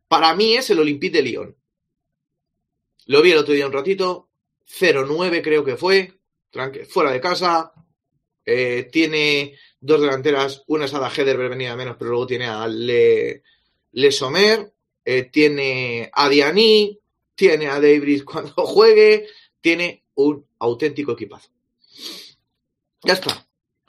[0.06, 1.56] para mí es el Olympique de Lyon.
[3.06, 4.28] Lo vi el otro día un ratito,
[4.68, 6.12] 0-9 creo que fue,
[6.90, 7.72] fuera de casa,
[8.44, 13.42] eh, tiene dos delanteras, una es Ada Heder, venía menos, pero luego tiene a Le,
[13.92, 14.74] Le Sommer,
[15.10, 17.00] eh, tiene a Diani,
[17.34, 19.26] tiene a Davis cuando juegue,
[19.62, 21.48] tiene un auténtico equipazo.
[23.04, 23.30] Ya está.
[23.30, 23.46] Dice,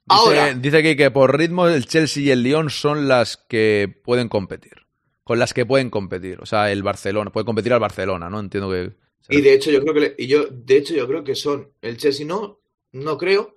[0.08, 4.30] Ahora, dice aquí que por ritmo el Chelsea y el Lyon son las que pueden
[4.30, 4.88] competir.
[5.26, 6.40] Con las que pueden competir.
[6.42, 7.32] O sea, el Barcelona.
[7.32, 8.40] Puede competir al Barcelona, ¿no?
[8.40, 8.94] Entiendo que.
[9.30, 11.74] y de hecho yo creo que le- y yo de hecho yo creo que son
[11.82, 12.62] el Chelsea no
[12.94, 13.56] no creo,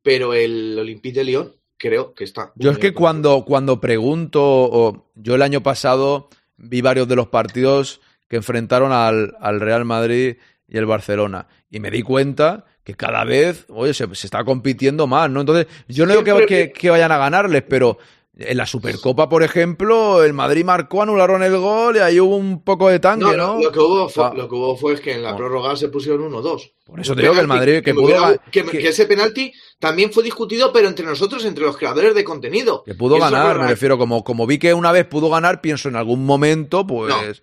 [0.00, 2.52] pero el Olympique de Lyon creo que está.
[2.54, 6.30] Yo es que cuando, cuando pregunto, o yo el año pasado
[6.64, 10.36] vi varios de los partidos que enfrentaron al, al Real Madrid
[10.68, 11.46] y el Barcelona.
[11.70, 15.40] Y me di cuenta que cada vez, oye, se, se está compitiendo más, ¿no?
[15.40, 17.98] Entonces, yo no digo que, Siempre- que- que vayan a ganarles, pero
[18.36, 22.64] en la Supercopa, por ejemplo, el Madrid marcó, anularon el gol y ahí hubo un
[22.64, 23.54] poco de tanque, No, ¿no?
[23.58, 24.32] lo, lo que hubo fue, Ah.
[24.34, 25.36] lo que hubo fue es que en la No.
[25.36, 26.72] prórroga se pusieron 1-2.
[26.84, 30.22] Por eso te digo que el Madrid, que pudo hubiera- que, ese penalti también fue
[30.24, 32.82] discutido, pero entre nosotros, entre los creadores de contenido.
[32.84, 35.88] Que pudo Eso ganar, me refiero, como, como vi que una vez pudo ganar, pienso
[35.88, 37.42] en algún momento, pues...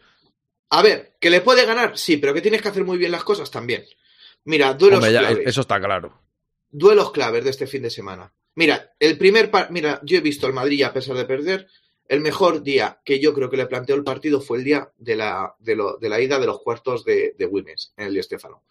[0.74, 3.24] A ver, que le puede ganar, sí, pero que tienes que hacer muy bien las
[3.24, 3.84] cosas también.
[4.46, 5.40] Mira, duelos hombre, ya, claves.
[5.48, 6.18] eso está claro.
[6.70, 8.34] Duelos claves de este fin de semana.
[8.56, 11.68] Mira, el primer par- mira, yo he visto al Madrid a pesar de perder.
[12.08, 15.16] El mejor día que yo creo que le planteó el partido fue el día de
[15.16, 17.46] la, de lo- de la ida de los cuartos de, de
[17.98, 18.64] en el Di Stéfano.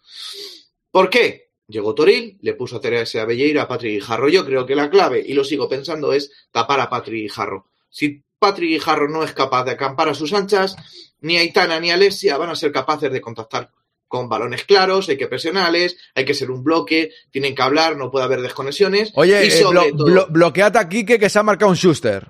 [0.91, 1.49] ¿Por qué?
[1.67, 4.29] Llegó Toril, le puso a Teresa Belleira a Patrick Guijarro.
[4.29, 7.65] Yo creo que la clave, y lo sigo pensando, es tapar a Patrick Guijarro.
[7.89, 10.75] Si Patrick Guijarro no es capaz de acampar a sus anchas,
[11.21, 13.71] ni Aitana ni Alessia van a ser capaces de contactar
[14.11, 18.11] con balones claros, hay que presionarles, hay que ser un bloque, tienen que hablar, no
[18.11, 19.13] puede haber desconexiones.
[19.15, 21.77] Oye, y eh, sobre blo- todo, blo- bloqueate a Quique que se ha marcado un
[21.77, 22.27] Schuster.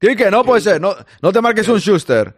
[0.00, 2.34] Quique, no puede ser, no, no te marques un Schuster.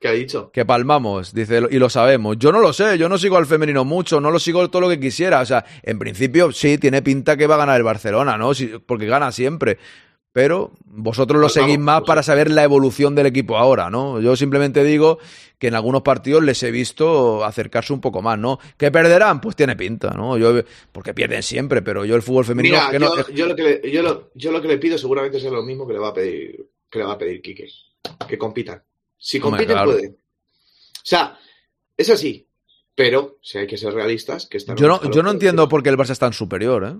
[0.00, 0.50] ¿qué ha dicho?
[0.52, 2.36] Que palmamos, dice, y lo sabemos.
[2.38, 4.88] Yo no lo sé, yo no sigo al femenino mucho, no lo sigo todo lo
[4.88, 5.40] que quisiera.
[5.40, 8.54] O sea, en principio sí, tiene pinta que va a ganar el Barcelona, ¿no?
[8.54, 9.76] Sí, porque gana siempre.
[10.32, 14.20] Pero vosotros lo Pues seguís más pues para saber la evolución del equipo ahora, ¿no?
[14.20, 15.18] Yo simplemente digo
[15.58, 18.58] que en algunos partidos les he visto acercarse un poco más, ¿no?
[18.76, 19.40] ¿Que perderán?
[19.40, 20.36] Pues tiene pinta, ¿no?
[20.36, 22.76] Yo, porque pierden siempre, pero yo el fútbol femenino...
[22.76, 24.98] Mira, que no- yo, yo lo que le, yo, lo, yo lo que le pido
[24.98, 27.68] seguramente será lo mismo que le va a pedir, que le va a pedir Quique.
[28.28, 28.82] Que compitan.
[29.16, 30.12] Si compiten, pueden.
[30.12, 31.38] O sea,
[31.96, 32.46] es así.
[32.94, 35.82] Pero, si hay que ser realistas, que están Yo no, yo no entiendo por por
[35.82, 36.98] qué el Barça es tan superior, ¿eh?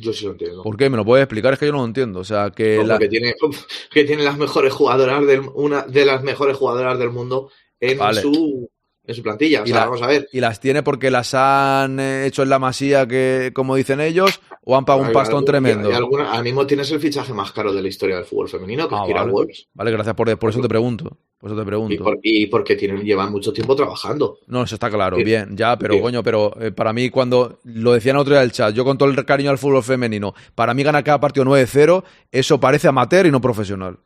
[0.00, 0.62] Yo sí lo entiendo.
[0.62, 0.88] ¿Por qué?
[0.90, 1.52] ¿Me lo puedes explicar?
[1.52, 2.20] Es que yo no lo entiendo.
[2.20, 3.34] O sea, que la- que, tiene,
[3.92, 7.50] que tiene las mejores jugadoras del, una de las mejores jugadoras del mundo
[7.80, 8.20] en Vale.
[8.20, 8.68] su
[9.02, 9.62] en su plantilla.
[9.62, 10.28] O sea, la- vamos a ver.
[10.32, 14.40] y las tiene porque las han eh, hecho en la masía, que como dicen ellos,
[14.62, 15.92] o han pagado un pastón algún- tremendo.
[15.94, 18.94] alguna- ahora mismo tienes el fichaje más caro de la historia del fútbol femenino, que
[18.94, 19.32] Ah, es Kira vale.
[19.32, 19.68] Wolves.
[19.74, 21.16] Vale, gracias por, por eso te pregunto.
[21.40, 22.04] Por eso te Y, pregunto.
[22.04, 24.38] por- y porque tienen, llevan mucho tiempo trabajando.
[24.46, 25.24] No, eso está claro, Sí.
[25.24, 26.00] bien, ya, pero Sí.
[26.00, 29.08] coño, pero eh, para mí cuando lo decían otro día del chat, yo con todo
[29.08, 33.30] el cariño al fútbol femenino, para mí ganar cada partido 9-0, eso parece amateur y
[33.30, 33.96] no profesional.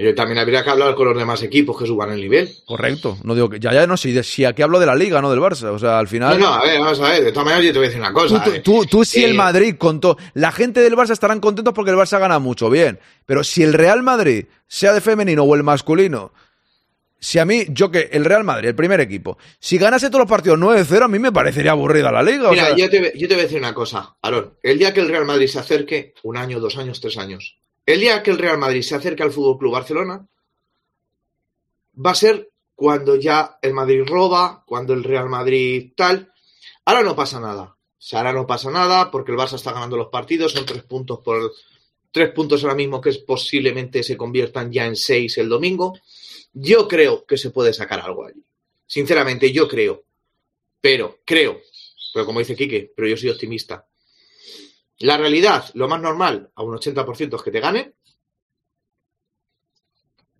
[0.00, 2.48] Y también habría que hablar con los demás equipos que suban el nivel.
[2.66, 5.28] Correcto, no digo que ya ya no si, si aquí hablo de la liga, no
[5.28, 7.24] del Barça, o sea, al No, final no, a ver, vamos a ver.
[7.24, 8.44] De todas maneras, yo te voy a decir una cosa.
[8.44, 8.60] tú, eh.
[8.60, 10.16] tú, tú si el Eh, Madrid contó.
[10.34, 13.00] La gente del Barça estarán contentos porque el Barça gana mucho, bien.
[13.26, 16.32] Pero si el Real Madrid, sea de femenino o el masculino,
[17.20, 20.28] si a mí, yo que el Real Madrid, el primer equipo, si ganase todos los
[20.30, 22.48] partidos 9-0, a mí me parecería aburrida la liga.
[22.48, 24.54] o Mira, sea, yo, te, yo te voy a decir una cosa, Aaron.
[24.62, 28.00] El día que el Real Madrid se acerque, un año, dos años, tres años, el
[28.00, 30.26] día que el Real Madrid se acerque al Fútbol Club Barcelona,
[32.04, 36.32] va a ser cuando ya el Madrid roba, cuando el Real Madrid tal.
[36.84, 37.62] Ahora no pasa nada.
[37.62, 40.84] O sea, ahora no pasa nada porque el Barça está ganando los partidos, son tres
[40.84, 41.52] puntos por
[42.12, 45.98] tres puntos ahora mismo que es, posiblemente se conviertan ya en seis el domingo.
[46.52, 48.44] Yo creo que se puede sacar algo allí.
[48.86, 50.04] Sinceramente, yo creo.
[50.80, 51.60] Pero, creo.
[52.12, 53.86] Pero como dice Quique, pero yo soy optimista.
[54.98, 57.94] La realidad, lo más normal, a un 80% es que te ganen.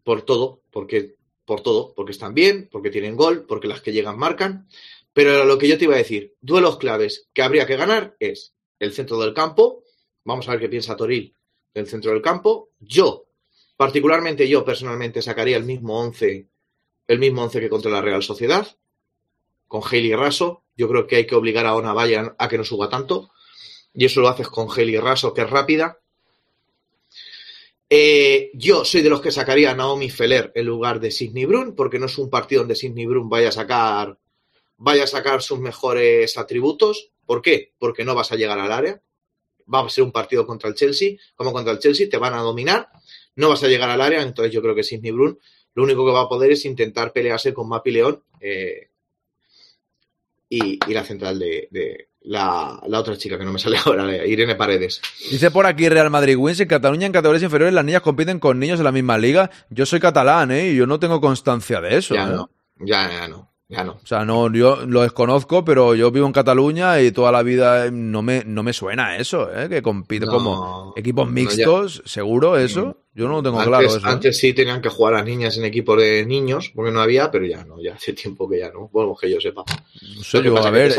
[0.03, 4.19] Por todo, porque, por todo, porque están bien, porque tienen gol, porque las que llegan
[4.19, 4.69] marcan.
[5.13, 8.55] Pero lo que yo te iba a decir, duelos claves que habría que ganar es
[8.79, 9.85] el centro del campo.
[10.25, 11.35] Vamos a ver qué piensa Toril
[11.75, 12.71] del centro del campo.
[12.81, 13.28] Yo,
[13.79, 16.49] particularmente yo personalmente, sacaría el mismo 11,
[17.07, 18.77] el mismo 11 que contra la Real Sociedad,
[19.69, 20.65] con Haley Raso.
[20.77, 23.31] Yo creo que hay que obligar a Ona Valle a que no suba tanto.
[23.95, 26.01] Y eso lo haces con Haley Raso, que es rápida.
[27.89, 31.77] Eh, yo soy de los que sacaría a Naomi Feller en lugar de Sidney Brun,
[31.77, 34.19] porque no es un partido donde Sidney Brun vaya a sacar
[34.77, 37.11] vaya a sacar sus mejores atributos.
[37.27, 37.73] ¿Por qué?
[37.79, 39.01] Porque no vas a llegar al área.
[39.73, 42.41] Va a ser un partido contra el Chelsea, como contra el Chelsea, te van a
[42.41, 42.89] dominar,
[43.39, 45.39] no vas a llegar al área, entonces yo creo que Sidney Brun
[45.75, 48.91] lo único que va a poder es intentar pelearse con Mapi León eh,
[50.49, 54.27] y, y, la central de, de la, la, otra chica que no me sale ahora,
[54.27, 55.01] Irene Paredes.
[55.31, 58.59] Dice por aquí Real Madrid Wins, en Cataluña en categorías inferiores las niñas compiten con
[58.59, 59.51] niños de la misma liga.
[59.71, 60.71] Yo soy catalán, ¿eh?
[60.71, 62.15] Y yo no tengo constancia de eso.
[62.15, 62.33] Ya ¿eh?
[62.33, 62.51] no,
[62.81, 63.49] ya, ya no.
[63.71, 63.93] Ya no.
[64.03, 67.91] O sea, no, yo lo desconozco, pero yo vivo en Cataluña y toda la vida
[67.91, 69.69] no me, no me suena eso, ¿eh?
[69.69, 72.97] Que compite No, como equipos no, mixtos, seguro eso.
[73.19, 73.99] Yo no lo tengo antes, claro eso.
[73.99, 74.01] ¿eh?
[74.05, 77.45] antes sí tenían que jugar las niñas en equipos de niños, porque no había, pero
[77.47, 78.89] ya no, ya hace tiempo que ya no.
[78.93, 79.65] Bueno, que yo sepa.
[80.17, 80.93] No sé, yo, a ver,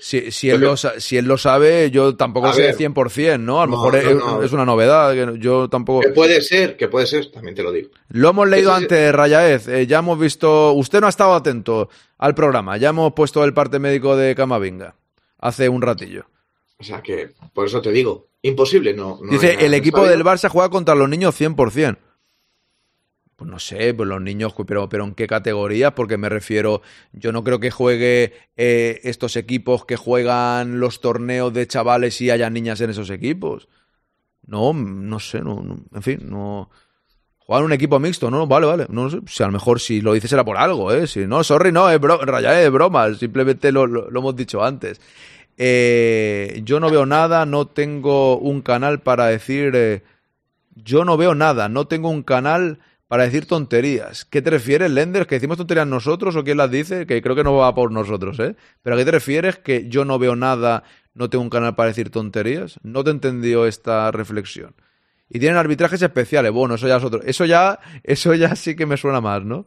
[0.00, 2.78] si, él lo si él sabe, yo tampoco lo sé de ver.
[2.78, 3.60] 100%, ¿no?
[3.60, 6.00] A lo No, mejor no, es, una novedad, que yo tampoco...
[6.00, 7.90] Que puede ser, que puede ser, también te lo digo.
[8.08, 9.68] Lo hemos leído es- antes, Rayaez.
[9.68, 10.72] eh, ya hemos visto.
[10.72, 12.78] Usted no ha estado atento al programa.
[12.78, 14.94] Ya hemos puesto el parte médico de Camavinga
[15.38, 16.24] hace un ratillo.
[16.82, 19.20] O sea que, por eso te digo, imposible, no.
[19.30, 21.96] Dice: el equipo del Barça juega contra los niños 100%.
[23.36, 25.92] Pues no sé, pues los niños, pero, pero ¿en qué categorías?
[25.92, 26.82] Porque me refiero,
[27.12, 32.30] yo no creo que juegue eh, estos equipos que juegan los torneos de chavales y
[32.30, 33.68] haya niñas en esos equipos.
[34.44, 36.68] No, no sé, no, no, en fin, no.
[37.38, 38.86] Jugar un equipo mixto, no, vale, vale.
[38.88, 41.06] No sé, si a lo mejor si lo dices era por algo, ¿eh?
[41.06, 44.62] Si no, sorry, no, es bro, Raya, es broma, simplemente lo, lo- lo hemos dicho
[44.62, 45.00] antes.
[45.58, 49.72] Eh, yo no veo nada, no tengo un canal para decir.
[49.74, 50.02] eh,
[50.74, 54.24] yo no veo nada, no tengo un canal para decir tonterías.
[54.24, 55.26] ¿Qué te refieres, Lender?
[55.26, 57.06] ¿Que decimos tonterías nosotros o quién las dice?
[57.06, 58.56] Que creo que no va por nosotros, ¿eh?
[58.82, 59.58] ¿Pero a qué te refieres?
[59.58, 62.80] ¿Que yo no veo nada, no tengo un canal para decir tonterías?
[62.82, 64.74] No te entendió esta reflexión.
[65.28, 66.52] Y tienen arbitrajes especiales.
[66.52, 67.22] Bueno, eso ya es otro.
[67.22, 69.66] Eso ya, eso ya sí que me suena más, ¿no?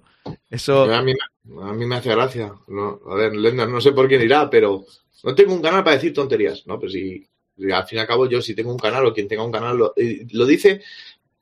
[0.50, 0.92] Eso.
[0.92, 1.14] A mí,
[1.62, 2.52] a mí me hace gracia.
[2.68, 4.86] No, a ver, Lender, no sé por quién irá, pero
[5.24, 6.80] no tengo un canal para decir tonterías, ¿no?
[6.80, 7.28] Pues si,
[7.72, 9.78] al fin y al cabo yo, si tengo un canal o quien tenga un canal,
[9.78, 10.82] lo, dice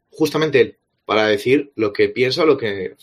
[0.10, 2.96] justamente él, para decir lo que piensa, lo que...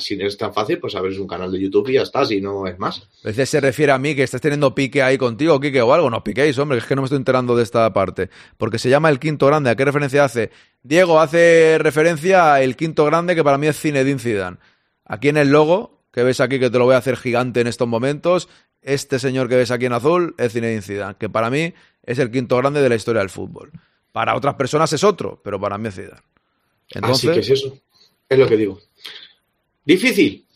[0.00, 2.40] Si no es tan fácil, pues abres un canal de YouTube y ya está, si
[2.40, 3.08] no es más.
[3.22, 6.10] A veces se refiere a mí que estás teniendo pique ahí contigo, Quique, o algo.
[6.10, 8.30] No piquéis, hombre, es que no me estoy enterando de esta parte.
[8.56, 9.70] Porque se llama el quinto grande.
[9.70, 10.50] ¿A qué referencia hace?
[10.82, 14.56] Diego hace referencia al quinto grande que para mí es Zinedine Zidane.
[15.04, 17.68] Aquí en el logo, que ves aquí que te lo voy a hacer gigante en
[17.68, 18.48] estos momentos,
[18.82, 21.74] este señor que ves aquí en azul es Zinedine Zidane, que para mí
[22.04, 23.72] es el quinto grande de la historia del fútbol.
[24.12, 26.22] Para otras personas es otro, pero para mí es Zidane.
[26.90, 27.78] Entonces, Así que es eso.
[28.28, 28.80] Es lo que digo.
[29.84, 30.46] Difícil,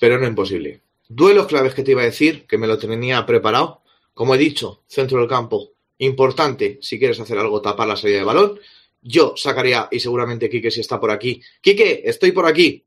[0.00, 0.82] pero no imposible.
[1.08, 3.82] Duelos claves que te iba a decir, que me lo tenía preparado.
[4.12, 8.24] Como he dicho, centro del campo, importante si quieres hacer algo, tapar la salida de
[8.24, 8.58] balón.
[9.02, 11.40] Yo sacaría, y seguramente Quique si está por aquí.
[11.60, 12.84] Quique, estoy por aquí.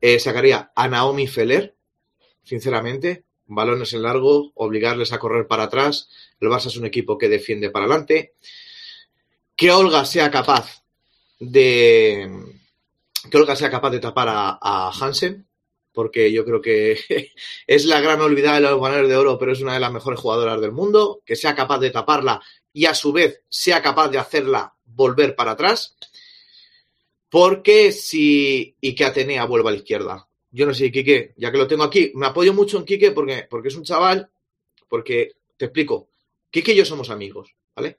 [0.00, 1.74] Eh, sacaría a Naomi Feller,
[2.44, 3.24] sinceramente.
[3.54, 6.08] Balones en largo, obligarles a correr para atrás.
[6.40, 8.34] El Barça es un equipo que defiende para adelante.
[9.54, 10.82] Que Olga sea capaz
[11.38, 12.30] de
[13.30, 15.46] que Olga sea capaz de tapar a, Hansen,
[15.92, 16.98] porque yo creo que
[17.66, 20.20] es la gran olvidada de los balones de oro, pero es una de las mejores
[20.20, 22.42] jugadoras del mundo, que sea capaz de taparla
[22.72, 25.96] y a su vez sea capaz de hacerla volver para atrás,
[27.28, 30.28] porque si y que Atenea vuelva a la izquierda.
[30.52, 33.46] Yo no sé, Quique, ya que lo tengo aquí, me apoyo mucho en Quique porque,
[33.48, 34.30] porque es un chaval,
[34.88, 36.08] porque te explico,
[36.50, 37.98] Quique y yo somos amigos, ¿vale?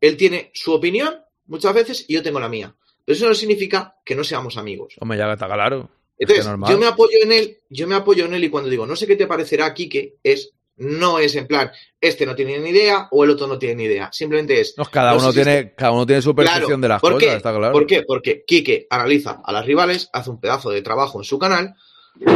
[0.00, 2.74] Él tiene su opinión muchas veces y yo tengo la mía.
[3.04, 4.94] Pero eso no significa que no seamos amigos.
[5.00, 5.90] hombre, ya está claro.
[6.16, 8.70] Es Entonces, que yo me apoyo en él, yo me apoyo en él y cuando
[8.70, 12.58] digo, no sé qué te parecerá, Quique, es, no es en plan, este no tiene
[12.58, 14.10] ni idea o el otro no tiene ni idea.
[14.12, 14.74] Simplemente es.
[14.76, 17.12] No, cada, no uno tiene, este- cada uno tiene su percepción Claro, de las ¿por
[17.14, 17.36] cosas, qué?
[17.36, 17.72] está claro.
[17.72, 18.02] ¿Por qué?
[18.02, 21.74] Porque Quique analiza a las rivales, hace un pedazo de trabajo en su canal,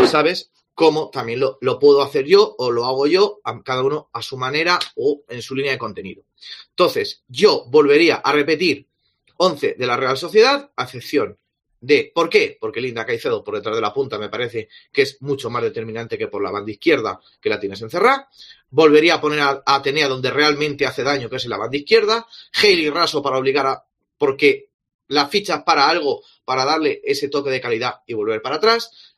[0.06, 0.51] ¿sabes?
[0.74, 4.23] Como también lo, lo puedo hacer yo o lo hago yo, a cada uno a
[4.23, 6.23] su manera o en su línea de contenido.
[6.70, 8.89] Entonces, yo volvería a repetir
[9.36, 11.39] 11 de la Real Sociedad, a excepción
[11.83, 12.11] de.
[12.15, 12.57] ¿Por qué?
[12.59, 16.17] Porque Linda Caicedo por detrás de la punta me parece que es mucho más determinante
[16.17, 18.31] que por la banda izquierda que la tienes encerrada.
[18.71, 22.27] Volvería a poner a, Atenea donde realmente hace daño, que es en la banda izquierda.
[22.63, 23.85] Hailey Raso para obligar a.
[24.17, 24.71] Porque
[25.09, 29.17] la fichas para algo, para darle ese toque de calidad y volver para atrás.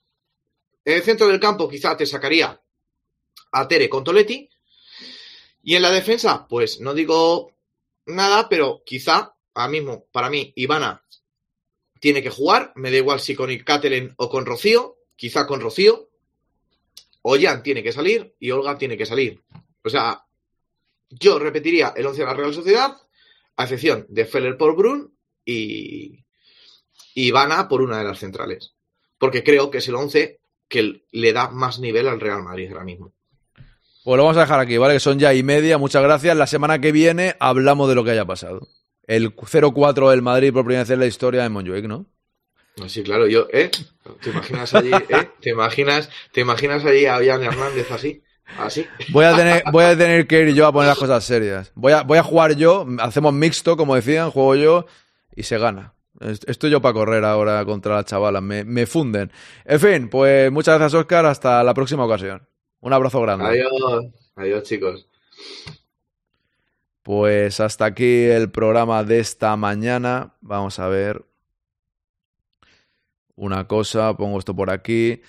[0.85, 2.61] En el centro del campo quizá te sacaría
[3.53, 4.49] a Tere con Toletti.
[5.63, 7.53] Y en la defensa, pues no digo
[8.07, 11.04] nada, pero quizá, ahora mismo, para mí, Ivana
[12.05, 12.71] tiene que jugar.
[12.75, 14.99] Me da igual si con Catelen o con Rocío.
[15.17, 16.11] Quizá con Rocío.
[17.23, 19.43] Ollán tiene que salir y Olga tiene que salir.
[19.83, 20.23] O sea,
[21.09, 22.95] yo repetiría el 11 de la Real Sociedad,
[23.57, 25.17] a excepción de Feller por Brun
[25.47, 26.23] y,
[27.15, 28.75] y Ivana por una de las centrales.
[29.17, 32.85] Porque creo que es el 11 que le da más nivel al Real Madrid ahora
[32.85, 33.15] mismo.
[34.05, 34.93] Pues lo vamos a dejar aquí, ¿vale?
[34.93, 35.79] Que son ya y media.
[35.79, 36.37] Muchas gracias.
[36.37, 38.69] La semana que viene hablamos de lo que haya pasado.
[39.07, 42.07] El 0-4 del Madrid por primera vez en la historia de Montjuic, ¿no?
[42.89, 43.71] Sí, claro, yo, ¿eh?
[44.21, 45.29] ¿Te imaginas allí, eh?
[45.41, 48.23] ¿Te imaginas, te imaginas allí a Ian Hernández así?
[48.59, 48.87] Así.
[49.11, 51.71] Voy a tener, voy a tener que ir yo a poner las cosas serias.
[51.75, 54.87] Voy a, voy a jugar yo, hacemos mixto, como decían, juego yo
[55.37, 55.95] y se gana.
[56.21, 59.31] Est- Estoy yo para correr ahora contra las chavalas, me, me funden.
[59.65, 61.27] En fin, pues muchas gracias, Oscar.
[61.27, 62.47] Hasta la próxima ocasión.
[62.81, 63.47] Un abrazo grande.
[63.47, 64.07] Adiós,
[64.37, 65.07] adiós chicos.
[67.05, 70.37] Pues hasta aquí el programa de esta mañana.
[70.41, 71.23] Vamos a ver
[73.37, 75.21] una cosa, pongo esto por aquí.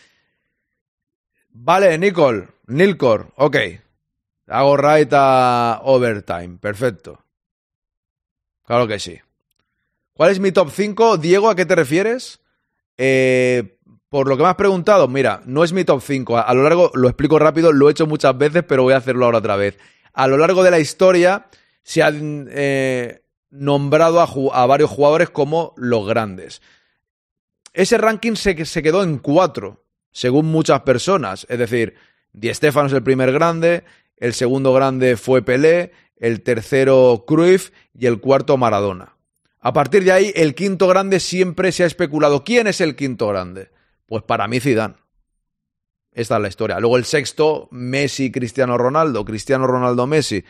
[1.49, 3.57] Vale, Nicole, Nilcor, ok.
[4.47, 7.19] Hago right a overtime, perfecto.
[8.63, 9.19] Claro que sí.
[10.13, 11.17] ¿Cuál es mi top 5?
[11.17, 12.39] Diego, ¿a qué te refieres?
[12.97, 13.77] Eh,
[14.07, 16.37] por lo que me has preguntado, mira, no es mi top 5.
[16.37, 18.97] A, a lo largo, lo explico rápido, lo he hecho muchas veces, pero voy a
[18.97, 19.77] hacerlo ahora otra vez.
[20.13, 21.47] A lo largo de la historia
[21.85, 23.21] se han eh,
[23.51, 26.63] nombrado a, varios jugadores como los grandes.
[27.73, 31.45] Ese ranking se, quedó en cuatro, según muchas personas.
[31.47, 31.93] Es decir,
[32.33, 33.83] Di Stéfano es el primer grande,
[34.17, 39.15] el segundo grande fue Pelé, el tercero Cruyff y el cuarto Maradona.
[39.59, 42.43] A partir de ahí, el quinto grande siempre se ha especulado.
[42.43, 43.69] ¿Quién es el quinto grande?
[44.07, 44.95] Pues para mí Zidane.
[46.11, 46.79] Esta es la historia.
[46.79, 50.43] Luego el sexto, Messi, Cristiano Ronaldo, Cristiano Ronaldo, Messi.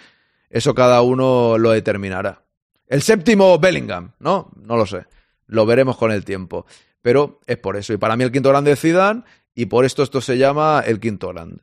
[0.55, 2.45] Eso cada uno lo determinará.
[2.87, 4.53] El séptimo, Bellingham, ¿no?
[4.55, 5.05] No lo sé.
[5.47, 6.65] Lo veremos con el tiempo.
[7.01, 7.91] Pero es por eso.
[7.91, 9.23] Y para mí el quinto grande es Zidane
[9.53, 11.61] y por esto esto se llama el quinto grande.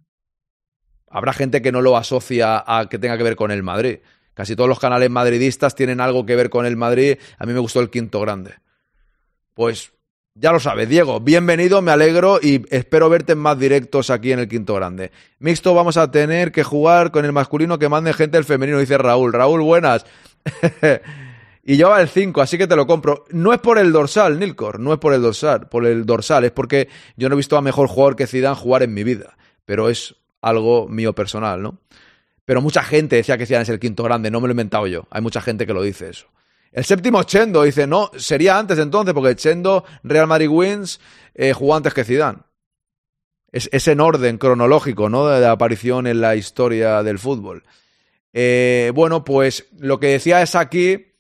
[1.08, 4.00] Habrá gente que no lo asocia a que tenga que ver con el Madrid.
[4.34, 7.16] Casi todos los canales madridistas tienen algo que ver con el Madrid.
[7.38, 8.56] A mí me gustó el quinto grande.
[9.54, 9.94] Pues
[10.34, 14.38] ya lo sabes, Diego, bienvenido, me alegro y espero verte en más directos aquí en
[14.38, 15.12] el Quinto Grande.
[15.38, 18.96] Mixto vamos a tener que jugar con el masculino que mande gente el femenino, dice
[18.96, 19.32] Raúl.
[19.32, 20.06] Raúl, buenas.
[21.64, 23.24] y lleva el 5, así que te lo compro.
[23.30, 26.52] No es por el dorsal, Nilcor, no es por el dorsal, por el dorsal, es
[26.52, 29.36] porque yo no he visto a mejor jugador que Zidane jugar en mi vida,
[29.66, 31.78] pero es algo mío personal, ¿no?
[32.46, 34.86] Pero mucha gente decía que Zidane es el quinto grande, no me lo he inventado
[34.86, 35.06] yo.
[35.10, 36.26] Hay mucha gente que lo dice eso.
[36.72, 41.00] El séptimo Chendo dice, no, sería antes entonces, porque Chendo, Real Madrid Wins,
[41.34, 42.38] eh, jugó antes que Zidane.
[43.52, 45.28] Es, en orden cronológico, ¿no?
[45.28, 47.64] De aparición en la historia del fútbol.
[48.32, 51.12] Eh, bueno, pues lo que decía es aquí,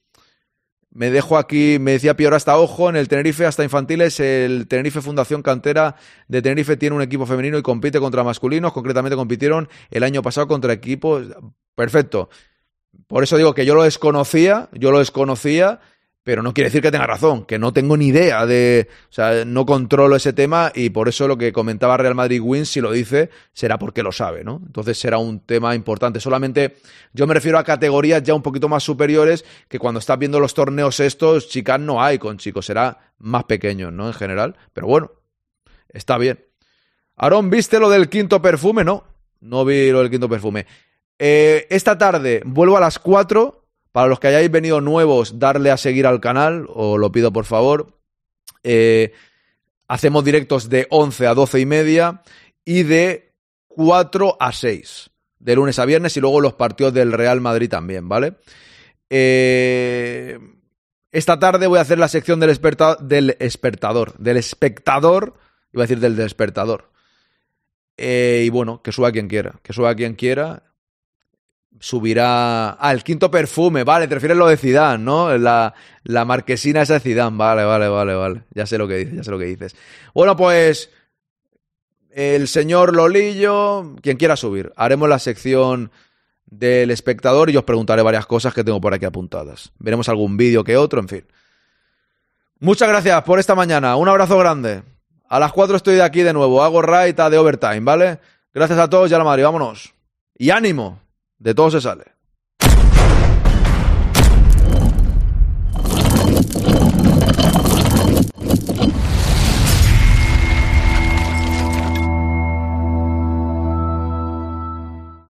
[0.88, 5.02] me dejo aquí, me decía Pior hasta ojo, en el Tenerife hasta infantiles, el Tenerife
[5.02, 5.96] Fundación Cantera
[6.26, 10.48] de Tenerife tiene un equipo femenino y compite contra masculinos, concretamente compitieron el año pasado
[10.48, 11.26] contra equipos,
[11.74, 12.30] perfecto.
[13.06, 15.80] Por eso digo que yo lo desconocía, yo lo desconocía,
[16.24, 19.44] pero no quiere decir que tenga razón, que no tengo ni idea de, o sea,
[19.44, 22.92] no controlo ese tema y por eso lo que comentaba Real Madrid Wins, si lo
[22.92, 24.62] dice, será porque lo sabe, ¿no?
[24.64, 26.20] Entonces será un tema importante.
[26.20, 26.76] Solamente
[27.12, 30.54] yo me refiero a categorías ya un poquito más superiores que cuando estás viendo los
[30.54, 34.06] torneos estos, chicas no hay con chicos, será más pequeño, ¿no?
[34.06, 35.10] En general, pero bueno,
[35.88, 36.44] está bien.
[37.16, 38.84] Aarón, ¿viste lo del quinto perfume?
[38.84, 39.04] No,
[39.40, 40.66] no vi lo del quinto perfume.
[41.24, 43.60] Eh, esta tarde vuelvo a las 4.
[43.92, 47.44] Para los que hayáis venido nuevos, darle a seguir al canal, os lo pido por
[47.44, 47.98] favor.
[48.64, 49.12] Eh,
[49.86, 52.22] hacemos directos de 11 a 12 y media
[52.64, 53.34] y de
[53.68, 58.08] 4 a 6, de lunes a viernes y luego los partidos del Real Madrid también,
[58.08, 58.34] ¿vale?
[59.10, 60.38] Eh,
[61.10, 65.34] esta tarde voy a hacer la sección del, esperta- del espectador, del espectador,
[65.72, 66.90] iba a decir del despertador.
[67.98, 70.71] Eh, y bueno, que suba quien quiera, que suba quien quiera.
[71.82, 72.76] Subirá.
[72.78, 75.36] Ah, el quinto perfume, vale, te refieres a lo de Zidane, ¿no?
[75.36, 75.74] La,
[76.24, 78.42] marquesina esa de Zidane, vale, vale, vale, vale.
[78.54, 79.74] Ya sé lo que dices, ya sé lo que dices.
[80.14, 80.90] Bueno, pues.
[82.14, 85.90] El señor Lolillo, quien quiera subir, haremos la sección
[86.46, 89.72] del espectador y os preguntaré varias cosas que tengo por aquí apuntadas.
[89.78, 91.24] Veremos algún vídeo que otro, en fin.
[92.60, 93.96] Muchas gracias por esta mañana.
[93.96, 94.82] Un abrazo grande.
[95.28, 96.62] A las 4 estoy de aquí de nuevo.
[96.62, 98.20] Hago raita de overtime, ¿vale?
[98.54, 99.24] Gracias a todos y a la.
[99.24, 99.94] Vámonos.
[100.38, 101.00] Y ánimo.
[101.42, 102.04] De todo se sale.